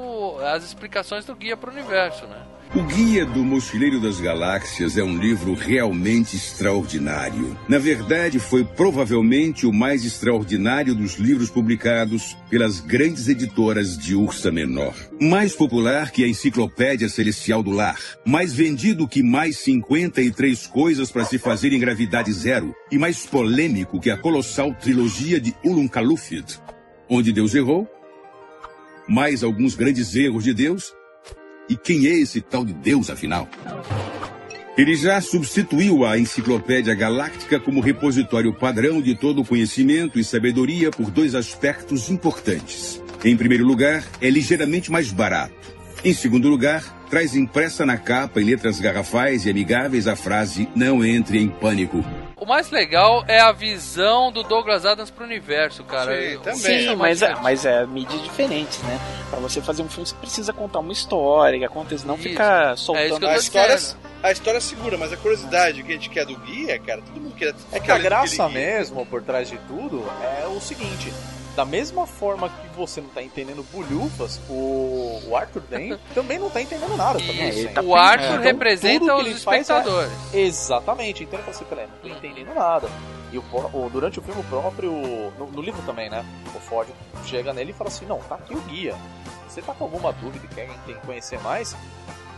[0.53, 2.41] as explicações do guia pro universo, né?
[2.75, 7.57] O Guia do Mochileiro das Galáxias é um livro realmente extraordinário.
[7.67, 14.51] Na verdade, foi provavelmente o mais extraordinário dos livros publicados pelas grandes editoras de Ursa
[14.51, 14.93] Menor.
[15.19, 17.99] Mais popular que a Enciclopédia Celestial do Lar.
[18.23, 22.75] Mais vendido que mais 53 coisas para se fazer em gravidade zero.
[22.91, 26.45] E mais polêmico que a colossal trilogia de Ulun Kalufid.
[27.09, 27.89] Onde Deus errou,
[29.07, 30.93] mais alguns grandes erros de Deus
[31.69, 33.47] e quem é esse tal de Deus, afinal?
[34.77, 40.89] Ele já substituiu a Enciclopédia Galáctica como repositório padrão de todo o conhecimento e sabedoria
[40.89, 43.01] por dois aspectos importantes.
[43.23, 45.78] Em primeiro lugar, é ligeiramente mais barato.
[46.03, 51.03] Em segundo lugar, traz impressa na capa em letras garrafais e amigáveis a frase Não
[51.03, 52.03] entre em pânico.
[52.37, 56.15] O mais legal é a visão do Douglas Adams pro universo, cara.
[56.15, 56.57] Sim, Eu- também.
[56.59, 58.97] Sim, é mas mais é, mas é mídias diferentes, né?
[59.29, 62.23] Pra você fazer um filme, você precisa contar uma história, que aconteça, não Isso.
[62.29, 63.19] ficar É isso soltando.
[63.19, 63.77] que eu A tô história,
[64.23, 67.35] a história segura, mas a curiosidade que a gente quer do guia, cara, todo mundo
[67.35, 67.53] quer.
[67.73, 70.05] É que a graça mesmo, por trás de tudo,
[70.41, 71.11] é o seguinte.
[71.55, 76.49] Da mesma forma que você não tá entendendo bulhufas, o, o Arthur Dane também não
[76.49, 77.19] tá entendendo nada.
[77.19, 77.59] Também, Isso.
[77.59, 80.11] ele tá o Arthur Então, representa os é- espectadores.
[80.33, 82.89] Exatamente, então ele fala assim, peraí, não tô entendendo nada.
[83.31, 83.43] E o,
[83.73, 84.91] o- durante o filme próprio,
[85.37, 86.23] no, no livro também, né?
[86.55, 86.87] O Ford
[87.25, 88.95] chega nele e fala assim, não, tá aqui o guia.
[89.49, 91.75] Se você tá com alguma dúvida e quer tem que conhecer mais,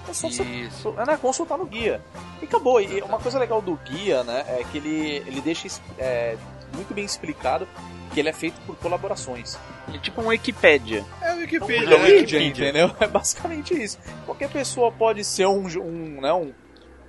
[0.09, 0.95] é só você Isso.
[0.97, 2.01] é, né, consultar no guia.
[2.41, 2.81] E acabou.
[2.81, 5.67] E uma coisa legal do guia, né, é que ele, ele deixa
[5.99, 6.35] é,
[6.73, 7.67] muito bem explicado
[8.13, 9.57] que ele é feito por colaborações.
[9.93, 11.05] É tipo um Wikipédia.
[11.21, 11.95] É o Wikipedia, É né?
[11.95, 12.95] o Wikipedia, entendeu?
[12.99, 13.97] É basicamente isso.
[14.25, 16.53] Qualquer pessoa pode ser um, um, né, um,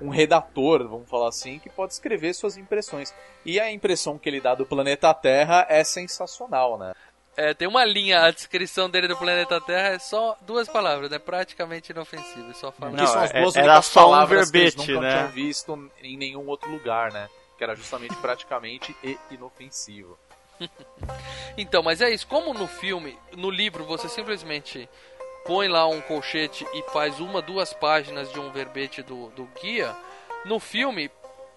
[0.01, 3.15] um redator, vamos falar assim, que pode escrever suas impressões.
[3.45, 6.93] E a impressão que ele dá do planeta Terra é sensacional, né?
[7.35, 11.19] É, tem uma linha, a descrição dele do planeta Terra é só duas palavras, é
[11.19, 12.93] praticamente inofensivo, só fala.
[12.93, 15.11] Não, são as é- duas era únicas só um palavras que eles verbete, né?
[15.11, 17.29] tinham visto em nenhum outro lugar, né?
[17.57, 20.19] Que era justamente praticamente e inofensivo.
[21.57, 24.89] Então, mas é isso, como no filme, no livro você simplesmente
[25.45, 29.93] põe lá um colchete e faz uma, duas páginas de um verbete do, do guia,
[30.45, 31.11] no filme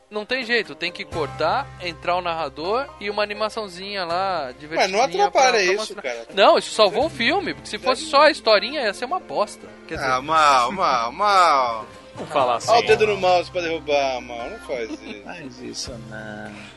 [0.10, 4.97] não tem jeito, tem que cortar, entrar o narrador e uma animaçãozinha lá Mas divertidinha.
[4.97, 6.01] não atrapalha pra- pra isso, mostrar.
[6.01, 6.28] cara.
[6.34, 9.68] Não, isso salvou o filme, porque se fosse só a historinha ia ser uma bosta.
[9.88, 11.86] Quer dizer, Ah, mal, mal, mal.
[12.16, 12.72] Vamos falar assim.
[12.72, 14.51] Olha o dedo no mouse pra derrubar, mano.
[14.51, 15.22] Não faz isso.
[15.26, 16.74] Mas isso não.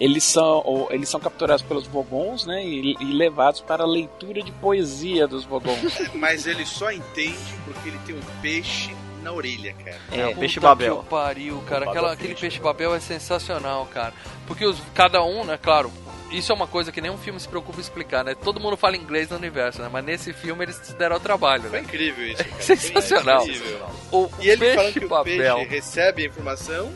[0.00, 2.64] Eles são, ou- eles são capturados pelos Vogons, né?
[2.64, 5.98] E, e levados para a leitura de poesia dos Vogons.
[6.14, 7.36] Mas ele só entende
[7.66, 9.98] porque ele tem um peixe na orelha, cara.
[10.10, 10.94] É, o peixe Babel.
[10.96, 11.84] que o pariu, cara.
[11.84, 12.40] O Aquela, aquele Fish.
[12.40, 14.14] peixe Babel é sensacional, cara.
[14.46, 15.92] Porque os, cada um, né, claro,
[16.30, 18.34] isso é uma coisa que nenhum filme se preocupa em explicar, né?
[18.34, 19.90] Todo mundo fala inglês no universo, né?
[19.92, 21.80] Mas nesse filme eles se deram ao trabalho, Foi né?
[21.80, 22.62] incrível isso, cara.
[22.62, 23.40] Sensacional.
[23.42, 23.86] Foi incrível.
[24.10, 25.56] O, o E ele falando peixe que o Babel.
[25.56, 26.90] peixe recebe a informação.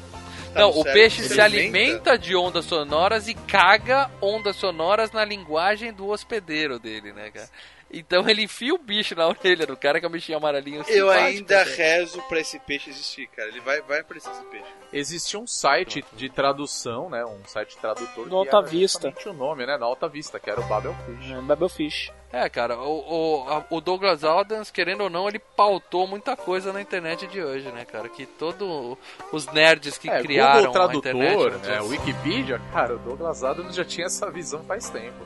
[0.55, 5.13] Tá Não, no o cérebro, peixe se alimenta de ondas sonoras e caga ondas sonoras
[5.13, 7.49] na linguagem do hospedeiro dele, né, cara?
[7.97, 10.85] Então ele enfia o bicho na orelha do cara, que é um bichinho amarelinho Eu
[10.85, 11.77] simpático, ainda cara.
[11.77, 13.49] rezo pra esse peixe existir, cara.
[13.49, 14.67] Ele vai, vai aparecer esse peixe.
[14.93, 17.25] Existia um site de tradução, né?
[17.25, 18.27] Um site tradutor.
[18.27, 19.15] No Alta Vista.
[19.27, 19.77] o nome, né?
[19.79, 21.29] Na Alta Vista, que era o Babelfish.
[21.29, 22.13] né, Babelfish.
[22.35, 26.81] É, cara, o, o, o Douglas Adams, querendo ou não, ele pautou muita coisa na
[26.81, 28.09] internet de hoje, né, cara?
[28.09, 28.99] Que todos
[29.31, 31.67] os nerds que É, criaram Google a Tradutor, internet...
[31.69, 31.81] né?
[31.83, 35.25] Wikipedia, cara, o Douglas Adams já tinha essa visão faz tempo.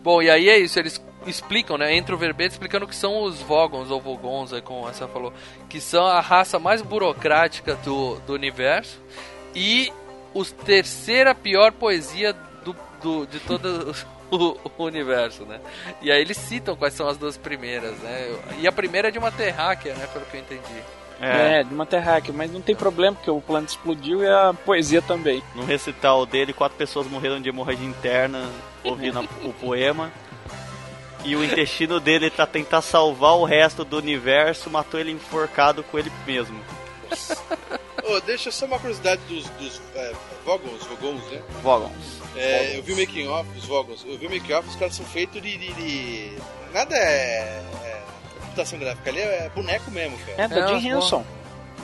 [0.00, 3.42] Bom, e aí é isso, eles explicam, né, entre o verbete, explicando que são os
[3.42, 5.32] Vogons, ou Vogons, aí como essa falou,
[5.68, 9.02] que são a raça mais burocrática do, do universo
[9.56, 9.92] e
[10.32, 12.32] os terceira pior poesia
[12.64, 13.92] do, do, de todo
[14.30, 15.60] o, o universo, né?
[16.00, 18.36] E aí eles citam quais são as duas primeiras, né?
[18.58, 20.82] E a primeira é de uma terráquea, né, pelo que eu entendi.
[21.20, 24.52] É, É, de uma terráquea, mas não tem problema, porque o planeta explodiu e a
[24.52, 25.42] poesia também.
[25.54, 28.50] no recital dele, quatro pessoas morreram de hemorragia interna
[28.82, 30.10] ouvindo o poema.
[31.24, 35.98] E o intestino dele, pra tentar salvar o resto do universo, matou ele enforcado com
[35.98, 36.60] ele mesmo.
[38.02, 40.12] Ô, deixa só uma curiosidade dos, dos é,
[40.44, 41.40] Vogons, Vogons, né?
[41.62, 42.23] Vogons.
[42.36, 44.94] É, eu vi o making off, os Vogons, eu vi o making off, os caras
[44.94, 46.32] são feitos de, de- de-
[46.72, 48.02] Nada é, é
[48.40, 50.42] computação gráfica ali, é boneco mesmo, cara.
[50.42, 51.24] É, da É, Jim Henson.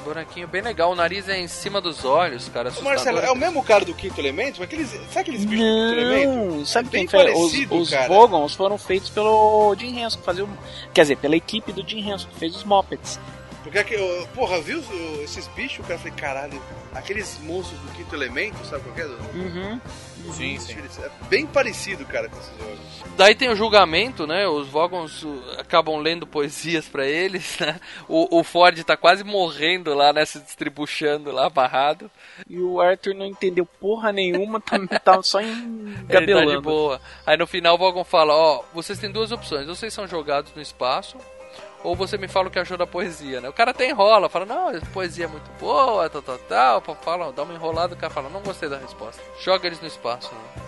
[0.04, 2.72] Bonequinho bem legal, o nariz é em cima dos olhos, cara.
[2.74, 2.82] Ô.
[2.82, 4.62] Marcelo, é o mesmo cara do Quinto Elemento?
[4.62, 6.28] Aqueles, sabe aqueles bichos do Quinto Elemento?
[6.56, 7.34] Não, sabe É bem quem?
[7.34, 8.08] Os, os cara.
[8.08, 10.48] Vogons foram feitos pelo Jim Henson, que fazia o...
[10.94, 13.20] Quer dizer, pela equipe do Jim Henson, que fez os Muppets.
[13.62, 13.84] Porque,
[14.34, 14.82] porra, viu
[15.22, 15.80] esses bichos?
[15.80, 16.62] O cara falei, caralho,
[16.94, 19.06] aqueles monstros do Quinto Elemento, sabe qual que é?
[19.06, 19.80] Uhum.
[20.32, 20.76] Sim, sim.
[21.02, 22.78] É bem parecido, cara, com esses jogos.
[23.16, 24.46] Daí tem o julgamento, né?
[24.46, 27.78] Os Vogons uh, acabam lendo poesias pra eles, né?
[28.08, 30.24] O, o Ford tá quase morrendo lá, né?
[30.24, 32.10] Se distribuchando lá, barrado.
[32.48, 36.62] E o Arthur não entendeu porra nenhuma, tá, tá só Ele tá de engabelando.
[36.62, 37.00] boa.
[37.26, 39.68] Aí no final o Vogon fala, ó, vocês têm duas opções.
[39.68, 41.16] Ou vocês são jogados no espaço,
[41.82, 43.48] ou você me fala o que achou da poesia, né?
[43.48, 46.96] O cara até enrola, fala, não, a poesia é muito boa, tal, tal, tal.
[47.02, 49.22] Fala, dá uma enrolada, o cara fala, não gostei da resposta.
[49.40, 50.62] Joga eles no espaço, né?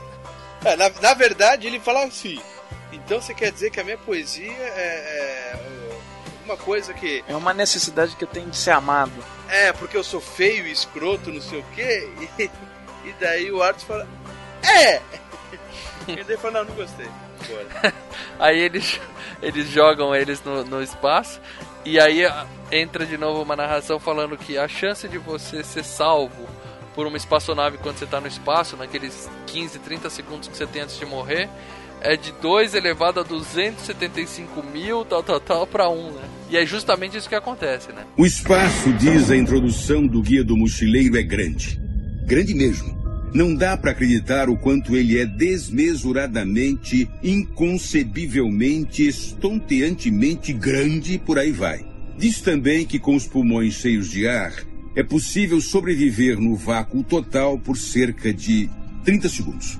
[0.64, 2.40] É, na, na verdade, ele fala assim.
[2.92, 5.98] Então você quer dizer que a minha poesia é, é
[6.44, 7.24] uma coisa que.
[7.26, 9.12] É uma necessidade que eu tenho de ser amado.
[9.48, 12.08] É, porque eu sou feio, escroto, não sei o quê.
[12.38, 12.50] E,
[13.08, 14.08] e daí o Arthur fala.
[14.62, 15.00] É!
[16.08, 17.08] E daí fala, não, não gostei.
[18.38, 19.00] Aí eles,
[19.42, 21.40] eles jogam eles no, no espaço.
[21.84, 25.84] E aí a- entra de novo uma narração falando que a chance de você ser
[25.84, 26.48] salvo
[26.94, 30.82] por uma espaçonave quando você tá no espaço, naqueles 15, 30 segundos que você tem
[30.82, 31.48] antes de morrer,
[32.02, 36.22] é de 2 elevado a 275 mil, tal, tal, tal, pra 1, né?
[36.50, 38.04] E é justamente isso que acontece, né?
[38.16, 41.80] O espaço, diz a introdução do Guia do Mochileiro, é grande.
[42.26, 43.01] Grande mesmo.
[43.34, 51.82] Não dá para acreditar o quanto ele é desmesuradamente, inconcebivelmente, estonteantemente grande por aí vai.
[52.18, 54.52] Diz também que com os pulmões cheios de ar,
[54.94, 58.68] é possível sobreviver no vácuo total por cerca de
[59.04, 59.78] 30 segundos.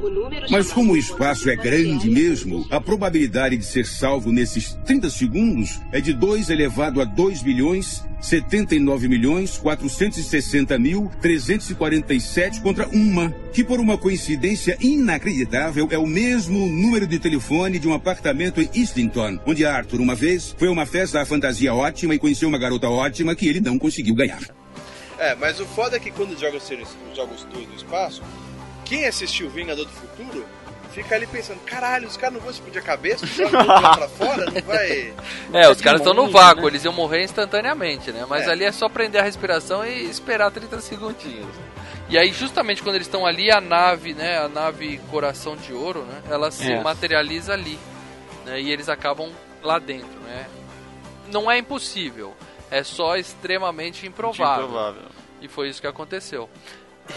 [0.51, 5.81] Mas como o espaço é grande mesmo, a probabilidade de ser salvo nesses 30 segundos
[5.93, 13.65] é de 2 elevado a 2 bilhões 79 milhões 460 mil 347 contra uma, que
[13.65, 19.41] por uma coincidência inacreditável é o mesmo número de telefone de um apartamento em Islington,
[19.45, 22.89] onde Arthur uma vez foi a uma festa à fantasia ótima e conheceu uma garota
[22.89, 24.41] ótima que ele não conseguiu ganhar.
[25.19, 28.23] É, mas o foda é que quando joga os seres- joga os dois no espaço,
[28.85, 30.45] quem assistiu Vingador do Futuro
[30.93, 34.45] fica ali pensando, caralho, os caras não vão explodir a cabeça, tudo lá pra fora,
[34.51, 35.15] não vai.
[35.55, 36.69] É, os caras estão no vácuo, né?
[36.69, 38.27] eles iam morrer instantaneamente, né?
[38.29, 38.51] Mas É.
[38.51, 41.49] ali é só prender a respiração e esperar 30 segundinhos.
[42.11, 44.39] E aí, justamente quando eles estão ali, a nave, né?
[44.39, 46.21] A nave Coração de Ouro, né?
[46.29, 46.83] Ela se É.
[46.83, 47.79] materializa ali.
[48.45, 49.31] Né, e eles acabam
[49.63, 50.47] lá dentro, né?
[51.33, 52.35] Não é impossível,
[52.71, 54.65] é só extremamente improvável.
[54.67, 55.03] Improvável.
[55.41, 56.51] E foi isso que aconteceu.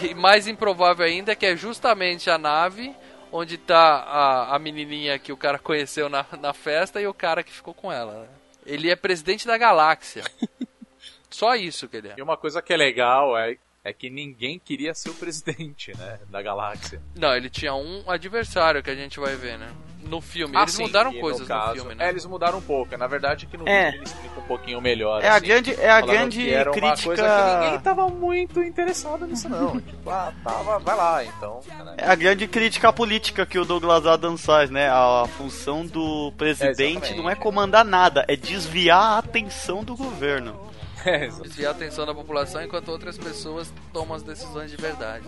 [0.02, 2.94] E mais improvável ainda é que é justamente a nave
[3.32, 7.42] onde tá a, a menininha que o cara conheceu na, na festa e o cara
[7.42, 8.22] que ficou com ela.
[8.22, 8.28] né?
[8.64, 10.24] Ele é presidente da galáxia.
[11.30, 12.14] Só isso que ele é.
[12.16, 16.18] E uma coisa que é legal é, é que ninguém queria ser o presidente, né,
[16.28, 17.00] da galáxia.
[17.14, 19.72] Não, ele tinha um adversário que a gente vai ver, né?
[20.08, 20.56] No filme.
[20.56, 22.06] Ah, Eles sim, mudaram coisas no, no, caso, filme, né?
[22.06, 22.96] É, eles mudaram um pouco.
[22.96, 23.86] Na verdade, que no É.
[23.86, 25.22] vídeo ele explica um pouquinho melhor.
[25.22, 27.06] É a assim, grande, é a grande que era uma crítica.
[27.06, 29.78] coisa que ninguém tava muito interessado nisso, não.
[29.80, 31.60] tipo, ah, tava, vai lá, então.
[31.84, 31.94] né?
[31.98, 34.88] É a grande crítica política que o Douglas Adams faz, né?
[34.88, 37.16] A função do presidente exatamente.
[37.22, 40.65] não é comandar nada, é desviar a atenção do governo.
[41.06, 41.28] É.
[41.28, 45.24] Desviar a atenção da população enquanto outras pessoas tomam as decisões de verdade.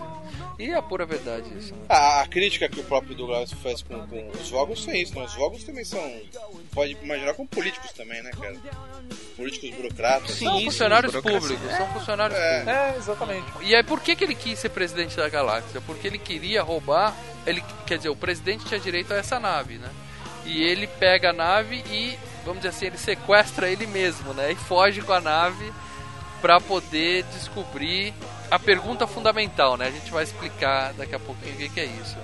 [0.57, 1.73] E é a pura verdade isso.
[1.73, 1.81] né?
[1.87, 5.23] A, a crítica que o próprio Douglas faz com, com os Vogons tem isso, né?
[5.23, 5.99] Os Vogons também são.
[6.73, 8.55] Pode imaginar como políticos também, né, cara?
[9.37, 10.31] Políticos burocratas.
[10.31, 12.59] São funcionários públicos, são funcionários É.
[12.59, 12.81] públicos.
[12.81, 13.45] É, exatamente.
[13.61, 15.79] E aí por que, que ele quis ser presidente da galáxia?
[15.81, 17.15] Porque ele queria roubar.
[17.45, 19.89] Ele, quer dizer, o presidente tinha direito a essa nave, né?
[20.45, 24.51] E ele pega a nave e, vamos dizer assim, ele sequestra ele mesmo, né?
[24.51, 25.71] E foge com a nave
[26.41, 28.13] pra poder descobrir
[28.49, 29.87] a pergunta fundamental, né?
[29.87, 32.17] A gente vai explicar daqui a pouquinho o que, que é isso.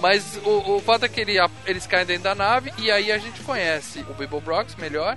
[0.00, 3.18] Mas o, o fato é que ele, eles caem dentro da nave e aí a
[3.18, 5.16] gente conhece o Bible Brox melhor.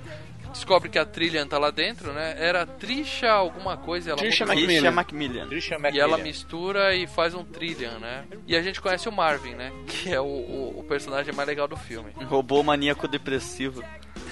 [0.52, 2.34] Descobre que a Trillian tá lá dentro, né?
[2.38, 4.10] Era Trisha alguma coisa.
[4.10, 4.90] Ela Trisha mudou- Trisha Macmillan.
[4.92, 5.48] Macmillan.
[5.48, 8.24] Christian e ela mistura e faz um Trillian, né?
[8.46, 9.72] E a gente conhece o Marvin, né?
[9.86, 12.12] Que é o, o, o personagem mais legal do filme.
[12.24, 13.82] Robô maníaco depressivo.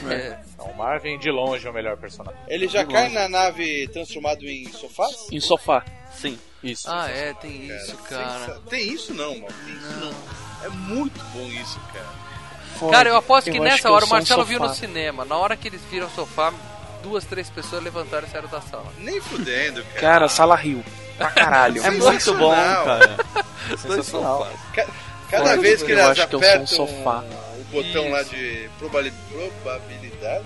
[0.09, 0.39] É.
[0.59, 2.39] Não, o Marvin de longe é o melhor personagem.
[2.49, 5.29] Ele já cai na nave transformado em sofás?
[5.31, 5.85] Em sofá.
[6.12, 6.39] Sim.
[6.62, 6.91] Isso.
[6.91, 8.39] Ah, é, tem isso, cara.
[8.47, 9.55] Sensa- Tem isso não, mano.
[9.64, 10.14] Tem isso não.
[10.64, 12.20] É muito bom isso, cara.
[12.89, 15.24] Cara, eu aposto que acho nessa eu hora o sou um Marcelo viu no cinema.
[15.24, 16.53] Na hora que eles viram o sofá,
[17.03, 18.87] duas, três pessoas levantaram e saíram da sala.
[18.99, 20.01] Nem fudendo, cara.
[20.01, 20.85] Cara, sala rio.
[21.18, 21.83] Pra caralho.
[21.85, 23.16] É muito bom, cara.
[23.76, 24.49] Sensacional.
[25.31, 27.24] Cada Fora vez que que eu eles acho que eu sou um apertam sofá.
[27.59, 28.31] o botão lá Isso.
[28.31, 30.45] de probali- probabilidade,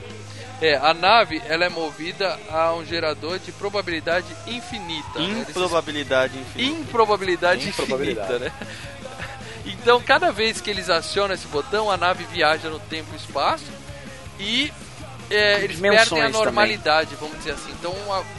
[0.61, 5.19] É, a nave, ela é movida a um gerador de probabilidade infinita.
[5.19, 5.25] né?
[5.25, 6.81] Eles- Improbabilidade infinita.
[6.81, 8.35] improbabilidade, Improbabilidade.
[8.35, 8.69] infinita, né?
[9.67, 13.65] Então, cada vez que eles acionam esse botão, a nave viaja no tempo e espaço
[14.39, 14.73] e
[15.31, 16.45] é, eles Dimensões perdem a também.
[16.45, 17.71] normalidade, vamos dizer assim.
[17.73, 17.95] Então,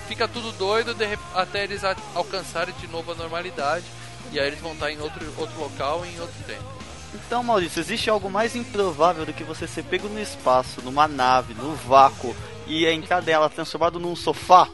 [0.08, 3.86] fica tudo doido de até eles a- alcançarem de novo a normalidade.
[4.32, 6.64] E aí eles vão estar em outro, outro local em outro tempo.
[7.14, 11.54] Então, Maurício, existe algo mais improvável do que você ser pego no espaço, numa nave,
[11.54, 12.36] no vácuo,
[12.68, 14.68] e entrar dela transformado num sofá?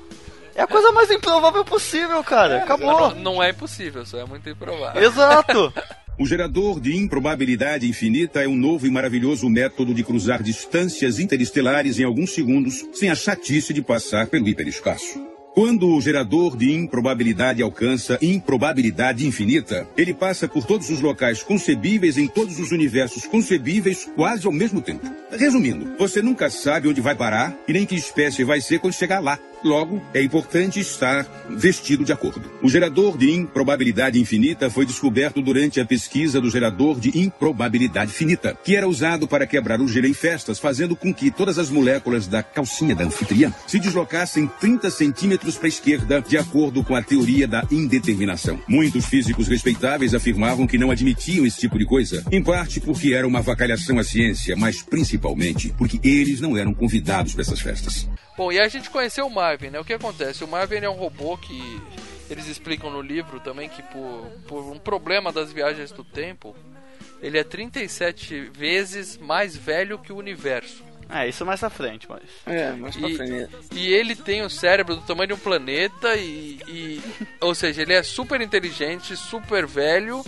[0.56, 2.58] É a coisa mais improvável possível, cara.
[2.64, 3.10] Acabou.
[3.12, 5.02] Não, não é impossível, só é muito improvável.
[5.02, 5.74] Exato.
[6.22, 11.97] O gerador de improbabilidade infinita é um novo e maravilhoso método de cruzar distâncias interestelares
[11.97, 15.19] em alguns segundos sem a chatice de passar pelo hiperespaço.
[15.55, 22.19] Quando o gerador de improbabilidade alcança improbabilidade infinita, ele passa por todos os locais concebíveis
[22.19, 25.11] em todos os universos concebíveis quase ao mesmo tempo.
[25.32, 29.19] Resumindo, você nunca sabe onde vai parar e nem que espécie vai ser quando chegar
[29.19, 29.39] lá.
[29.64, 32.51] Logo, é importante estar vestido de acordo.
[32.64, 38.57] O gerador de improbabilidade infinita foi descoberto durante a pesquisa do gerador de improbabilidade finita,
[38.64, 42.28] que era usado para quebrar o gelo em festas, fazendo com que todas as moléculas
[42.28, 47.03] da calcinha da anfitriã se deslocassem 30 centímetros para a esquerda, de acordo com a
[47.03, 48.59] teoria da indeterminação.
[48.68, 53.28] Muitos físicos respeitáveis afirmavam que não admitiam esse tipo de coisa, em parte porque era
[53.28, 58.07] uma avacalhação à ciência, mas principalmente porque eles não eram convidados para essas festas.
[58.38, 59.79] Bom, e a gente conheceu o Marvin, né?
[59.79, 60.43] O que acontece?
[60.43, 61.82] O Marvin é um robô que
[62.29, 66.55] eles explicam no livro também que por, por um problema das viagens do tempo,
[67.21, 70.84] ele é 37 vezes mais velho que o universo.
[71.13, 72.21] É, isso mais à frente, mas.
[72.45, 73.49] É, mais pra E, frente.
[73.73, 77.01] e ele tem o cérebro do tamanho de um planeta e, e-
[77.41, 80.23] ou seja, ele é super inteligente, super velho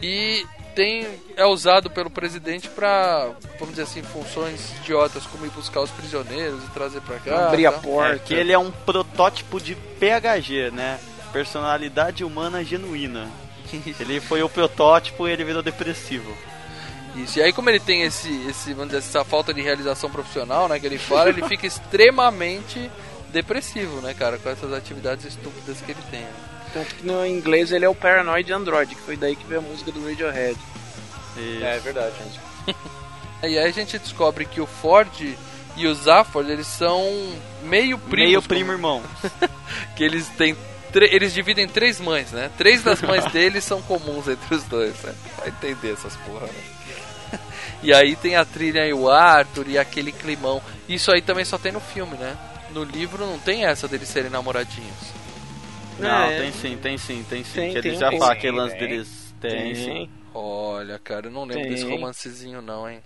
[0.00, 1.06] e tem
[1.36, 6.62] é usado pelo presidente pra, vamos dizer assim, funções idiotas como ir buscar os prisioneiros
[6.64, 7.48] e trazer pra cá.
[7.48, 7.78] Abrir a tá?
[7.78, 8.14] porta.
[8.14, 10.98] É que ele é um protótipo de PHG, né?
[11.32, 13.28] Personalidade humana genuína.
[13.98, 16.36] Ele foi o protótipo e ele virou depressivo.
[17.16, 17.38] Isso.
[17.38, 20.78] E aí como ele tem esse, esse vamos dizer, essa falta de realização profissional, né,
[20.78, 22.90] que ele fala, ele fica extremamente
[23.30, 26.26] depressivo, né, cara, com essas atividades estúpidas que ele tem.
[26.72, 29.62] Tanto que no inglês ele é o Paranoid Android, que foi daí que veio a
[29.62, 30.56] música do Radiohead.
[31.36, 32.14] E- É verdade.
[33.42, 35.08] E aí a gente descobre que o Ford
[35.76, 37.02] e o Zafford, eles são
[37.64, 38.28] meio primos.
[38.28, 39.02] Meio primo irmão.
[39.96, 40.56] Que eles têm.
[40.94, 42.50] Eles dividem três mães, né?
[42.56, 45.12] Três das mães deles são comuns entre os dois, né?
[45.38, 47.38] Vai entender essas porra, né?
[47.82, 50.62] E aí tem a trilha e o Arthur e aquele climão.
[50.88, 52.36] Isso aí também só tem no filme, né?
[52.70, 54.94] No livro não tem essa deles serem namoradinhos.
[55.98, 56.38] Não, É.
[56.38, 57.52] tem sim, tem sim, tem sim.
[57.54, 58.24] Tem, que tem eles um já pouco.
[58.24, 59.34] falam aquele lance Tem, deles.
[59.40, 60.10] Tem, sim.
[60.34, 61.70] Olha, cara, eu não lembro Tem.
[61.70, 63.02] desse romancezinho não, hein?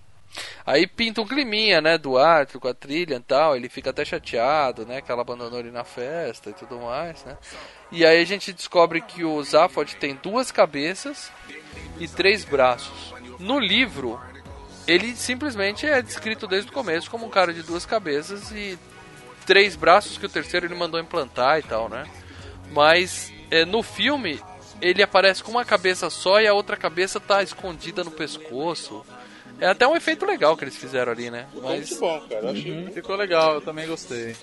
[0.65, 4.05] Aí pinta um climinha, né, do Arthur com a trilha e tal, ele fica até
[4.05, 7.37] chateado, né, que ela abandonou ele na festa e tudo mais, né?
[7.91, 11.31] E aí a gente descobre que o Zaphod tem duas cabeças
[11.99, 13.13] e três braços.
[13.39, 14.19] No livro,
[14.87, 18.77] ele simplesmente é descrito desde o começo como um cara de duas cabeças e
[19.45, 22.05] três braços que o terceiro ele mandou implantar e tal, né?
[22.71, 24.39] Mas é, no filme
[24.81, 29.05] ele aparece com uma cabeça só e a outra cabeça tá escondida no pescoço.
[29.59, 31.47] É até um efeito legal que eles fizeram ali, né?
[31.51, 32.51] Ficou Mas muito bom, cara.
[32.51, 32.87] Achei.
[32.91, 34.35] Ficou legal, eu também gostei.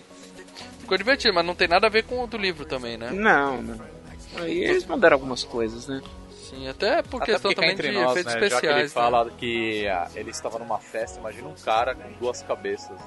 [0.80, 3.10] ficou divertido, mas não tem nada a ver com o do livro também, né?
[3.12, 3.80] Não, não.
[4.36, 6.02] Aí eles mudaram algumas coisas, né?
[6.32, 8.94] Sim, até por Até questão também entre de nós, efeitos né, já que ele especiais.
[8.94, 9.02] né?
[9.02, 12.98] fala que ah, ele estava numa festa, imagina um cara com duas cabeças.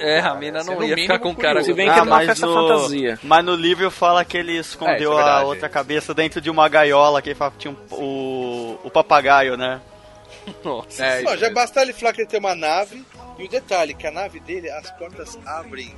[0.00, 2.54] É, a mina não ia ficar com cara Se bem que é uma festa no,
[2.54, 3.18] fantasia.
[3.22, 5.44] mas no livro fala que ele É, escondeu é a verdade.
[5.44, 9.80] outra cabeça dentro de uma gaiola que tinha um- o, o papagaio, né?
[10.64, 11.04] Nossa.
[11.04, 11.54] É, Não, já mesmo.
[11.54, 13.04] basta ele falar que ele tem uma nave.
[13.38, 15.94] E o detalhe, que a nave dele, as portas abrem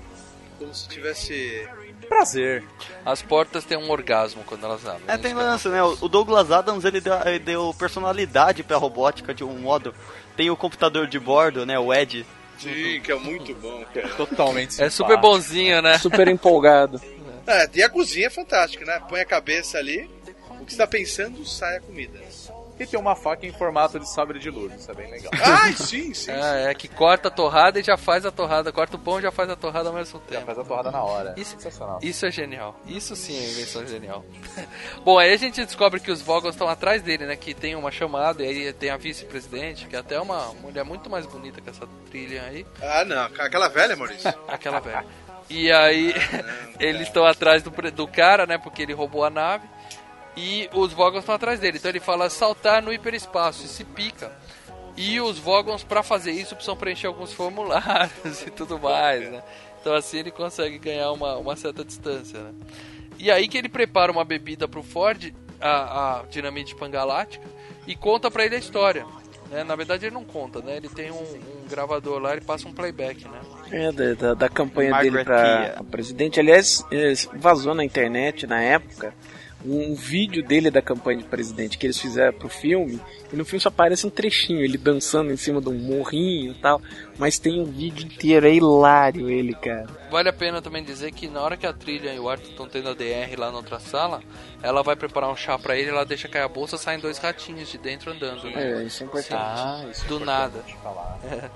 [0.59, 1.69] como se tivesse.
[2.09, 2.63] prazer.
[3.05, 5.03] As portas têm um orgasmo quando elas abrem.
[5.09, 5.83] É, tem Isso que lance, né?
[5.83, 9.95] O o Douglas Adams, ele deu, ele deu personalidade pra robótica de um modo.
[10.37, 11.79] Tem o computador de bordo, né?
[11.79, 12.25] O Ed.
[12.59, 14.09] Sim, que é muito bom, cara.
[14.11, 15.99] Totalmente É super bonzinho, né?
[15.99, 17.01] Super empolgado.
[17.47, 19.01] É, e a cozinha é fantástica, né?
[19.09, 20.09] Põe a cabeça ali,
[20.61, 22.21] o que você tá pensando, sai a comida.
[22.83, 25.31] E tem uma faca em formato de sabre de luz, isso é bem legal.
[25.41, 26.31] Ai, sim, sim.
[26.31, 28.73] É, é que corta a torrada e já faz a torrada.
[28.73, 30.47] Corta o pão e já faz a torrada ao mesmo Já tempo.
[30.47, 31.35] faz a torrada na hora.
[31.37, 31.99] Isso- Sensacional.
[32.03, 32.75] Isso é genial.
[32.87, 34.25] Isso sim é invenção genial.
[35.05, 37.37] Bom, aí a gente descobre que os Vogels estão atrás dele, né?
[37.37, 41.09] Que tem uma chamada e aí tem a vice-presidente, que é até uma mulher muito
[41.11, 42.67] mais bonita que essa trilha aí.
[42.81, 43.25] Ah, não.
[43.39, 44.33] Aquela velha, Maurício.
[44.49, 45.05] Aquela velha.
[45.51, 46.15] E aí
[46.81, 48.57] eles estão atrás do, do cara, né?
[48.59, 49.69] Porque ele roubou a nave.
[50.37, 51.79] E os Vogels estão atrás dele.
[51.79, 54.33] Então ele fala saltar no hiperespaço e se pica.
[54.97, 59.43] E os Vogons, pra fazer isso, precisam preencher alguns formulários e tudo mais, né?
[59.81, 62.53] Então assim ele consegue ganhar uma, uma certa distância, né?
[63.19, 67.47] E aí que ele prepara uma bebida pro Ford, a, a dinamite pangalática,
[67.87, 69.07] e conta pra ele a história.
[69.51, 69.65] Né?
[69.65, 70.77] Na verdade ele não conta, né?
[70.77, 73.41] Ele tem um, um gravador lá, ele passa um playback, né?
[73.71, 75.85] É, da, da, da campanha Margaret dele pra Kia.
[75.91, 76.41] presidente.
[76.41, 79.15] Aliás, é, vazou na internet na época
[79.65, 83.01] um vídeo dele da campanha de presidente que eles fizeram pro filme.
[83.33, 86.55] E no filme só aparece um trechinho, ele dançando em cima de um morrinho e
[86.55, 86.81] tal.
[87.19, 89.87] Mas tem um vídeo inteiro, é hilário ele, cara.
[90.11, 92.69] Vale a pena também dizer que na hora que a trilha e o Arthur estão
[92.69, 94.21] tendo a DR lá na outra sala,
[94.63, 97.71] ela vai preparar um chá pra ele, ela deixa cair a bolsa, saem dois ratinhos
[97.71, 98.81] de dentro andando, né?
[98.81, 99.35] É, isso é importante.
[99.35, 100.65] Ah, isso é Do importante nada.
[100.83, 101.19] falar.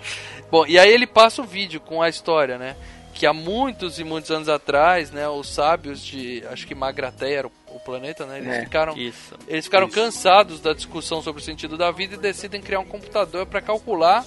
[0.50, 2.76] Bom, e aí ele passa o vídeo com a história, né?
[3.12, 7.46] Que há muitos e muitos anos atrás, né, os sábios de, acho que Magrateia era
[7.46, 8.38] o, o planeta, né?
[8.38, 8.60] Eles É.
[8.64, 9.34] ficaram Isso.
[9.46, 13.46] eles ficaram cansados da discussão sobre o sentido da vida e decidem criar um computador
[13.46, 14.24] para calcular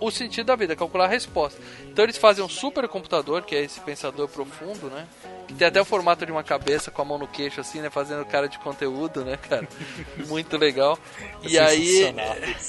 [0.00, 1.60] o sentido da vida, calcular a resposta.
[1.88, 5.06] Então eles fazem um supercomputador, que é esse pensador profundo, né?
[5.46, 7.88] Que tem até o formato de uma cabeça com a mão no queixo, assim, né?
[7.90, 9.66] Fazendo cara de conteúdo, né, cara?
[10.26, 10.98] Muito legal.
[11.42, 12.14] E aí.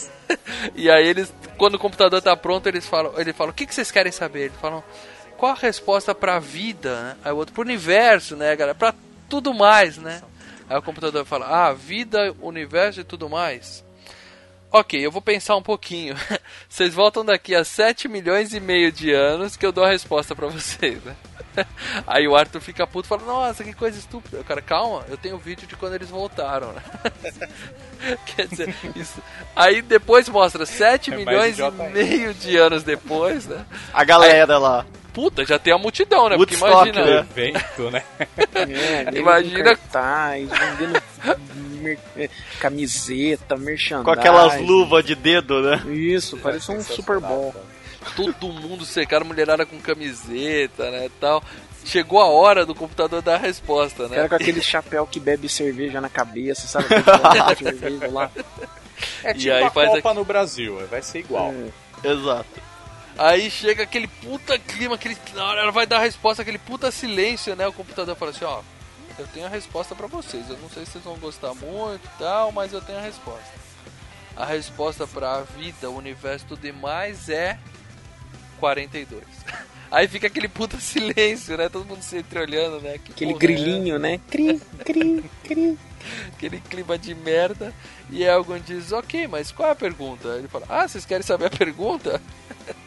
[0.75, 3.73] e aí eles, quando o computador tá pronto, eles falam, ele fala, o que, que
[3.73, 4.45] vocês querem saber?
[4.45, 4.83] Eles falam,
[5.37, 7.17] qual a resposta pra vida, né?
[7.25, 8.75] Aí o outro, pro universo, né, galera?
[8.77, 8.93] Pra
[9.29, 10.21] tudo mais, né?
[10.69, 13.83] Aí o computador fala, ah, vida, universo e tudo mais.
[14.71, 16.15] Ok, eu vou pensar um pouquinho.
[16.67, 20.35] Vocês voltam daqui a 7 milhões e meio de anos que eu dou a resposta
[20.35, 21.15] pra vocês, né?
[22.05, 24.41] Aí o Arthur fica puto e fala, nossa, que coisa estúpida.
[24.41, 26.81] O cara, calma, eu tenho vídeo de quando eles voltaram, né?
[28.25, 29.21] Quer dizer, isso.
[29.55, 33.65] Aí depois mostra 7 É milhões e meio de anos depois, né?
[33.93, 34.85] A galera lá.
[35.15, 36.35] Puta, já tem a multidão, né?
[36.35, 37.05] Porque Woodstock, imagina.
[37.21, 37.27] né?
[37.31, 38.03] Evento, né?
[38.53, 41.01] É, Imagina- cartaz, vendendo
[41.81, 44.03] mer- é, camiseta, merchandising.
[44.03, 45.81] Com aquelas luvas de dedo, né?
[45.87, 47.55] Isso, parece um Super Bowl.
[48.15, 51.41] todo mundo cercado, mulherada com camiseta, né, tal.
[51.85, 54.15] Chegou a hora do computador dar a resposta, né?
[54.17, 56.87] Cara com aquele chapéu que bebe cerveja na cabeça, sabe?
[57.57, 58.29] Cerveja lá.
[59.23, 61.53] É E tipo aí a faz Copa no Brasil, vai ser igual.
[62.03, 62.09] É.
[62.11, 62.64] Exato.
[63.17, 66.91] Aí chega aquele puta clima, aquele na hora ela vai dar a resposta, aquele puta
[66.91, 67.65] silêncio, né?
[67.65, 68.61] O computador fala assim, ó,
[69.17, 70.49] eu tenho a resposta pra vocês.
[70.49, 73.65] Eu não sei se vocês vão gostar muito e tal, mas eu tenho a resposta.
[74.35, 77.57] A resposta pra vida, o universo e tudo demais é
[78.59, 79.23] 42.
[79.89, 81.69] Aí fica aquele puta silêncio, né?
[81.69, 82.97] Todo mundo se entreolhando, né?
[82.97, 84.19] Que Aquele é grilinho, né?
[84.29, 85.77] Cri, cri, cri.
[86.33, 87.73] aquele clima de merda.
[88.09, 90.27] E alguém diz, ok, mas qual é a pergunta?
[90.37, 92.21] Ele fala, ah, vocês querem saber a pergunta?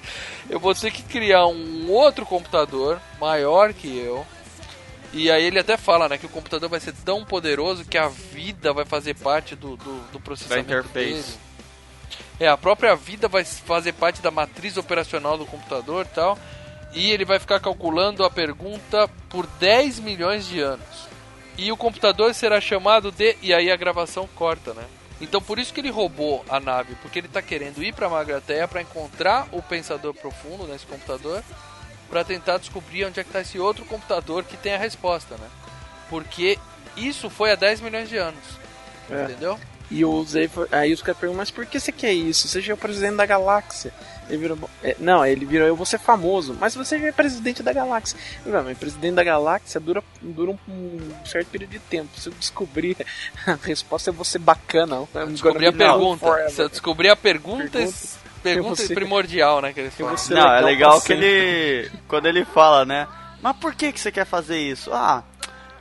[0.49, 4.27] eu vou ter que criar um outro computador maior que eu.
[5.13, 8.09] E aí ele até fala, né, que o computador vai ser tão poderoso que a
[8.09, 11.05] vida vai fazer parte do, do, do processamento Da interface.
[11.07, 11.25] dele.
[12.41, 16.39] É, a própria vida vai fazer parte da matriz operacional do computador e tal.
[16.93, 21.09] E ele vai ficar calculando a pergunta por 10 milhões de anos.
[21.57, 23.37] E o computador será chamado de.
[23.43, 24.85] E aí a gravação corta, né?
[25.21, 28.69] Então por isso que ele roubou a nave, porque ele tá querendo ir pra Magrateia
[28.69, 31.43] para encontrar o pensador profundo nesse computador,
[32.09, 35.49] para tentar descobrir onde é que tá esse outro computador que tem a resposta, né?
[36.09, 36.59] Porque
[36.97, 38.43] isso foi há 10 milhões de anos.
[39.11, 39.25] É.
[39.25, 39.59] Entendeu?
[39.91, 42.47] E o Zay, foi- aí os caras perguntam, mas por que você quer isso?
[42.47, 43.93] Você já é o presidente da galáxia.
[44.29, 47.63] Ele virou, é, não, ele virou, eu vou ser famoso, mas você já é presidente
[47.63, 48.19] da galáxia.
[48.45, 52.09] Falei, mas presidente da galáxia dura, dura um, um certo período de tempo.
[52.19, 52.97] Se eu descobrir
[53.47, 55.07] a resposta, eu vou ser bacana.
[55.15, 56.49] I'm Descobrir a pergunta.
[56.51, 57.99] Se eu descobrir a pergunta, Pergunta.
[58.43, 59.73] pergunta, ser- primordial, né?
[59.73, 61.91] Que ser Não, é legal que ele.
[62.07, 63.09] Quando ele fala, né?
[63.43, 64.93] Mas por que, que você quer fazer isso?
[64.93, 65.23] Ah,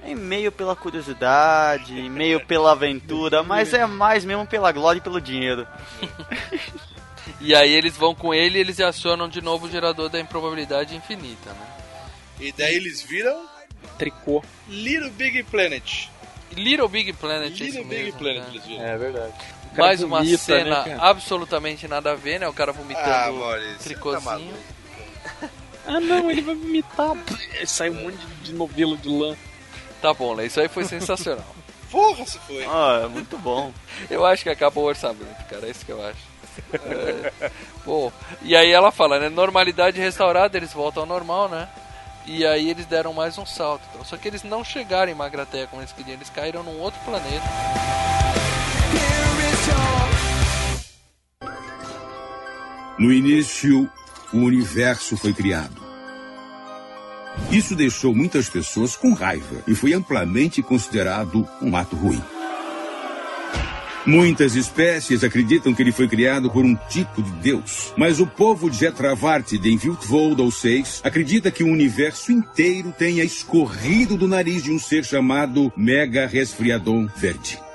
[0.03, 5.19] é meio pela curiosidade, meio pela aventura, mas é mais mesmo pela glória e pelo
[5.19, 5.67] dinheiro.
[7.41, 10.95] E aí eles vão com ele e eles acionam de novo o gerador da improbabilidade
[10.95, 11.67] infinita, né?
[12.39, 13.45] E daí eles viram
[13.97, 14.43] Tricô.
[14.67, 16.09] Little Big Planet.
[16.55, 18.49] Little Big Planet, é Little Big mesmo, Planet né?
[18.51, 18.83] eles viram.
[18.85, 19.33] É verdade.
[19.77, 22.47] Mais uma vomita, cena né, absolutamente nada a ver, né?
[22.47, 24.23] O cara vomitando Ah, Maurício, tá tricôzinho.
[24.23, 24.57] maluco.
[25.89, 27.15] Ah não, ele vai vomitar.
[27.65, 29.37] Sai um monte de, de novelo de lã.
[30.01, 30.45] Tá bom, né?
[30.45, 31.55] Isso aí foi sensacional.
[31.89, 32.65] Porra, se foi.
[32.65, 33.71] Ah, é muito bom.
[34.09, 35.65] Eu acho que acabou o orçamento, cara.
[35.65, 36.19] É isso que eu acho.
[37.85, 38.11] Bom,
[38.41, 39.29] e aí ela fala, né?
[39.29, 41.67] Normalidade restaurada, eles voltam ao normal, né?
[42.25, 43.83] E aí eles deram mais um salto.
[43.91, 44.03] Então.
[44.03, 47.45] Só que eles não chegaram em Magrateia como eles queriam, eles caíram num outro planeta.
[52.99, 53.89] No início,
[54.33, 55.85] o universo foi criado.
[57.51, 62.21] Isso deixou muitas pessoas com raiva e foi amplamente considerado um ato ruim.
[64.07, 67.93] Muitas espécies acreditam que ele foi criado por um tipo de Deus.
[67.97, 73.21] Mas o povo de Jetravart de Enviltvold ou 6 acredita que o universo inteiro tenha
[73.21, 77.66] escorrido do nariz de um ser chamado Mega Resfriadon Verde.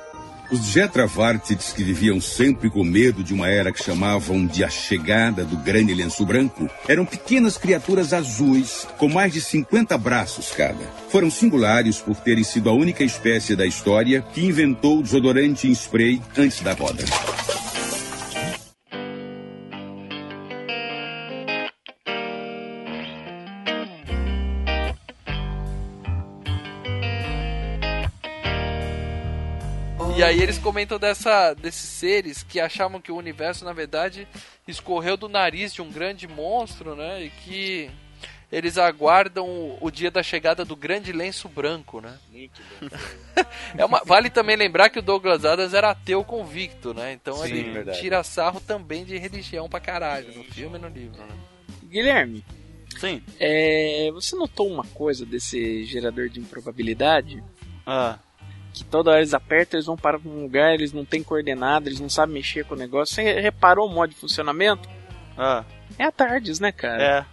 [0.52, 5.46] Os Jetravartids, que viviam sempre com medo de uma era que chamavam de a chegada
[5.46, 10.84] do grande lenço branco, eram pequenas criaturas azuis com mais de 50 braços cada.
[11.08, 15.72] Foram singulares por terem sido a única espécie da história que inventou o desodorante em
[15.72, 17.02] spray antes da moda.
[30.22, 34.28] E aí eles comentam dessa, desses seres que achavam que o universo, na verdade,
[34.68, 37.24] escorreu do nariz de um grande monstro, né?
[37.24, 37.90] E que
[38.50, 42.16] eles aguardam o, o dia da chegada do grande lenço branco, né?
[43.76, 47.12] É uma, vale também lembrar que o Douglas Adams era ateu convicto, né?
[47.14, 47.98] Então Sim, ele verdade.
[47.98, 51.34] tira sarro também de religião pra caralho, no filme e no livro, né?
[51.84, 52.44] Guilherme,
[52.96, 53.20] Sim.
[53.40, 57.42] é, você notou uma coisa desse gerador de improbabilidade?
[57.84, 58.18] Ah,
[58.72, 62.00] Que toda hora eles apertam, eles vão para um lugar, eles não têm coordenada, eles
[62.00, 63.14] não sabem mexer com o negócio.
[63.14, 64.88] Você reparou o modo de funcionamento?
[65.36, 65.64] ah,
[65.98, 67.02] É a Tardes, né, cara?
[67.02, 67.24] é.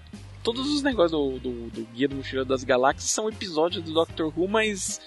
[0.41, 4.32] Todos os negócios do, do, do Guia do Mochileiro das Galáxias são episódios do Doctor
[4.36, 4.99] Who, mas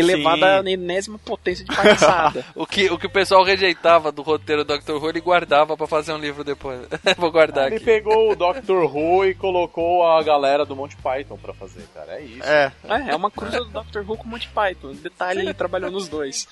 [0.00, 0.68] elevada Sim.
[0.68, 2.44] à enésima potência de palhaçada.
[2.54, 4.92] O que, o que o pessoal rejeitava do roteiro do Dr.
[4.92, 6.80] Who, ele guardava pra fazer um livro depois.
[7.16, 7.84] Vou guardar Ele aqui.
[7.84, 12.12] pegou o Doctor Who e colocou a galera do Monty Python pra fazer, cara.
[12.12, 12.44] É isso.
[12.44, 12.72] É.
[12.84, 14.92] é, é uma cruza do Doctor Who com o Monty Python.
[14.94, 16.46] Detalhe, ele trabalhou nos dois.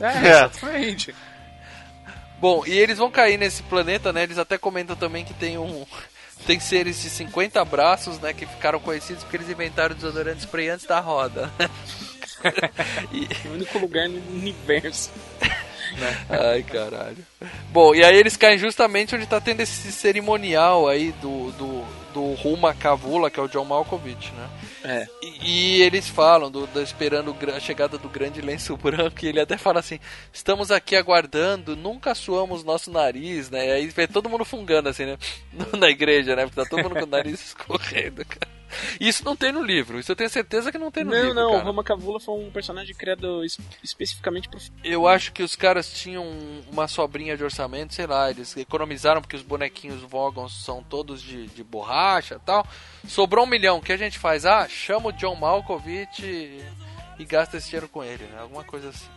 [0.00, 1.14] É, exatamente.
[2.40, 4.22] Bom, e eles vão cair nesse planeta, né?
[4.22, 5.86] Eles até comentam também que tem um.
[6.46, 8.32] Tem seres de 50 braços, né?
[8.34, 11.50] Que ficaram conhecidos porque eles inventaram o desodorante spray antes da roda.
[13.12, 15.10] e, É o único lugar no universo.
[16.28, 17.18] Ai, caralho.
[17.70, 22.34] Bom, e aí eles caem justamente onde tá tendo esse cerimonial aí do, do, do
[22.34, 24.48] Ruma Kavula, que é o John Malkovich, né?
[24.84, 25.06] É.
[25.22, 29.40] E, e eles falam, do, do- esperando a chegada do grande lenço branco, e ele
[29.40, 30.00] até fala assim:
[30.32, 33.68] estamos aqui aguardando, nunca suamos nosso nariz, né?
[33.68, 35.16] E aí vê todo mundo fungando assim, né?
[35.78, 36.42] Na igreja, né?
[36.44, 38.53] Porque tá todo mundo com o nariz escorrendo, cara.
[39.00, 41.34] Isso não tem no livro, isso eu tenho certeza que não tem no Não, livro.
[41.34, 41.64] não, o cara.
[41.64, 46.24] Rama Cavula foi um personagem criado es- especificamente pro Eu acho que os caras tinham
[46.70, 51.46] uma sobrinha de orçamento, sei lá, eles economizaram porque os bonequinhos Vogons são todos de,
[51.48, 52.66] de borracha e tal.
[53.08, 54.44] Sobrou um milhão, o que a gente faz?
[54.46, 56.62] Ah, chama o John Malkovich e,
[57.18, 58.38] e gasta esse dinheiro com ele, né?
[58.40, 59.08] Alguma coisa assim.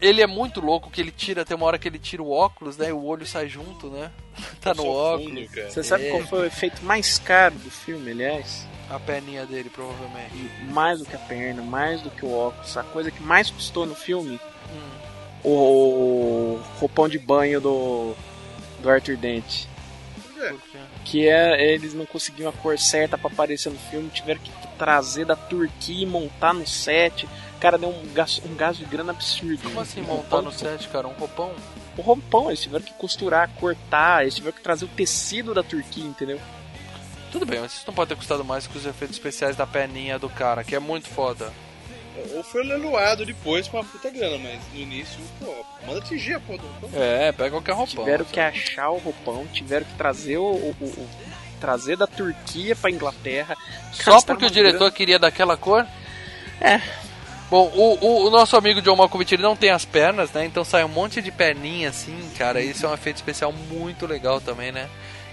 [0.00, 2.76] Ele é muito louco que ele tira, tem uma hora que ele tira o óculos,
[2.76, 2.88] né?
[2.88, 4.10] E o olho sai junto, né?
[4.60, 5.48] tá no óculos.
[5.48, 5.70] fundo.
[5.70, 6.10] Você sabe É.
[6.10, 8.66] qual foi o efeito mais caro do filme, aliás?
[8.90, 10.34] A perninha dele, provavelmente.
[10.34, 13.50] E mais do que a perna, mais do que o óculos, a coisa que mais
[13.50, 14.38] custou no filme,
[14.72, 15.48] Hum.
[15.48, 18.14] o roupão de banho do,
[18.80, 19.66] do Arthur Dent.
[20.34, 20.78] Por quê?
[21.04, 25.24] Que é, eles não conseguiam a cor certa pra aparecer no filme, tiveram que trazer
[25.24, 27.26] da Turquia e montar no set.
[27.64, 29.62] O cara deu um gasto, um gasto de grana absurdo.
[29.62, 31.08] Como assim Um montar roupão- no set, cara?
[31.08, 31.50] Um roupão?
[31.96, 36.04] O roupão, eles tiveram que costurar, cortar, eles tiveram que trazer o tecido da Turquia,
[36.04, 36.38] entendeu?
[37.32, 40.18] Tudo bem, mas isso não pode ter custado mais que os efeitos especiais da perninha
[40.18, 41.50] do cara, que é muito foda.
[42.34, 46.40] Ou foi leiloado depois com uma puta grana, mas no início, pô, manda atingir a
[46.40, 47.02] porra do roupão.
[47.02, 48.04] É, pega qualquer roupão.
[48.04, 51.08] Tiveram que achar o roupão, tiveram que trazer o, o- o-
[51.58, 53.56] trazer da Turquia pra Inglaterra.
[53.90, 54.92] Só porque o diretor grana.
[54.92, 55.86] queria daquela cor?
[56.60, 56.80] É.
[57.50, 60.44] Bom, o, o, o nosso amigo John Malkovich ele não tem as pernas, né?
[60.44, 62.60] Então sai um monte de perninha assim, cara.
[62.60, 64.88] Isso é um efeito especial muito legal também, né?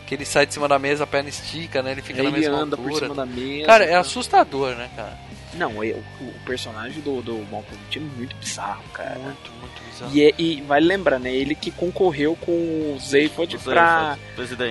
[0.06, 1.94] Que ele sai de cima da mesa, a perna estica, né?
[1.94, 2.90] Ele fica na Ele mesma anda altura.
[2.94, 3.66] por cima da mesa.
[3.66, 4.00] Cara, é tá?
[4.00, 5.18] assustador, né, cara?
[5.54, 9.18] Não, é- o, o personagem do, do Malkovich é muito bizarro, cara.
[9.18, 10.12] Muito, muito bizarro.
[10.14, 11.34] E, é- e vale lembrar, né?
[11.34, 14.18] Ele que concorreu com o Zaphod Os pra,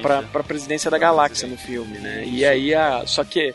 [0.03, 2.23] pra, pra presidência da galáxia no filme, né?
[2.27, 3.55] E aí, a, só que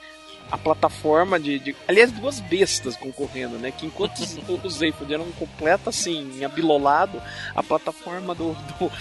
[0.52, 3.72] a plataforma de, de- Aliás, duas bestas concorrendo, né?
[3.72, 7.22] Que enquanto os- o Zaphod era um completo, assim, abilolado,
[7.56, 8.92] a plataforma do, do,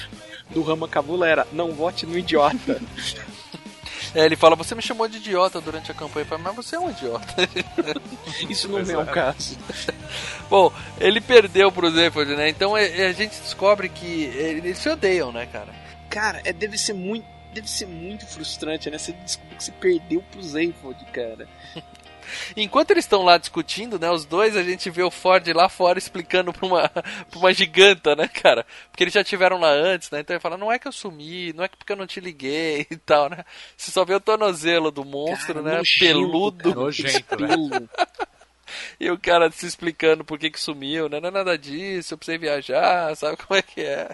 [0.50, 2.80] do Rama Cavula era não vote no idiota.
[4.14, 6.24] É, ele fala, você me chamou de idiota durante a campanha.
[6.24, 7.26] Falo, mas você é um idiota.
[8.48, 9.58] Isso não é o caso.
[10.48, 12.48] Bom, ele perdeu pro Zephyr, né?
[12.48, 15.66] Então é- a gente descobre que eles se odeiam, né, cara?
[16.08, 17.26] Cara, é, deve ser muito.
[17.54, 18.98] Deve ser muito frustrante, né?
[18.98, 21.48] Você descobre que você perdeu pro Zaphod, cara.
[22.56, 25.98] Enquanto eles estão lá discutindo, né, os dois, a gente vê o Ford lá fora
[25.98, 26.88] explicando pra uma,
[27.30, 28.66] pra uma giganta, né, cara?
[28.90, 30.20] Porque eles já tiveram lá antes, né?
[30.20, 32.20] Então ele fala, não é que eu sumi, não é que porque eu não te
[32.20, 33.44] liguei e tal, né?
[33.76, 35.76] Você só vê o tornozelo do monstro, Cara, né?
[35.78, 36.70] nojento, Peludo.
[36.70, 37.88] cara, Nojento, pelo.
[38.98, 41.20] E o cara se explicando por que, que sumiu, né?
[41.20, 44.10] Não é nada disso, eu precisei viajar, sabe como é que é?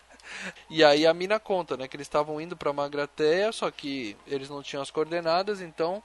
[0.68, 1.88] E aí a mina conta, né?
[1.88, 6.02] Que eles estavam indo pra Magrateia, só que eles não tinham as coordenadas, então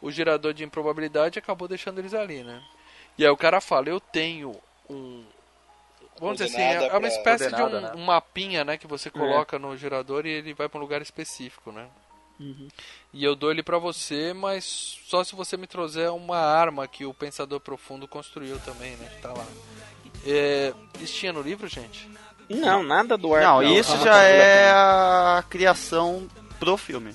[0.00, 2.62] o gerador de improbabilidade acabou deixando eles ali, né?
[3.16, 4.54] E aí o cara fala, eu tenho
[4.88, 5.24] um.
[6.20, 7.92] Vamos dizer assim, é é uma espécie de um, né?
[7.94, 8.76] um mapinha, né?
[8.76, 11.88] Que você coloca no gerador e ele vai pra um lugar específico, né?
[13.12, 14.64] E eu dou ele pra você, mas
[15.06, 19.10] só se você me trouxer uma arma que o Pensador Profundo construiu também, né?
[19.16, 19.46] Que tá lá.
[20.24, 22.08] É, isso tinha no livro, gente?
[22.48, 23.42] Não, nada do ar.
[23.42, 26.26] Não, isso já é a criação
[26.58, 27.14] pro filme.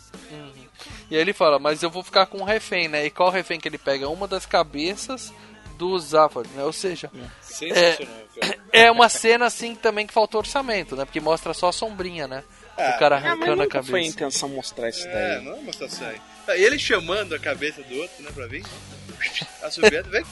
[1.10, 3.06] E aí ele fala, mas eu vou ficar com um refém, né?
[3.06, 4.10] E qual refém que ele pega?
[4.10, 5.34] Uma das cabeças
[5.78, 6.64] do Zaphod, né?
[6.64, 7.12] Ou seja,
[7.42, 8.58] Sensacional, cara.
[8.72, 11.06] é uma cena assim também que faltou orçamento, né?
[11.06, 12.44] Porque mostra só a sombrinha, né?
[12.78, 14.16] Ah, o cara Ah, mas arrancando a nunca foi a cabeça.
[14.16, 15.46] intenção mostrar isso É, daí.
[15.46, 16.22] não é uma situação aí.
[16.48, 18.66] Ah, E ele chamando a cabeça do outro, né, pra vir.
[20.10, 20.23] Vem.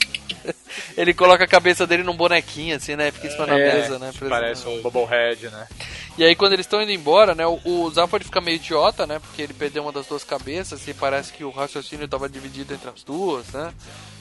[0.96, 3.10] Ele coloca a cabeça dele num bonequinho, assim, né?
[3.10, 4.12] Fica em cima da É, mesa, né?
[4.28, 5.68] Parece um Bubblehead, né?
[6.18, 9.18] E aí quando eles estão indo embora, né, o, o Zaphod fica meio idiota, né,
[9.18, 12.90] porque ele perdeu uma das duas cabeças e parece que o raciocínio estava dividido entre
[12.90, 13.72] as duas, né?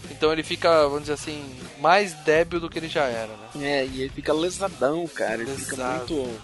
[0.10, 1.44] Então ele fica, vamos dizer assim,
[1.80, 3.50] mais débil do que ele já era, né?
[3.62, 5.42] É, e ele fica lesadão, cara.
[5.42, 6.14] Ele fica Lesado.
[6.14, 6.42] muito.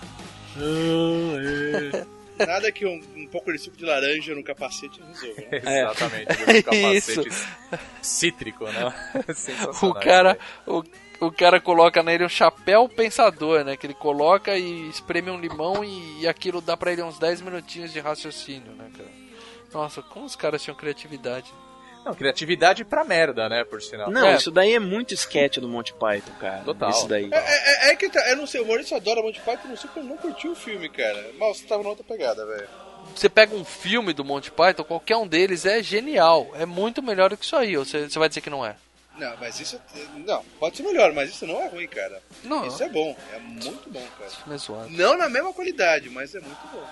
[2.45, 5.41] Nada que um, um pouco de suco de laranja no capacete resolva.
[5.51, 5.81] né?
[5.81, 6.27] Exatamente.
[6.75, 6.93] É.
[6.95, 7.15] Isso.
[7.23, 7.47] capacete
[8.01, 8.93] cítrico, né?
[9.81, 10.83] O cara, o,
[11.19, 13.75] o cara coloca nele um chapéu pensador, né?
[13.75, 17.41] Que ele coloca e espreme um limão e, e aquilo dá pra ele uns 10
[17.41, 19.09] minutinhos de raciocínio, né, cara?
[19.73, 21.51] Nossa, como os caras tinham criatividade.
[22.05, 23.63] Não, criatividade pra merda, né?
[23.63, 24.09] Por sinal.
[24.09, 24.35] Não, É.
[24.35, 26.61] isso daí é muito sketch do Monty Python, cara.
[26.63, 26.89] Total.
[26.89, 27.29] Isso daí.
[27.31, 29.89] É, é- é que tá, eu não sei, o Maurício adora Monty Python, não sei
[29.93, 31.31] como ele não curtiu o filme, cara.
[31.37, 32.67] Mas você tava na outra pegada, velho.
[33.15, 36.49] Você pega um filme do Monty Python, qualquer um deles é genial.
[36.55, 37.77] É muito melhor do que isso aí.
[37.77, 38.75] Ou você, você vai dizer que não é?
[39.17, 39.81] Não, mas isso.
[40.25, 42.21] Não, pode ser melhor, mas isso não é ruim, cara.
[42.43, 44.31] Não, Isso é bom, é muito bom, cara.
[44.53, 44.89] é zoado.
[44.91, 46.85] Não na mesma qualidade, mas é muito bom.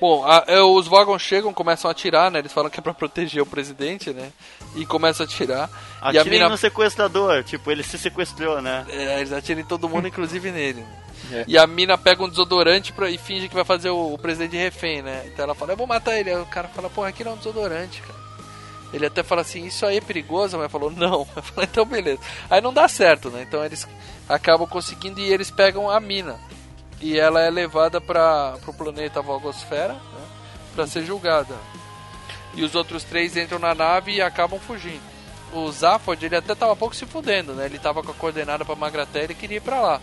[0.00, 2.38] Bom, a- é, os Vagons chegam, começam a atirar, né?
[2.40, 4.32] Eles falam que é pra proteger o presidente, né?
[4.74, 5.70] E começam a atirar.
[5.70, 8.84] e a Atirem mina no sequestrador, tipo, ele se sequestrou, né?
[8.90, 10.84] É, eles atiram em todo mundo, inclusive nele.
[11.32, 11.44] É.
[11.46, 14.50] E a mina pega um desodorante pra, e finge que vai fazer o, o presidente
[14.50, 15.22] de refém, né?
[15.26, 16.30] Então ela fala, eu vou matar ele.
[16.30, 18.20] Aí o cara fala, porra, aqui não é um desodorante, cara.
[18.92, 20.58] Ele até fala assim, isso aí é perigoso?
[20.58, 21.26] Mas falou, não.
[21.34, 22.20] Eu falei, então beleza.
[22.50, 23.42] Aí não dá certo, né?
[23.48, 23.86] Então eles
[24.28, 26.38] acabam conseguindo e eles pegam a mina.
[27.02, 30.24] E ela é levada para pro planeta Vogosfera, né?
[30.74, 31.54] Pra ser julgada.
[32.54, 35.02] E os outros três entram na nave e acabam fugindo.
[35.52, 37.66] O Zaphod, ele até tava pouco se fudendo, né?
[37.66, 40.00] Ele tava com a coordenada pra Magratéria e queria ir pra lá.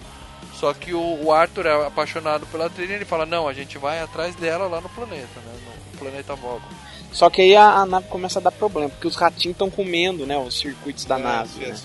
[0.53, 3.77] Só que o, o Arthur é apaixonado pela trilha e ele fala, não, a gente
[3.77, 5.53] vai atrás dela lá no planeta, né?
[5.93, 6.59] No planeta Vogon.
[7.11, 10.25] Só que aí a, a nave começa a dar problema, porque os ratinhos estão comendo,
[10.27, 11.65] né, os circuitos da nave.
[11.65, 11.75] né?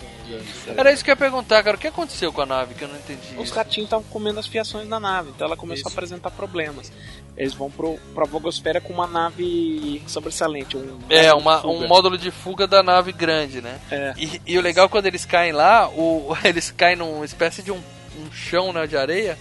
[0.76, 1.76] Era isso que eu ia perguntar, cara.
[1.76, 3.36] O que aconteceu com a nave que eu não entendi?
[3.38, 6.90] Os ratinhos estavam comendo as fiações da nave, então ela começou a apresentar problemas.
[7.36, 10.76] Eles vão pro, pra Vogosfera com uma nave sobressalente.
[10.76, 13.78] Um É, uma, um módulo de fuga da nave grande, né?
[13.90, 14.14] É.
[14.16, 17.76] E, e o legal quando eles caem lá, o, eles caem numa espécie de um,
[18.18, 19.36] um chão né, de areia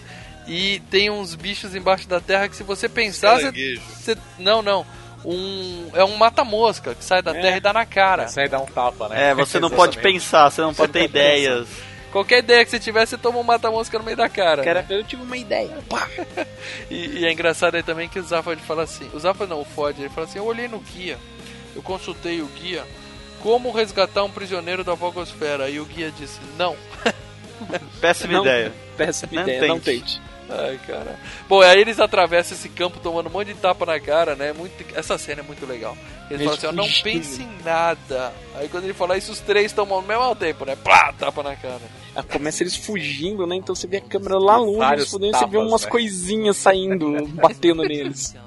[0.47, 4.85] e tem uns bichos embaixo da terra que se você pensar, você, você- não, não,
[5.26, 7.41] um é um mata-mosca que sai da É.
[7.41, 8.26] terra e dá na cara.
[8.26, 9.30] Isso aí dá um tapa, né?
[9.30, 11.68] É, você não pode pensar, você não pode ter ideias.
[12.12, 14.64] Qualquer ideia que você tiver, você toma um mata-mosca no meio da cara.
[14.64, 14.88] Cara, né?
[14.91, 15.76] eu tive uma ideia.
[16.90, 19.66] E, e é engraçado aí também que o Zaphod fala assim, o Zaphod não, o
[19.66, 21.18] Ford, ele fala assim, eu olhei no guia,
[21.76, 22.84] eu consultei o guia,
[23.41, 25.70] como resgatar um prisioneiro da Vogosfera?
[25.70, 26.76] E o guia disse, não.
[28.00, 28.41] Péssima Não.
[28.41, 28.72] ideia.
[28.95, 30.22] Péssima Não ideia, não tente.
[30.49, 31.18] Ai, cara.
[31.48, 34.53] Bom, aí eles atravessam esse campo tomando um monte de tapa na cara, né?
[34.53, 34.74] Muito...
[34.95, 35.98] Essa cena é muito legal.
[36.30, 38.34] Eles, Eles falam assim, ó, não pense em nada.
[38.56, 40.76] Aí quando ele fala isso, os três tomam ao mesmo tempo, né?
[40.76, 41.82] Plá, tapa na cara.
[42.15, 43.56] Aí Começa eles fugindo, né?
[43.56, 45.90] Então você vê a câmera lá longe, Vários eles fudendo, você vê tapas, umas né?
[45.90, 48.36] coisinhas saindo, batendo neles.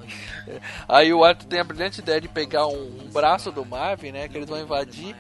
[0.89, 4.29] Aí o Arthur tem a brilhante ideia de pegar um, um braço do Marvin, né?
[4.29, 5.15] Que eles vão invadir.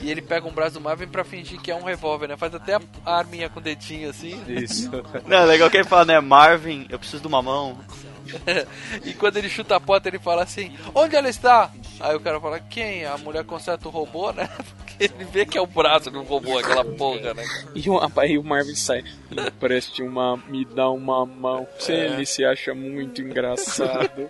[0.00, 2.36] E ele pega um braço do Marvin pra fingir que é um revólver, né?
[2.36, 2.74] Faz até
[3.04, 4.42] a, arminha com o dedinho assim.
[4.48, 4.90] Isso.
[5.26, 6.20] Não, é legal que ele fala, né?
[6.20, 7.78] Marvin, eu preciso de uma mão.
[9.04, 11.70] e quando ele chuta a porta, ele fala assim: Onde ela está?
[12.00, 13.04] Aí o cara fala: Quem?
[13.04, 14.48] A mulher conserta o robô, né?
[14.76, 17.44] Porque ele vê que é o braço do robô, aquela porra, né?
[17.74, 19.04] E o, aí o Marvin sai.
[19.30, 20.36] Me preste uma.
[20.48, 21.66] Me dá uma mão.
[21.78, 22.06] Se É.
[22.06, 24.28] Ele se acha muito engraçado.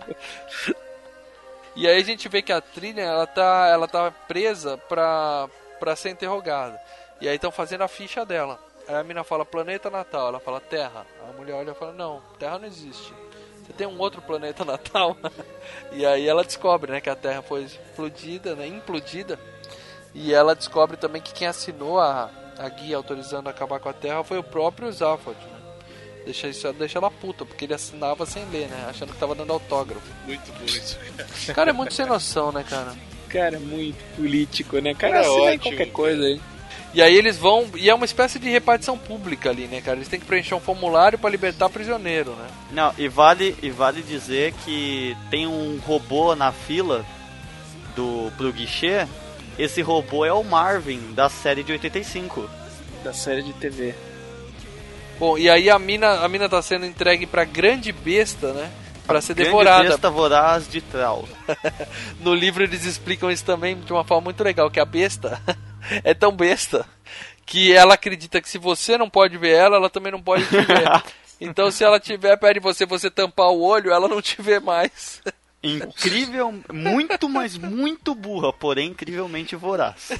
[1.77, 5.47] E aí a gente vê que a trilha ela tá, ela tá presa pra,
[5.79, 6.81] pra ser interrogada.
[7.21, 8.59] E aí estão fazendo a ficha dela.
[8.87, 11.05] Aí a mina fala planeta natal, ela fala terra.
[11.29, 13.13] A mulher olha e fala: Não, terra não existe.
[13.63, 15.15] Você tem um outro planeta natal?
[15.91, 19.39] e aí ela descobre né, que a terra foi explodida, né, implodida.
[20.15, 24.23] E ela descobre também que quem assinou a, a guia autorizando acabar com a Terra
[24.23, 25.56] foi o próprio Zaphod, né?
[26.27, 28.87] Deixa, isso, deixa ela puta, porque ele assinava sem ler, né?
[28.89, 30.05] Achando que tava dando autógrafo.
[30.25, 30.99] Muito bom isso.
[31.49, 32.93] O cara é muito sem noção, né, cara?
[33.29, 34.93] Cara, muito político, né?
[34.93, 36.41] Cara, Cara, assina aí ótimo, qualquer coisa aí.
[36.93, 37.65] E aí eles vão.
[37.77, 39.97] E é uma espécie de repartição pública ali, né, cara?
[39.97, 42.47] Eles têm que preencher um formulário pra libertar prisioneiro, né?
[42.73, 47.05] Não, e vale, e vale dizer que tem um robô na fila
[47.95, 49.07] do pro guichê.
[49.57, 52.49] Esse robô é o Marvin, da série de 85.
[53.01, 53.95] Da série de TV.
[55.19, 58.71] Bom, e aí a mina, a mina tá sendo entregue pra grande besta, né?
[59.05, 59.89] Pra ser Grande devorada.
[59.89, 61.27] besta voraz de Trau.
[62.19, 65.41] No livro eles explicam isso também de uma forma muito legal, que a besta
[66.03, 66.85] é tão besta
[67.45, 70.59] que ela acredita que se você não pode ver ela, ela também não pode te
[70.61, 70.83] ver.
[71.39, 74.59] Então se ela tiver perto de você, você tampar o olho, ela não te vê
[74.59, 75.21] mais.
[75.61, 80.11] Incrível, muito, mas muito burra, porém incrivelmente voraz.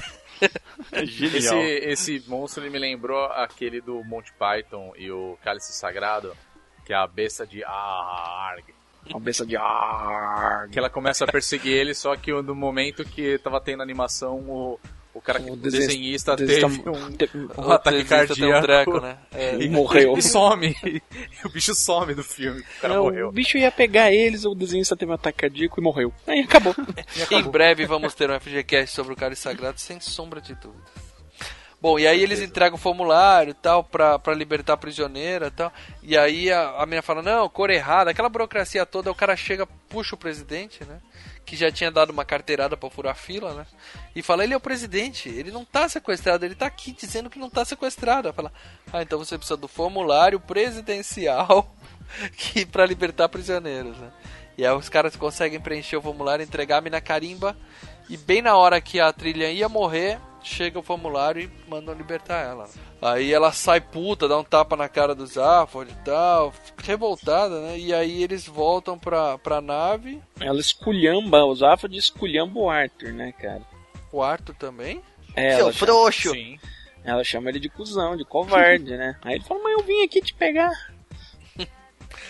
[0.92, 6.36] É Esse, esse monstro ele me lembrou aquele do Monty Python e o Cálice Sagrado,
[6.84, 8.64] que é a besta de Arg.
[9.10, 10.68] Uma besta de ar.
[10.68, 14.80] Que ela começa a perseguir ele, só que no momento que tava tendo animação, o,
[15.14, 18.62] o cara, o desenhista teve um, um O ataque desenhista um cardíaco.
[18.62, 19.18] treco, né?
[19.32, 19.56] É.
[19.58, 20.16] E morreu.
[20.16, 20.74] E some.
[20.84, 21.02] E
[21.44, 22.60] o bicho some do filme.
[22.60, 23.28] O cara Não, morreu.
[23.28, 26.12] O bicho ia pegar eles, o desenhista teve um ataque cardíaco e morreu.
[26.26, 26.74] Aí acabou.
[27.30, 31.07] Em breve vamos ter um FGCast sobre o Cálice Sagrado, sem sombra de dúvidas.
[31.80, 35.50] Bom, e aí eles entregam o formulário e tal, pra, pra libertar a prisioneira e
[35.50, 35.72] tal.
[36.02, 39.64] E aí a, a menina fala, não, cor errada, aquela burocracia toda, o cara chega,
[39.88, 41.00] puxa o presidente, né?
[41.46, 43.66] Que já tinha dado uma carteirada pra furar a fila, né?
[44.14, 47.38] E fala, ele é o presidente, ele não tá sequestrado, ele tá aqui dizendo que
[47.38, 48.26] não tá sequestrado.
[48.26, 48.52] Ela fala,
[48.92, 51.72] ah, então você precisa do formulário presidencial
[52.36, 54.10] que para libertar prisioneiros, né?
[54.58, 57.56] E aí os caras conseguem preencher o formulário, entregar a mina carimba.
[58.10, 60.18] E bem na hora que a trilha ia morrer,
[60.48, 62.68] chega o formulário e mandam libertar ela.
[63.00, 67.60] Aí ela sai puta, dá um tapa na cara do Zaphod e tal, fica revoltada,
[67.60, 67.78] né?
[67.78, 70.20] E aí eles voltam pra, pra nave.
[70.40, 73.62] Ela esculhamba, o Zafod esculhamba o Arthur, né, cara?
[74.12, 75.02] O Arthur também.
[75.36, 76.30] É, Seu ela chama, frouxo.
[76.30, 76.58] Sim.
[77.04, 79.16] ela chama ele de cuzão, de covarde, né?
[79.22, 80.72] Aí ele fala, mas eu vim aqui te pegar.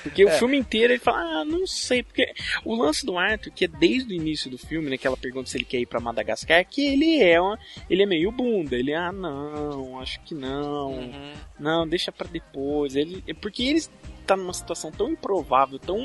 [0.03, 2.33] Porque o filme inteiro ele fala, ah, não sei, porque
[2.65, 5.49] o lance do Arthur, que é desde o início do filme, né, que ela pergunta
[5.49, 8.93] se ele quer ir pra Madagascar, que ele é uma, ele é meio bunda, ele,
[8.95, 11.33] ah, não, acho que não, Uhum.
[11.59, 13.83] não, deixa pra depois, ele, é porque ele
[14.29, 15.99] tá numa situação tão improvável, tão,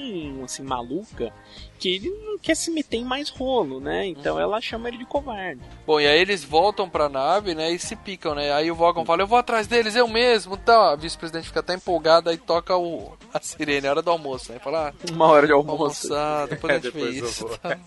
[0.43, 1.31] assim, maluca,
[1.77, 5.05] que ele não quer se meter em mais rolo, né, então ela chama ele de
[5.05, 5.59] covarde.
[5.85, 7.69] Bom, e aí eles voltam pra nave, né?
[7.71, 8.53] E se picam, né?
[8.53, 10.55] Aí o Vogon fala, eu vou atrás deles, eu mesmo.
[10.55, 14.51] Então, a vice-presidente fica até empolgada e toca o, a sirene, a hora do almoço,
[14.53, 14.59] né?
[14.59, 16.13] Fala, ah, Uma hora de almoço.
[16.13, 17.59] almoçar, depois a É, gente vê depois eu isso.
[17.59, 17.77] tá?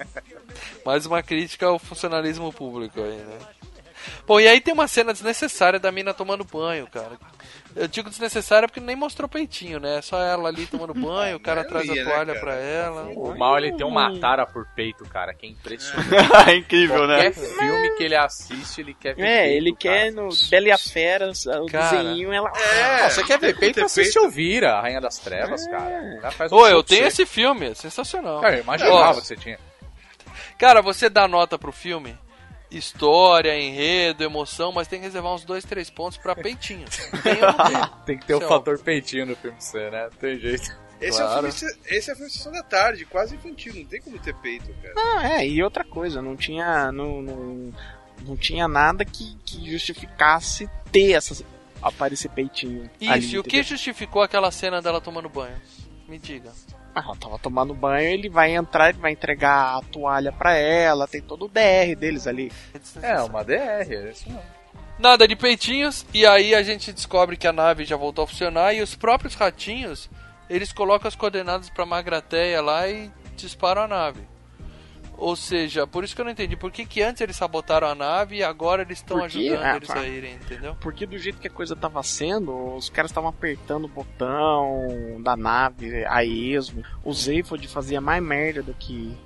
[0.84, 3.38] Mais uma crítica ao funcionalismo público aí, né?
[4.26, 7.18] Bom, e aí tem uma cena desnecessária da mina tomando banho, cara.
[7.76, 9.98] Eu digo desnecessária porque nem mostrou peitinho, né?
[9.98, 12.40] É Só ela ali tomando banho, o cara traz a né, toalha cara?
[12.40, 13.02] pra ela.
[13.14, 16.08] O mal ele tem uma tara por peito, cara, que é impressionante.
[16.50, 17.30] É incrível, né?
[17.30, 19.78] Qualquer filme que ele assiste, ele quer ver É, peito, ele cara.
[19.78, 22.02] quer no Bela e a Fera, o Cara.
[22.02, 22.50] desenho, ela...
[22.54, 23.84] Ah, você quer ver peito?
[23.84, 24.16] Assiste.
[24.16, 26.14] Elvira, a Rainha das Trevas, cara.
[26.16, 28.40] O cara faz um Ô, eu tenho esse filme, é sensacional.
[28.40, 29.58] Cara, eu imaginava que você tinha.
[30.58, 32.16] Cara, você dá nota pro filme,
[32.70, 36.86] história, enredo, emoção, mas tem que reservar uns dois, três pontos pra peitinho.
[37.22, 40.04] Tem não que ter o Isso é fator peitinho no filme você, né?
[40.10, 40.86] Não tem jeito.
[41.00, 41.52] Esse, é o Claro.
[41.52, 44.72] filme, esse é o filme Sessão da Tarde, quase infantil, não tem como ter peito,
[44.82, 44.94] cara.
[44.96, 46.90] Ah, é, e outra coisa, não tinha.
[46.90, 47.72] Não, não,
[48.22, 51.44] não tinha nada que, que justificasse ter essa.
[51.82, 52.90] aparecer peitinho.
[53.00, 53.64] Isso, ali, e o que entendeu?
[53.64, 55.56] justificou aquela cena dela tomando banho?
[56.08, 56.50] Me diga.
[56.98, 61.06] Ah, ela tava tomando banho, ele vai entrar, ele vai entregar a toalha pra ela,
[61.06, 62.50] tem todo o DR deles ali.
[63.02, 64.40] É, uma DR, é isso não.
[64.98, 68.72] Nada de peitinhos, e aí a gente descobre que a nave já voltou a funcionar
[68.72, 70.08] e os próprios ratinhos,
[70.48, 74.22] eles colocam as coordenadas pra Magrateia lá e disparam a nave.
[75.18, 77.94] Ou seja, por isso que eu não entendi, por que, que antes eles sabotaram a
[77.94, 80.00] nave e agora eles estão ajudando ah, eles pá.
[80.00, 80.76] a irem, entendeu?
[80.80, 85.34] Porque do jeito que a coisa tava sendo, os caras estavam apertando o botão da
[85.36, 86.84] nave a esmo.
[87.02, 89.16] O Zephod fazia mais merda do que.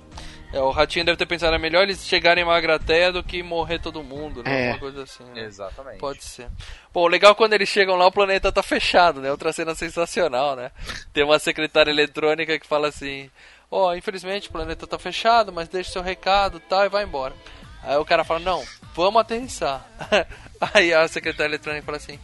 [0.53, 3.79] É, o ratinho deve ter pensado, é melhor eles chegarem em Magrateia do que morrer
[3.79, 4.67] todo mundo, né?
[4.67, 4.69] É.
[4.71, 5.45] Uma coisa assim, né?
[5.45, 5.97] Exatamente.
[5.97, 6.47] Pode ser.
[6.93, 9.31] Bom, legal quando eles chegam lá, o planeta tá fechado, né?
[9.31, 10.71] Outra cena sensacional, né?
[11.13, 13.29] Tem uma secretária eletrônica que fala assim:
[13.71, 17.33] Ó, infelizmente o planeta tá fechado, mas deixa seu recado e tal, e vai embora.
[17.81, 18.61] Aí o cara fala: Não,
[18.93, 19.85] vamos aterrissar.
[20.73, 22.19] Aí a secretária eletrônica fala assim: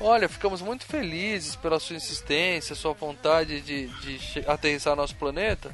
[0.00, 5.72] Olha, ficamos muito felizes pela sua insistência, sua vontade de, de aterrissar nosso planeta.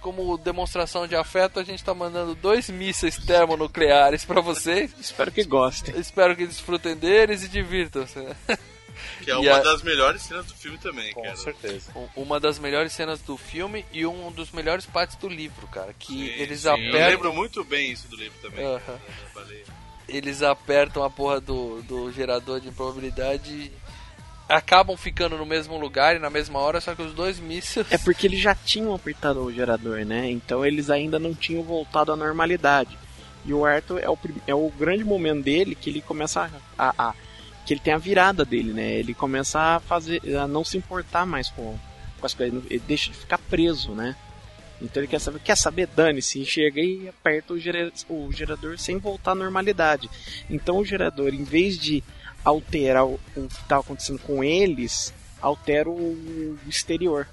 [0.00, 4.92] como demonstração de afeto, a gente tá mandando dois mísseis termonucleares pra vocês.
[4.98, 5.96] Espero que gostem.
[5.96, 8.26] Espero que desfrutem deles e divirtam-se.
[9.22, 11.36] Que é E uma a- das melhores cenas do filme também, Com cara.
[11.36, 11.90] certeza.
[11.94, 15.94] Um- Uma das melhores cenas do filme e um dos melhores partes do livro, cara.
[15.98, 16.68] Que Sim, eles sim.
[16.68, 17.08] Eu apertam.
[17.10, 18.64] lembro muito bem isso do livro também.
[18.64, 18.80] Aham.
[18.88, 19.64] É, baleia.
[20.08, 23.72] Eles apertam a porra do, do gerador de improbabilidade e
[24.48, 27.86] acabam ficando no mesmo lugar e na mesma hora, só que os dois mísseis.
[27.90, 30.30] É porque eles já tinham apertado o gerador, né?
[30.30, 32.96] Então eles ainda não tinham voltado à normalidade.
[33.44, 36.94] E o Arthur é o, prim- é o grande momento dele que ele começa a,
[36.98, 37.14] a-
[37.68, 38.94] que ele tem a virada dele, né?
[38.94, 41.78] Ele começa a fazer a não se importar mais com,
[42.18, 44.16] com as coisas, ele deixa de ficar preso, né?
[44.80, 48.96] Então ele quer saber, quer saber, dane-se, chega e aperta o, gera- o gerador sem
[48.96, 50.08] voltar à normalidade.
[50.48, 52.02] Então o gerador, em vez de
[52.42, 57.28] alterar o, o que estava acontecendo com eles, altera o exterior.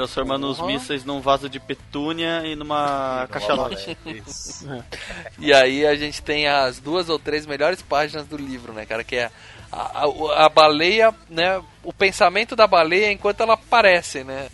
[0.00, 0.66] Transformando os Uhum.
[0.66, 3.96] mísseis num vaso de petúnia e numa cachalote.
[4.06, 4.66] Isso.
[5.38, 9.02] E aí a gente tem as duas ou três melhores páginas do livro, né, cara?
[9.04, 9.30] Que é
[9.72, 11.62] a, a, a baleia, né?
[11.82, 14.48] O pensamento da baleia enquanto ela aparece, né?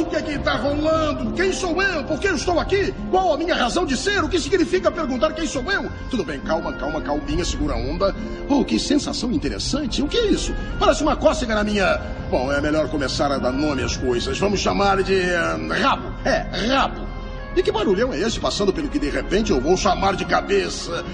[0.00, 1.32] O que é que está rolando?
[1.32, 2.02] Quem sou eu?
[2.04, 2.92] Por que eu estou aqui?
[3.10, 4.24] Qual a minha razão de ser?
[4.24, 5.90] O que significa perguntar quem sou eu?
[6.10, 8.14] Tudo bem, calma, calma, calminha, segura a onda.
[8.48, 10.02] Oh, que sensação interessante.
[10.02, 10.54] O que é isso?
[10.78, 12.00] Parece uma cócega na minha.
[12.30, 14.38] Bom, é melhor começar a dar nome às coisas.
[14.38, 15.20] Vamos chamar de.
[15.34, 16.12] ah, rabo.
[16.24, 17.06] É, rabo.
[17.54, 21.04] E que barulhão é esse passando pelo que de repente eu vou chamar de cabeça?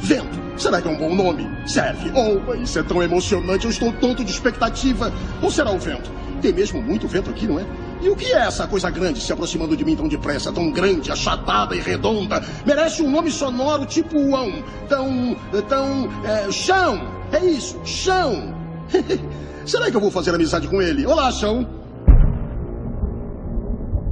[0.00, 0.42] Vento.
[0.56, 1.48] Será que é um bom nome?
[1.66, 2.10] Serve.
[2.14, 3.64] Oh, isso é tão emocionante.
[3.64, 5.12] Eu estou tonto de expectativa.
[5.40, 6.10] Ou será o vento?
[6.42, 7.64] Tem mesmo muito vento aqui, não é?
[8.04, 11.10] E o que é essa coisa grande se aproximando de mim tão depressa, tão grande,
[11.10, 12.44] achatada e redonda?
[12.66, 14.62] Merece um nome sonoro tipo Uão.
[14.86, 15.34] Tão.
[15.66, 16.10] tão.
[16.22, 17.00] É, chão!
[17.32, 18.54] É isso, chão!
[19.64, 21.06] Será que eu vou fazer amizade com ele?
[21.06, 21.66] Olá, chão!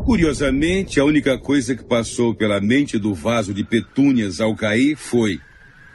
[0.07, 5.39] Curiosamente, a única coisa que passou pela mente do vaso de petúnias ao cair foi: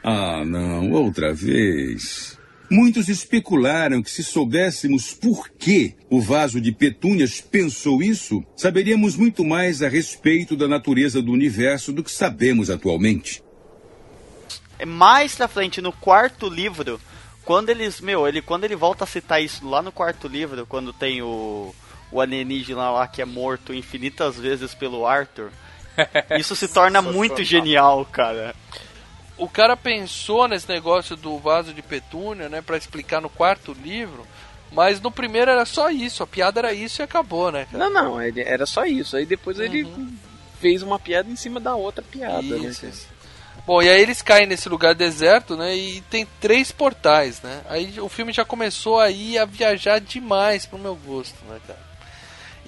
[0.04, 2.37] Ah, não, outra vez.
[2.70, 9.42] Muitos especularam que se soubéssemos por que o vaso de petúnias pensou isso, saberíamos muito
[9.42, 13.42] mais a respeito da natureza do universo do que sabemos atualmente.
[14.78, 17.00] É mais pra frente, no quarto livro,
[17.42, 18.00] quando eles.
[18.00, 21.74] Meu, ele quando ele volta a citar isso lá no quarto livro, quando tem o.
[22.10, 25.50] O alienígena lá que é morto infinitas vezes pelo Arthur.
[26.40, 28.54] Isso se torna muito genial, cara.
[29.38, 34.26] O cara pensou nesse negócio do vaso de petúnia, né, Pra explicar no quarto livro,
[34.72, 37.88] mas no primeiro era só isso, a piada era isso e acabou, né, cara?
[37.88, 39.16] Não, não, era só isso.
[39.16, 39.86] Aí depois ele
[40.60, 42.68] fez uma piada em cima da outra piada, né?
[42.68, 43.06] Isso, isso.
[43.66, 45.76] Bom, e aí eles caem nesse lugar deserto, né?
[45.76, 47.60] E tem três portais, né?
[47.68, 51.88] Aí o filme já começou aí a viajar demais pro meu gosto, né, cara?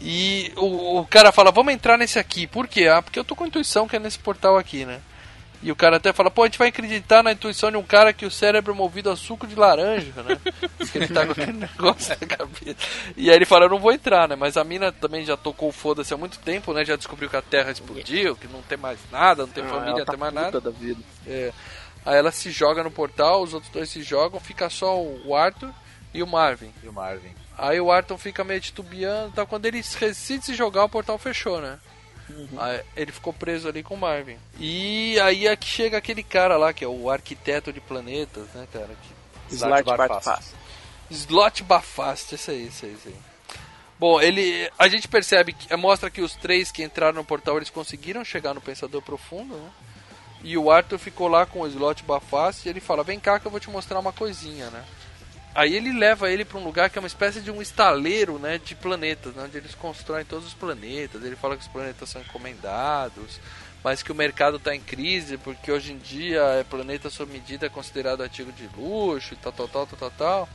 [0.00, 2.46] E o, o cara fala, vamos entrar nesse aqui.
[2.46, 2.86] Por quê?
[2.88, 5.00] Ah, porque eu tô com a intuição que é nesse portal aqui, né?
[5.62, 8.14] E o cara até fala, pô, a gente vai acreditar na intuição de um cara
[8.14, 10.38] que o cérebro é movido a suco de laranja, né?
[10.78, 12.76] Porque ele tá com aquele negócio na cabeça.
[13.14, 14.36] E aí ele fala, eu não vou entrar, né?
[14.36, 16.82] Mas a mina também já tocou o foda-se há muito tempo, né?
[16.82, 19.90] Já descobriu que a Terra explodiu, que não tem mais nada, não tem Ah, família,
[19.90, 20.60] ela não tá tem mais nada.
[20.62, 21.00] da vida.
[21.26, 21.52] É.
[22.06, 25.70] Aí ela se joga no portal, os outros dois se jogam, fica só o Arthur
[26.14, 26.72] e o Marvin.
[26.82, 27.34] E o Marvin.
[27.58, 29.44] Aí o Arthur fica meio titubeando, tá?
[29.44, 31.78] quando ele decide se jogar, o portal fechou, né?
[32.58, 34.36] Aí ele ficou preso ali com o Marvin.
[34.58, 38.66] E aí é que chega aquele cara lá, que é o arquiteto de planetas, né,
[38.72, 38.88] cara?
[38.88, 39.54] Que...
[39.54, 40.30] Slart Slart Bart Barfast.
[40.30, 40.54] Fast.
[41.10, 43.16] Slot Bafast, isso aí, isso aí, isso aí.
[43.98, 47.68] Bom, ele, a gente percebe que mostra que os três que entraram no portal eles
[47.68, 49.70] conseguiram chegar no Pensador Profundo, né?
[50.42, 53.46] E o Arthur ficou lá com o Slot Bafast e ele fala: "Vem cá que
[53.46, 54.82] eu vou te mostrar uma coisinha, né?"
[55.54, 58.58] Aí ele leva ele para um lugar que é uma espécie de um estaleiro, né,
[58.58, 61.24] de planetas, né, onde eles constroem todos os planetas.
[61.24, 63.40] Ele fala que os planetas são encomendados,
[63.82, 67.66] mas que o mercado está em crise porque hoje em dia é planeta sob medida
[67.66, 70.48] é considerado artigo de luxo e tal, tal, tal, tal, tal, tal.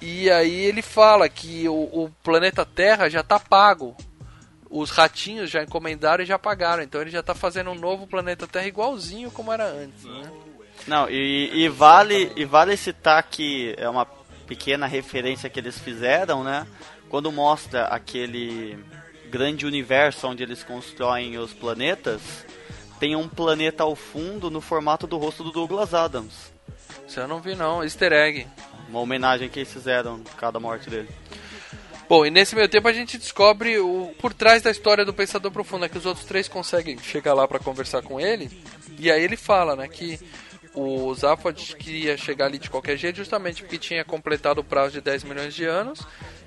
[0.00, 3.96] E aí ele fala que o, o planeta Terra já tá pago.
[4.68, 6.82] Os ratinhos já encomendaram e já pagaram.
[6.82, 10.30] Então ele já tá fazendo um novo planeta Terra igualzinho como era antes, né?
[10.86, 14.04] Não, e, e vale, e vale citar que é uma
[14.46, 16.66] pequena referência que eles fizeram, né?
[17.08, 18.78] Quando mostra aquele
[19.30, 22.20] grande universo onde eles constroem os planetas,
[23.00, 26.52] tem um planeta ao fundo no formato do rosto do Douglas Adams.
[27.06, 28.46] Isso eu não vi não, easter egg.
[28.88, 31.08] Uma homenagem que eles fizeram cada morte dele.
[32.08, 35.50] Bom, e nesse meio tempo a gente descobre o por trás da história do Pensador
[35.50, 38.50] Profundo, é que os outros três conseguem chegar lá pra conversar com ele.
[38.98, 40.20] E aí ele fala, né, que
[40.74, 45.00] o Zaphod queria chegar ali de qualquer jeito, justamente porque tinha completado o prazo de
[45.00, 46.00] 10 milhões de anos.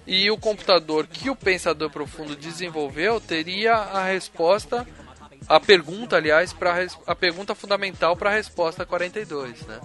[0.05, 4.87] E o computador que o Pensador Profundo desenvolveu teria a resposta,
[5.47, 9.79] a pergunta, aliás, para a pergunta fundamental para a resposta 42, né?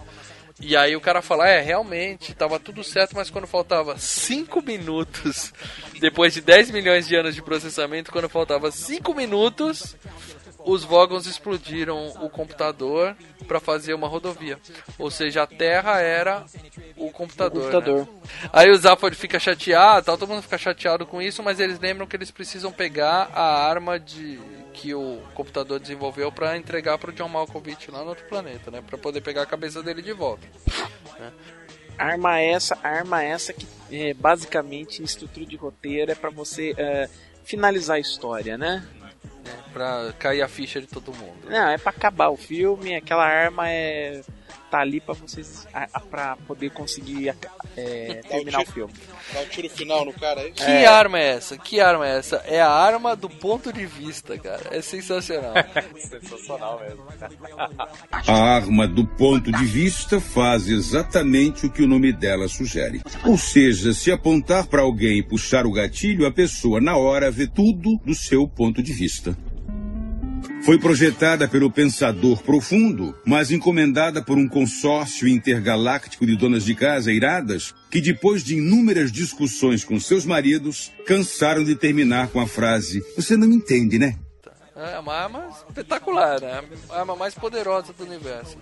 [0.60, 5.52] E aí o cara fala, é, realmente, tava tudo certo, mas quando faltava 5 minutos,
[5.98, 9.96] depois de 10 milhões de anos de processamento, quando faltava 5 minutos,
[10.64, 13.16] os Vogons explodiram o computador
[13.46, 14.58] para fazer uma rodovia.
[14.98, 16.44] Ou seja, a Terra era
[16.96, 17.60] o computador.
[17.60, 17.98] O computador.
[18.00, 18.08] né?
[18.52, 22.06] Aí o Zaphod fica chateado, tal, todo mundo fica chateado com isso, mas eles lembram
[22.06, 24.40] que eles precisam pegar a arma de
[24.72, 28.96] que o computador desenvolveu para entregar pro John Malkovich lá no outro planeta, né, para
[28.96, 30.46] poder pegar a cabeça dele de volta.
[31.98, 37.08] Arma essa, arma essa que é, basicamente em estrutura de roteiro é pra você é,
[37.44, 38.82] finalizar a história, né?
[39.72, 41.48] Pra cair a ficha de todo mundo.
[41.48, 44.22] Não, é pra acabar o filme, aquela arma é
[44.72, 47.34] tá ali pra vocês a- a- pra poder conseguir a-
[47.76, 48.90] é, terminar o filme.
[49.34, 50.50] Dá um tiro final no cara aí.
[50.52, 51.58] Que arma é essa?
[51.58, 52.36] Que arma é essa?
[52.46, 54.62] É a arma do ponto de vista, cara.
[54.70, 55.52] É sensacional.
[55.98, 57.04] Sensacional mesmo.
[58.26, 63.02] A arma do ponto de vista faz exatamente o que o nome dela sugere.
[63.26, 67.46] Ou seja, se apontar para alguém e puxar o gatilho, a pessoa na hora vê
[67.46, 69.36] tudo do seu ponto de vista.
[70.64, 77.12] Foi projetada pelo Pensador Profundo, mas encomendada por um consórcio intergaláctico de donas de casa
[77.12, 83.04] iradas que, depois de inúmeras discussões com seus maridos, cansaram de terminar com a frase:
[83.16, 84.16] Você não me entende, né?
[84.76, 86.62] É uma arma espetacular, né?
[86.88, 88.56] A arma mais poderosa do universo.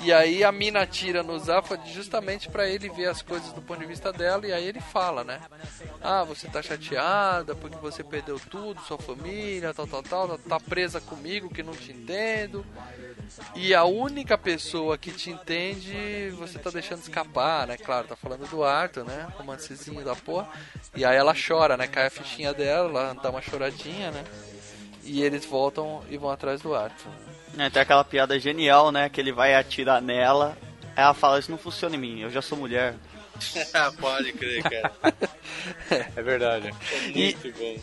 [0.00, 3.80] E aí a mina atira no Zaphod justamente pra ele ver as coisas do ponto
[3.80, 5.40] de vista dela e aí ele fala, né?
[6.00, 11.00] Ah, você tá chateada porque você perdeu tudo, sua família, tal, tal, tal, tá presa
[11.00, 12.64] comigo que não te entendo.
[13.54, 17.76] E a única pessoa que te entende, você tá deixando escapar, né?
[17.76, 19.28] Claro, tá falando do Arthur, né?
[19.36, 20.48] Romancezinho da porra.
[20.96, 21.86] E aí ela chora, né?
[21.86, 24.24] Cai a fichinha dela, ela dá uma choradinha, né?
[25.04, 27.12] E eles voltam e vão atrás do Arthur.
[27.58, 29.08] É, tem aquela piada genial, né?
[29.08, 30.56] Que ele vai atirar nela.
[30.96, 32.94] Aí ela fala, isso não funciona em mim, eu já sou mulher.
[34.00, 34.92] Pode crer, cara.
[36.16, 36.72] É verdade.
[37.14, 37.76] Muito bom.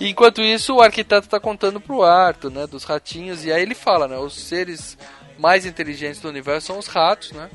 [0.00, 2.66] E enquanto isso, o arquiteto tá contando pro Arthur, né?
[2.66, 3.44] Dos ratinhos.
[3.44, 4.16] E aí ele fala, né?
[4.16, 4.96] Os seres
[5.38, 7.48] mais inteligentes do universo são os ratos, né?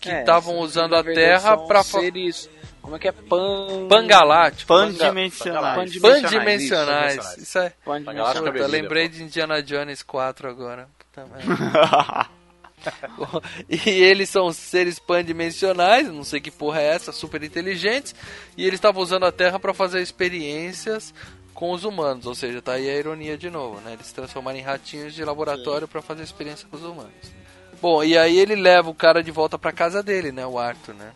[0.00, 2.48] Que É, estavam são- usando a Terra fa- seres.
[2.84, 3.12] Como é que é?
[3.12, 3.88] Pan.
[3.88, 4.68] Pangalático.
[4.68, 5.98] Pandimensionais.
[5.98, 7.16] Pandimensionais.
[7.16, 7.72] Isso, Isso é...
[7.82, 10.86] Pangalática Puta, lembrei de Indiana Jones 4 agora.
[10.98, 12.28] Puta merda.
[13.16, 13.40] Bom,
[13.70, 18.14] e eles são seres pandimensionais, não sei que porra é essa, super inteligentes,
[18.58, 21.14] e eles estavam usando a Terra para fazer experiências
[21.54, 23.94] com os humanos, ou seja, tá aí a ironia de novo, né?
[23.94, 27.14] Eles se transformaram em ratinhos de laboratório para fazer experiência com os humanos.
[27.80, 30.94] Bom, e aí ele leva o cara de volta para casa dele, né, o Arthur,
[30.94, 31.12] né?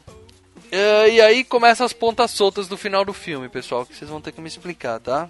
[0.70, 4.20] É, E aí começam as pontas soltas do final do filme, pessoal, que vocês vão
[4.20, 5.28] ter que me explicar, tá?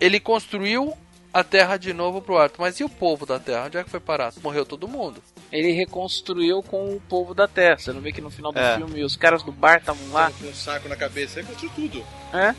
[0.00, 0.96] Ele construiu
[1.32, 3.66] a Terra de novo pro Arthur, mas e o povo da Terra?
[3.66, 4.32] Onde é que foi parar?
[4.42, 5.22] Morreu todo mundo.
[5.52, 7.78] Ele reconstruiu com o povo da Terra.
[7.78, 8.76] Você não vê que no final do É.
[8.76, 10.30] filme os caras do bar estavam lá?
[10.30, 12.04] Com um saco na cabeça, aí construiu tudo.
[12.32, 12.54] É?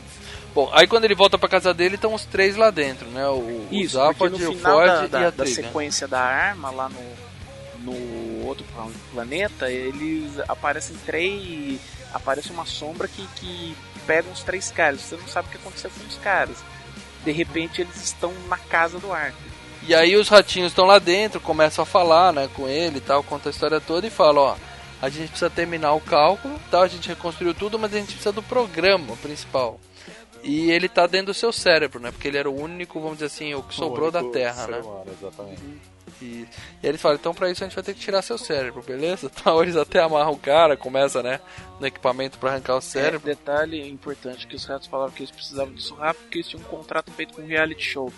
[0.54, 3.26] Bom, aí quando ele volta pra casa dele, estão os três lá dentro, né?
[3.28, 5.62] O, Isso, o Zaphod, o Ford da, e da, a da Trig, né?
[5.68, 7.00] sequência da arma lá no,
[7.84, 11.80] no outro pla- planeta, eles aparecem três.
[12.12, 13.76] Aparece uma sombra que, que
[14.06, 15.00] pega os três caras.
[15.00, 16.56] Você não sabe o que aconteceu com os caras.
[17.24, 19.50] De repente eles estão na casa do Arthur.
[19.86, 23.22] E aí os ratinhos estão lá dentro, começam a falar, né, com ele e tal,
[23.22, 24.56] conta a história toda e falam, ó,
[25.00, 28.32] a gente precisa terminar o cálculo, tal, a gente reconstruiu tudo, mas a gente precisa
[28.32, 29.80] do programa principal.
[30.42, 32.10] E ele tá dentro do seu cérebro, né?
[32.10, 34.78] Porque ele era o único, vamos dizer assim, o que sobrou O da Terra, né?
[34.80, 35.62] humano, exatamente.
[36.20, 38.38] E, e aí ele fala, então pra isso a gente vai ter que tirar seu
[38.38, 39.30] cérebro, beleza?
[39.40, 41.40] Então eles até amarram o cara, começa, né,
[41.78, 43.28] no equipamento pra arrancar o cérebro.
[43.30, 46.62] É, detalhe importante que os ratos falavam que eles precisavam disso rápido porque eles tinham
[46.62, 48.12] um contrato feito com um reality show.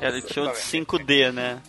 [0.00, 1.60] Ele tinha o de 5D, né?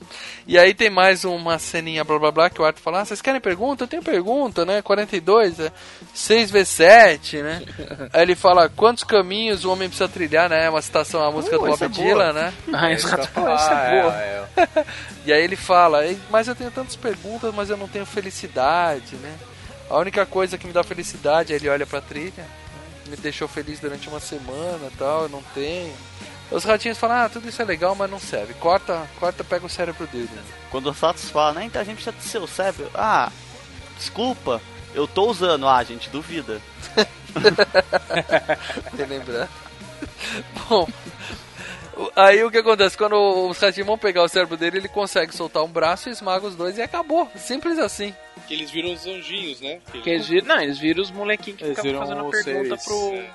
[0.46, 3.22] E aí tem mais uma ceninha blá blá blá que o Arthur fala, ah, vocês
[3.22, 3.84] querem pergunta?
[3.84, 4.82] Eu tenho pergunta, né?
[4.82, 5.72] 42, é
[6.14, 7.62] 6v7, né?
[8.12, 10.68] aí ele fala, quantos caminhos o homem precisa trilhar, né?
[10.68, 12.04] Uma citação à música do essa Bob é.
[12.04, 12.52] Dylan, né?
[12.74, 14.14] Ah, ratos falaram, isso é boa.
[14.20, 14.86] é, é.
[15.24, 19.16] E aí ele fala, "Ei, mas eu tenho tantas perguntas, mas eu não tenho felicidade,
[19.16, 19.34] né?
[19.88, 22.46] A única coisa que me dá felicidade é ele olha pra trilha, né?
[23.08, 25.92] me deixou feliz durante uma semana e tal, eu não tenho.
[26.50, 28.54] Os ratinhos falam, ah, tudo isso é legal, mas não serve.
[28.54, 30.28] Corta, corta, pega o cérebro dele.
[30.70, 31.64] Quando os ratos falam, né?
[31.64, 32.90] Então a gente precisa do seu cérebro.
[32.94, 33.32] Ah,
[33.96, 34.60] desculpa,
[34.94, 35.66] eu tô usando.
[35.66, 36.60] Ah, a gente duvida.
[38.94, 39.48] Bem lembrado.
[40.68, 40.86] Bom,
[42.16, 42.96] Aí o que acontece?
[42.96, 43.16] Quando
[43.48, 46.76] os ratinhos vão pegar o cérebro dele, ele consegue soltar um braço, esmaga os dois
[46.78, 47.28] e acabou.
[47.36, 48.14] Simples assim.
[48.46, 49.80] Que eles viram os anjinhos, né?
[49.90, 52.76] Que Que eles viram, não, eles viram os molequinhos que Eles ficavam fazendo a pergunta
[52.76, 53.30] seres, pro, é.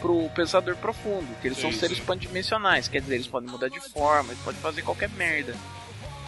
[0.00, 2.04] Pro pensador profundo, que eles são Sim, seres sim.
[2.04, 5.54] pandimensionais, quer dizer, eles podem mudar de forma, eles podem fazer qualquer merda.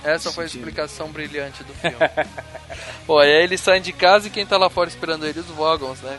[0.02, 1.96] Essa foi a explicação brilhante do filme.
[3.06, 5.54] Pô, e aí eles saem de casa e quem tá lá fora esperando eles, os
[5.54, 6.18] Vogons, né?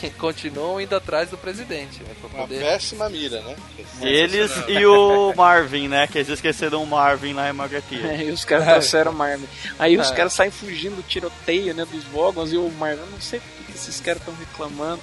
[0.00, 2.14] Que continuam indo atrás do presidente, né?
[2.20, 2.60] Pra Uma poder...
[2.60, 3.56] péssima mira, né?
[4.00, 6.06] Eles e o Marvin, né?
[6.06, 8.14] Que eles esqueceram o Marvin lá em Magatia.
[8.22, 9.46] e os caras trouxeram o Marvin.
[9.78, 10.14] Aí os É.
[10.14, 13.66] caras saem fugindo do tiroteio, né, dos Vogons, e o Marvin, eu não sei por
[13.66, 15.02] que esses caras estão reclamando,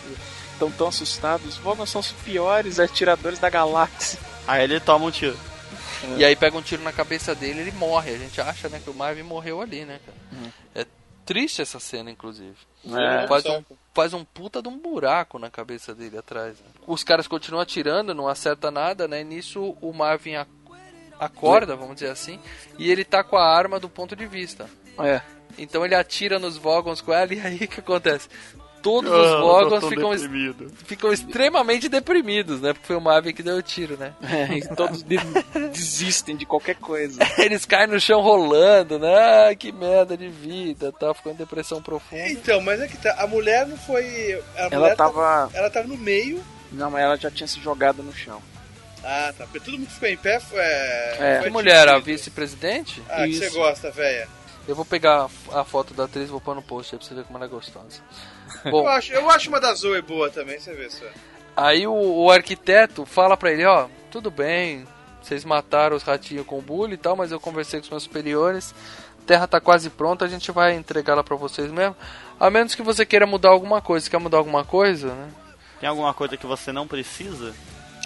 [0.55, 1.47] estão tão assustados.
[1.47, 4.19] Os Vogons são os piores atiradores da galáxia.
[4.47, 5.37] Aí ele toma um tiro.
[6.17, 8.11] E aí pega um tiro na cabeça dele ele morre.
[8.13, 10.51] A gente acha, né, que o Marvin morreu ali, né, cara?
[10.75, 10.85] É
[11.25, 12.55] triste essa cena, inclusive.
[12.87, 13.27] É.
[13.27, 13.63] faz, um,
[13.93, 16.55] faz um puta de um buraco na cabeça dele atrás.
[16.59, 16.65] né?
[16.85, 19.23] Os caras continuam atirando, não acerta nada, né?
[19.23, 20.45] Nisso o Marvin a-
[21.19, 22.39] acorda, vamos dizer assim,
[22.77, 24.69] e ele tá com a arma do ponto de vista.
[24.99, 25.21] É.
[25.57, 28.27] Então ele atira nos Vogons com ela e aí o que acontece?
[28.85, 30.71] Todos Ah, os tão ficam, deprimido.
[30.85, 32.71] ficam extremamente deprimidos, né?
[32.71, 34.13] Porque foi o Marvin que deu o tiro, né?
[34.21, 35.17] É, e todos de-
[35.73, 37.19] desistem de qualquer coisa.
[37.39, 39.49] Eles caem no chão rolando, né?
[39.49, 41.13] Ah, que merda de vida, tá?
[41.25, 42.27] Em depressão profunda.
[42.27, 43.15] Então, mas é que tá.
[43.17, 44.39] A mulher não foi.
[44.55, 45.49] A Ela tava.
[45.51, 46.43] Ela tava no meio.
[46.71, 48.39] Não, mas ela já tinha se jogado no chão.
[49.03, 49.45] Ah, tá.
[49.45, 50.39] Porque todo mundo ficou em pé.
[50.39, 51.37] Foi, É.
[51.39, 53.01] foi Que mulher, a vice-presidente?
[53.09, 53.55] Ah, que você Isso.
[53.57, 54.27] gosta, velha.
[54.67, 57.13] Eu vou pegar a foto da atriz e vou pôr no post aí pra você
[57.13, 58.01] ver como ela é gostosa.
[58.69, 61.05] Bom, Eu acho, eu acho uma da Zoe boa também, você vê só.
[61.55, 64.85] aí o, o arquiteto fala pra ele, ó, tudo bem,
[65.21, 68.03] vocês mataram os ratinhos com o bullying e tal, mas eu conversei com os meus
[68.03, 68.73] superiores,
[69.23, 71.95] a terra tá quase pronta, a gente vai entregá-la pra vocês mesmo.
[72.39, 74.03] A menos que você queira mudar alguma coisa.
[74.05, 75.29] Você quer mudar alguma coisa, né?
[75.79, 77.53] Tem alguma coisa que você não precisa?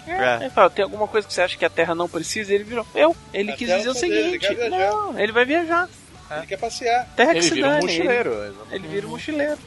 [0.06, 0.36] É.
[0.36, 2.54] Ele fala, tem alguma coisa que você acha que a Terra não precisa?
[2.54, 3.14] Ele virou, eu.
[3.34, 5.88] Ele A quis dizer o só dele, ele seguinte, não, ele vai viajar.
[6.30, 7.08] Ele quer passear.
[7.16, 8.32] Terra que Ele se vira um mochileiro.
[8.44, 9.58] Ele, ele vira um mochileiro.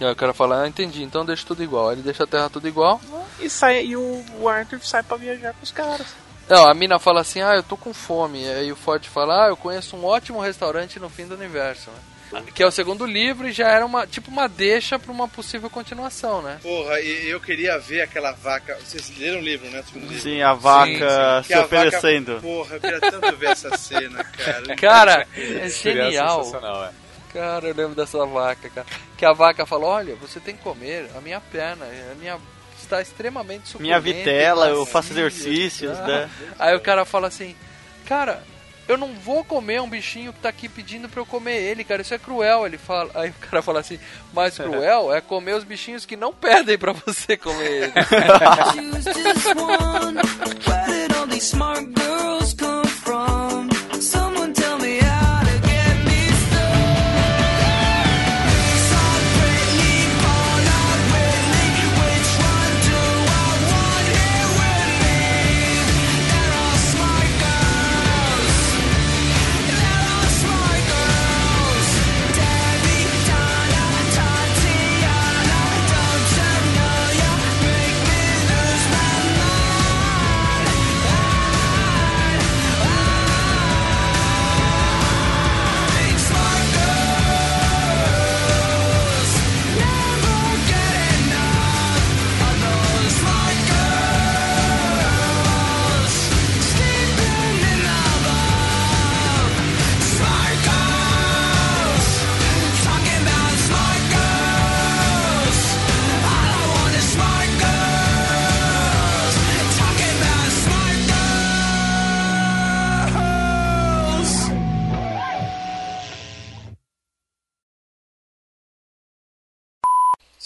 [0.00, 1.92] E aí o cara fala, ah, entendi, então deixa tudo igual.
[1.92, 3.00] Ele deixa a terra tudo igual.
[3.38, 6.08] E, sai, e o, o Arthur sai pra viajar com os caras.
[6.48, 8.48] Não, a mina fala assim, ah, eu tô com fome.
[8.48, 11.90] Aí o Ford fala, ah, eu conheço um ótimo restaurante no fim do universo.
[11.90, 11.96] Né?
[12.54, 15.68] Que é o segundo livro e já era uma tipo uma deixa pra uma possível
[15.68, 16.58] continuação, né?
[16.62, 18.76] Porra, e eu queria ver aquela vaca.
[18.84, 19.82] Vocês leram o livro, né?
[19.94, 20.18] Livro?
[20.18, 22.40] Sim, a vaca Que se a vaca- oferecendo.
[22.40, 24.76] Porra, eu queria tanto ver essa cena, cara.
[24.76, 26.44] Cara, é Seria genial.
[26.44, 26.90] sensacional, é.
[27.32, 28.86] Cara, eu lembro dessa vaca, cara.
[29.16, 32.38] Que a vaca fala, olha, você tem que comer a minha perna, a minha
[32.78, 34.00] está extremamente suculenta.
[34.00, 36.06] Minha vitela, eu macia, faço exercícios, tá?
[36.06, 36.30] né?
[36.58, 37.56] Aí o cara fala assim,
[38.06, 38.42] cara,
[38.92, 42.02] eu não vou comer um bichinho que tá aqui pedindo pra eu comer ele, cara,
[42.02, 42.66] isso é cruel.
[42.66, 43.98] Ele fala, aí o cara fala assim,
[44.32, 47.92] mais cruel é comer os bichinhos que não pedem pra você comer ele.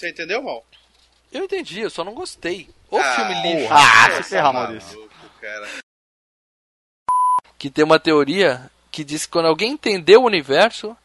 [0.07, 0.65] Você entendeu, mal?
[1.33, 2.69] Eu entendi, eu só não gostei.
[2.91, 3.73] O Ah, filme lixo.
[3.73, 5.11] Ah, se ferrar, maluco, Maurício.
[5.41, 5.69] cara.
[7.59, 10.97] que tem uma teoria que diz que quando alguém entender o universo,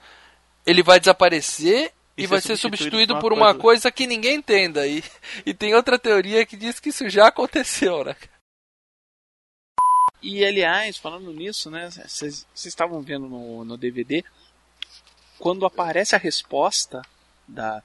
[0.66, 2.78] ele vai desaparecer e, E vai ser substituído
[3.16, 3.60] substituído por uma coisa.
[3.62, 4.86] coisa que ninguém entenda.
[4.86, 5.04] E,
[5.46, 8.16] e tem outra teoria que diz que isso já aconteceu, né?
[10.22, 11.90] E aliás, falando nisso, né?
[11.90, 14.24] Vocês vocês estavam vendo no, no DVD,
[15.40, 17.02] quando aparece a resposta
[17.48, 17.82] da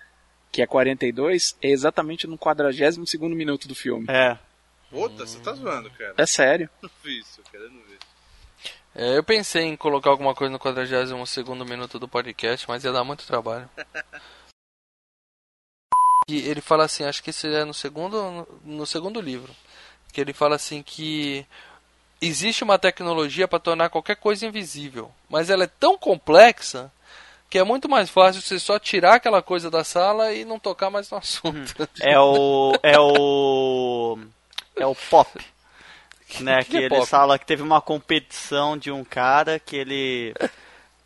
[0.57, 4.07] que é 42, é exatamente no 42 segundo minuto do filme.
[4.09, 4.39] É.
[4.89, 6.15] Puta, você tá zoando, cara.
[6.17, 6.71] É sério.
[7.05, 7.99] Isso, não vi.
[8.95, 12.93] É, eu pensei em colocar alguma coisa no 42 segundo minuto do podcast, mas ia
[12.93, 13.69] dar muito trabalho.
[16.29, 19.55] E ele fala assim, acho que isso é no segundo, no segundo livro,
[20.13, 21.47] que ele fala assim que
[22.21, 26.91] existe uma tecnologia para tornar qualquer coisa invisível, mas ela é tão complexa
[27.49, 30.91] que é muito mais fácil você só tirar aquela coisa da sala e não tocar
[30.91, 31.89] mais no assunto.
[32.01, 32.73] É o.
[32.83, 34.19] É o.
[34.77, 35.31] É o pop.
[36.41, 40.35] Né, que, que é ele fala que teve uma competição de um cara que ele.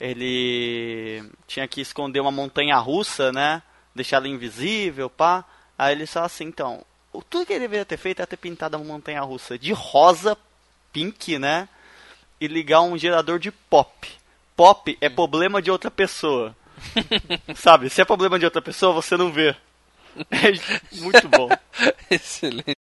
[0.01, 3.63] Ele tinha que esconder uma montanha russa, né?
[3.95, 5.45] Deixar ela invisível, pá.
[5.79, 6.83] Aí ele só assim, então.
[7.13, 10.37] o- Tudo que ele deveria ter feito é ter pintado a montanha russa de rosa,
[10.91, 11.69] pink, né?
[12.41, 14.09] E ligar um gerador de pop.
[14.61, 16.55] Pop é problema de outra pessoa.
[17.57, 17.89] Sabe?
[17.89, 19.57] Se é problema de outra pessoa, você não vê.
[20.31, 20.53] É
[21.01, 21.49] muito bom.
[22.11, 22.77] Excelente.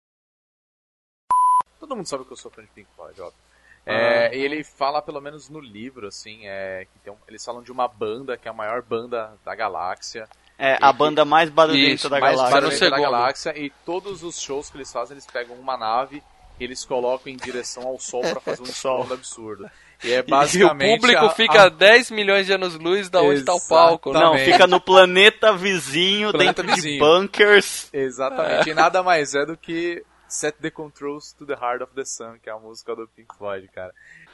[1.78, 3.38] Todo mundo sabe que eu sou fã de Pink Floyd, óbvio.
[3.84, 7.62] É, e ele fala, pelo menos no livro, assim, é, que tem um- eles falam
[7.62, 10.26] de uma banda que é a maior banda da galáxia.
[10.58, 12.54] É a banda mais barulhenta Isso, da mais galáxia.
[12.58, 13.58] barulhenta da galáxia.
[13.58, 16.22] E todos os shows que eles fazem, eles pegam uma nave
[16.58, 19.70] e eles colocam em direção ao sol pra fazer um sol absurdo.
[20.04, 21.00] E é E o basicamente.
[21.00, 24.20] público a- fica a- a 10 milhões de anos-luz da onde está o palco, né?
[24.20, 27.04] Não, fica no planeta vizinho, Planeta dentro de vizinho.
[27.04, 27.88] bunkers.
[27.92, 28.70] Exatamente.
[28.70, 32.36] E nada mais é do que Set the Controls to the Heart of the Sun,
[32.42, 33.92] que é a música do Pink Floyd, cara.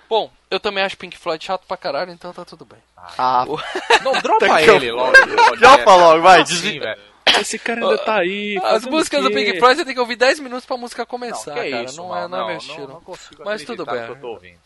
[0.09, 2.79] Bom, eu também acho Pink Floyd chato pra caralho, então tá tudo bem.
[2.97, 3.45] Ah,
[4.05, 5.13] Não, dropa Tá que ele eu- logo.
[5.59, 6.85] Dropa logo, vai, Assim, desliga.
[6.87, 7.01] velho.
[7.41, 8.59] Esse cara ainda tá aí.
[8.63, 9.31] As músicas do?
[9.31, 11.85] Pink Floyd você tem que ouvir 10 minutos pra música começar, que é cara.
[11.85, 12.89] isso, não, é, não é meu estilo.
[12.89, 14.05] Não, consigo Mas tudo bem.
[14.05, 14.59] que eu tô ouvindo.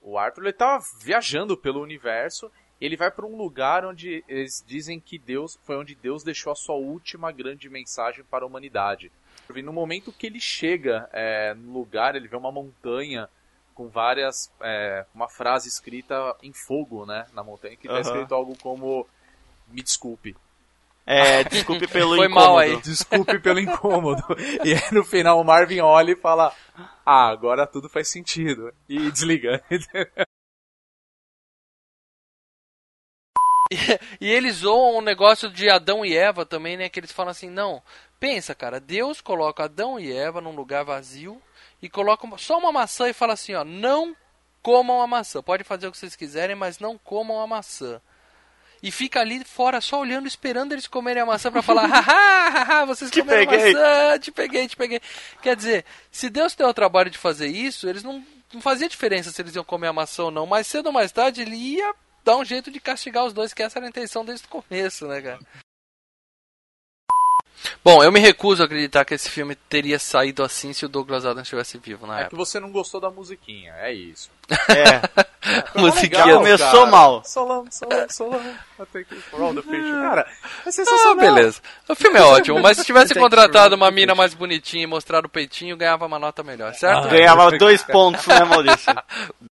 [0.00, 2.50] O Arthur ele tava viajando pelo universo.
[2.80, 6.56] Ele vai pra um lugar onde eles dizem que Deus foi onde Deus deixou a
[6.56, 9.12] sua última grande mensagem para a humanidade.
[9.54, 13.28] E no momento que ele chega é, no lugar, ele vê uma montanha
[13.74, 18.00] com várias é, uma frase escrita em fogo, né, na montanha que tá Aham.
[18.00, 19.06] escrito algo como
[19.68, 20.36] me desculpe.
[21.06, 22.46] É, desculpe pelo Foi incômodo.
[22.46, 22.80] mal aí.
[22.80, 24.22] Desculpe pelo incômodo.
[24.64, 26.52] E aí no final o Marvin olha e fala:
[27.04, 28.72] Ah, agora tudo faz sentido.
[28.88, 29.62] E desliga.
[34.20, 36.88] E eles zoam um negócio de Adão e Eva também, né?
[36.88, 37.80] Que eles falam assim, não,
[38.18, 41.40] pensa, cara, Deus coloca Adão e Eva num lugar vazio
[41.80, 44.16] e coloca só uma maçã e fala assim, ó, não
[44.60, 45.40] comam a maçã.
[45.40, 48.00] Pode fazer o que vocês quiserem, mas não comam a maçã.
[48.82, 52.84] E fica ali fora só olhando, esperando eles comerem a maçã pra falar, haha, haha,
[52.86, 55.00] vocês Te comeram peguei." maçã, te peguei, te peguei.
[55.42, 59.30] Quer dizer, se Deus deu o trabalho de fazer isso, eles não, não fazia diferença
[59.30, 60.46] se eles iam comer a maçã ou não.
[60.46, 61.94] Mais cedo ou mais tarde ele ia
[62.24, 65.06] dar um jeito de castigar os dois, que essa era a intenção desde o começo,
[65.06, 65.40] né, cara?
[67.84, 71.24] Bom, eu me recuso a acreditar que esse filme teria saído assim se o Douglas
[71.26, 72.36] Adams estivesse vivo na É que época.
[72.36, 74.30] você não gostou da musiquinha, é isso.
[74.68, 75.00] É,
[75.72, 76.86] Foi mó Musiquinha legal, começou cara.
[76.90, 77.22] mal.
[77.24, 78.54] Solão, solão, solão.
[78.92, 79.90] Take it for all the fish.
[79.90, 81.16] Cara, é Ah, sensacional.
[81.16, 81.60] beleza.
[81.88, 85.26] O filme é ótimo, mas se tivesse que contratado uma mina mais bonitinha e mostrado
[85.26, 87.08] o peitinho, ganhava uma nota melhor, certo?
[87.08, 88.92] ganhava dois pontos, né, Maurício?